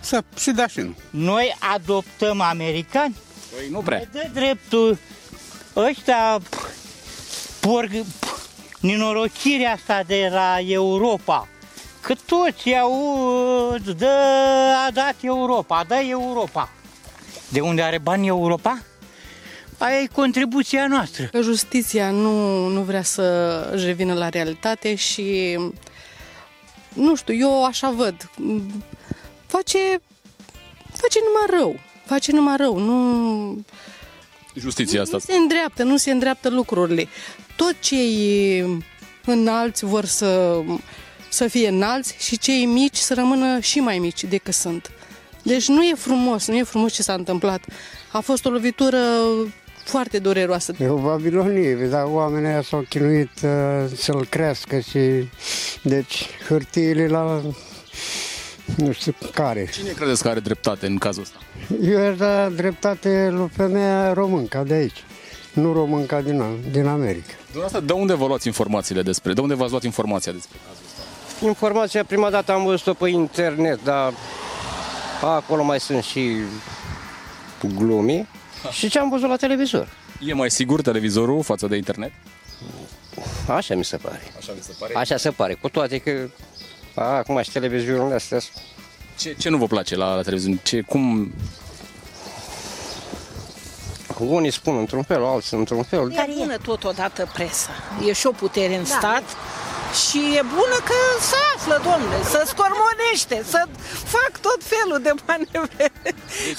Să, 0.00 0.22
și 0.38 0.50
da 0.50 0.66
și 0.66 0.80
nu. 0.80 0.94
Noi 1.10 1.56
adoptăm 1.74 2.40
americani? 2.40 3.16
Păi 3.56 3.68
nu 3.70 3.78
prea. 3.78 3.98
Ne 3.98 4.08
dă 4.12 4.28
dreptul 4.32 4.98
ăștia 5.76 6.40
porg, 7.60 7.90
ninorocirea 8.80 9.72
asta 9.72 10.02
de 10.06 10.28
la 10.32 10.56
Europa 10.60 11.48
că 12.06 12.14
toți 12.26 12.74
au 12.74 13.76
dă, 13.96 14.06
a 14.86 14.90
dat 14.90 15.14
Europa, 15.20 15.84
dă 15.88 15.94
Europa. 15.94 16.70
De 17.48 17.60
unde 17.60 17.82
are 17.82 17.98
bani 17.98 18.26
Europa? 18.26 18.82
Aia 19.78 20.00
e 20.00 20.06
contribuția 20.12 20.86
noastră. 20.86 21.30
Justiția 21.40 22.10
nu, 22.10 22.66
nu 22.68 22.80
vrea 22.80 23.02
să 23.02 23.22
își 23.72 23.84
revină 23.84 24.14
la 24.14 24.28
realitate 24.28 24.94
și 24.94 25.58
nu 26.92 27.16
știu, 27.16 27.34
eu 27.34 27.64
așa 27.64 27.90
văd. 27.90 28.30
Face, 29.46 29.78
face 30.92 31.18
numai 31.24 31.60
rău. 31.60 31.80
Face 32.04 32.32
numai 32.32 32.56
rău. 32.56 32.78
Nu, 32.78 33.64
Justiția 34.54 35.00
asta. 35.00 35.16
Nu 35.16 35.18
se 35.18 35.34
îndreaptă, 35.34 35.82
nu 35.82 35.96
se 35.96 36.10
îndreaptă 36.10 36.48
lucrurile. 36.48 37.08
Tot 37.56 37.80
cei 37.80 38.82
înalți 39.24 39.84
vor 39.84 40.04
să 40.04 40.62
să 41.36 41.48
fie 41.48 41.68
înalți 41.68 42.14
și 42.18 42.38
cei 42.38 42.64
mici 42.64 42.96
să 42.96 43.14
rămână 43.14 43.60
și 43.60 43.78
mai 43.78 43.98
mici 43.98 44.24
decât 44.24 44.54
sunt. 44.54 44.90
Deci 45.42 45.68
nu 45.68 45.82
e 45.82 45.94
frumos, 45.96 46.46
nu 46.46 46.56
e 46.56 46.62
frumos 46.62 46.92
ce 46.92 47.02
s-a 47.02 47.12
întâmplat. 47.12 47.64
A 48.12 48.20
fost 48.20 48.44
o 48.44 48.50
lovitură 48.50 48.98
foarte 49.84 50.18
dureroasă. 50.18 50.72
E 50.78 50.88
o 50.88 50.96
Babilonie, 50.96 51.74
dar 51.74 52.04
oamenii 52.04 52.48
ăia 52.48 52.62
s-au 52.62 52.84
chinuit 52.88 53.30
uh, 53.42 53.50
să-l 53.96 54.26
crească 54.26 54.78
și 54.78 55.28
deci 55.82 56.26
hârtiile 56.48 57.06
la 57.06 57.42
nu 58.76 58.92
știu 58.92 59.14
care. 59.34 59.68
Cine 59.72 59.90
credeți 59.90 60.22
că 60.22 60.28
are 60.28 60.40
dreptate 60.40 60.86
în 60.86 60.98
cazul 60.98 61.22
ăsta? 61.22 61.36
Eu 61.82 62.06
aș 62.06 62.16
da 62.16 62.48
dreptate 62.48 63.28
lui 63.30 63.48
femeia 63.56 64.12
românca 64.12 64.62
de 64.62 64.74
aici, 64.74 65.04
nu 65.52 65.72
românca 65.72 66.20
din, 66.20 66.42
din 66.70 66.86
America. 66.86 67.32
Dumneavoastră, 67.42 67.80
de 67.80 67.92
unde 67.92 68.14
vă 68.14 68.26
luați 68.26 68.46
informațiile 68.46 69.02
despre, 69.02 69.32
de 69.32 69.40
unde 69.40 69.54
v-ați 69.54 69.70
luat 69.70 69.82
informația 69.82 70.32
despre 70.32 70.58
cazul 70.66 70.82
ăsta? 70.84 70.85
Informația 71.42 72.04
prima 72.04 72.30
dată 72.30 72.52
am 72.52 72.64
văzut-o 72.64 72.94
pe 72.94 73.08
internet, 73.08 73.84
dar 73.84 74.12
acolo 75.22 75.62
mai 75.62 75.80
sunt 75.80 76.02
și 76.02 76.36
glumi. 77.76 78.28
Și 78.70 78.88
ce 78.88 78.98
am 78.98 79.08
văzut 79.08 79.28
la 79.28 79.36
televizor. 79.36 79.88
E 80.20 80.32
mai 80.32 80.50
sigur 80.50 80.82
televizorul 80.82 81.42
față 81.42 81.66
de 81.66 81.76
internet? 81.76 82.12
Așa 83.48 83.74
mi 83.74 83.84
se 83.84 83.96
pare. 83.96 84.20
Așa 84.38 84.52
mi 84.56 84.62
se 84.62 84.74
pare? 84.78 84.94
Așa 84.96 85.16
se 85.16 85.30
pare, 85.30 85.54
cu 85.54 85.68
toate 85.68 85.98
că 85.98 86.28
a, 86.94 87.02
acum 87.02 87.42
și 87.42 87.50
televiziunile 87.50 88.14
astea 88.14 88.38
ce, 89.18 89.34
ce 89.38 89.48
nu 89.48 89.56
vă 89.56 89.66
place 89.66 89.96
la, 89.96 90.14
la 90.14 90.22
televiziune? 90.22 90.60
Ce, 90.62 90.80
cum... 90.80 91.32
Unii 94.18 94.50
spun 94.50 94.78
într-un 94.78 95.02
fel, 95.02 95.24
alții 95.24 95.56
într-un 95.56 95.82
fel. 95.82 96.12
E 96.12 96.34
bună 96.38 96.56
totodată 96.56 97.30
presa. 97.32 97.70
E 98.06 98.12
și 98.12 98.26
o 98.26 98.30
putere 98.30 98.76
în 98.76 98.82
da. 98.82 98.88
stat 98.88 99.22
și 99.92 100.18
e 100.38 100.42
bună 100.42 100.78
că 100.84 100.98
se 101.20 101.36
află, 101.56 101.80
domnule, 101.90 102.22
să 102.24 102.42
scormonește, 102.46 103.42
să 103.52 103.60
fac 104.04 104.32
tot 104.40 104.60
felul 104.62 105.00
de 105.02 105.12
manevre 105.26 105.92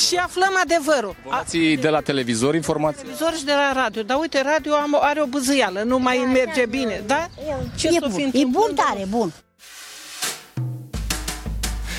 și 0.05 0.15
aflăm 0.15 0.53
adevărul. 0.63 1.15
Ați 1.29 1.57
de 1.57 1.89
la 1.89 2.01
televizor 2.01 2.55
informații? 2.55 3.01
Televizor 3.01 3.33
și 3.37 3.45
de 3.45 3.53
la 3.53 3.81
radio, 3.81 4.01
dar 4.01 4.17
uite, 4.19 4.41
radio 4.41 4.73
are 5.01 5.21
o 5.21 5.25
băzâială, 5.25 5.81
nu 5.85 5.97
mai 5.99 6.17
da, 6.17 6.31
merge 6.31 6.63
da, 6.63 6.69
bine, 6.69 7.03
da? 7.05 7.27
Ce 7.75 7.87
e, 7.87 8.07
bun, 8.09 8.29
e 8.33 8.45
bun 8.45 8.71
tare, 8.75 9.05
bun. 9.09 9.33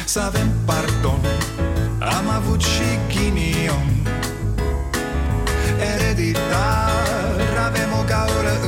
Să 0.04 0.20
avem 0.20 0.48
pardon, 0.66 1.20
am 2.00 2.28
avut 2.28 2.60
și 2.60 2.88
ghinion 3.08 3.98
Ereditar, 5.80 7.56
avem 7.66 7.90
o 8.00 8.04
gaură 8.06 8.67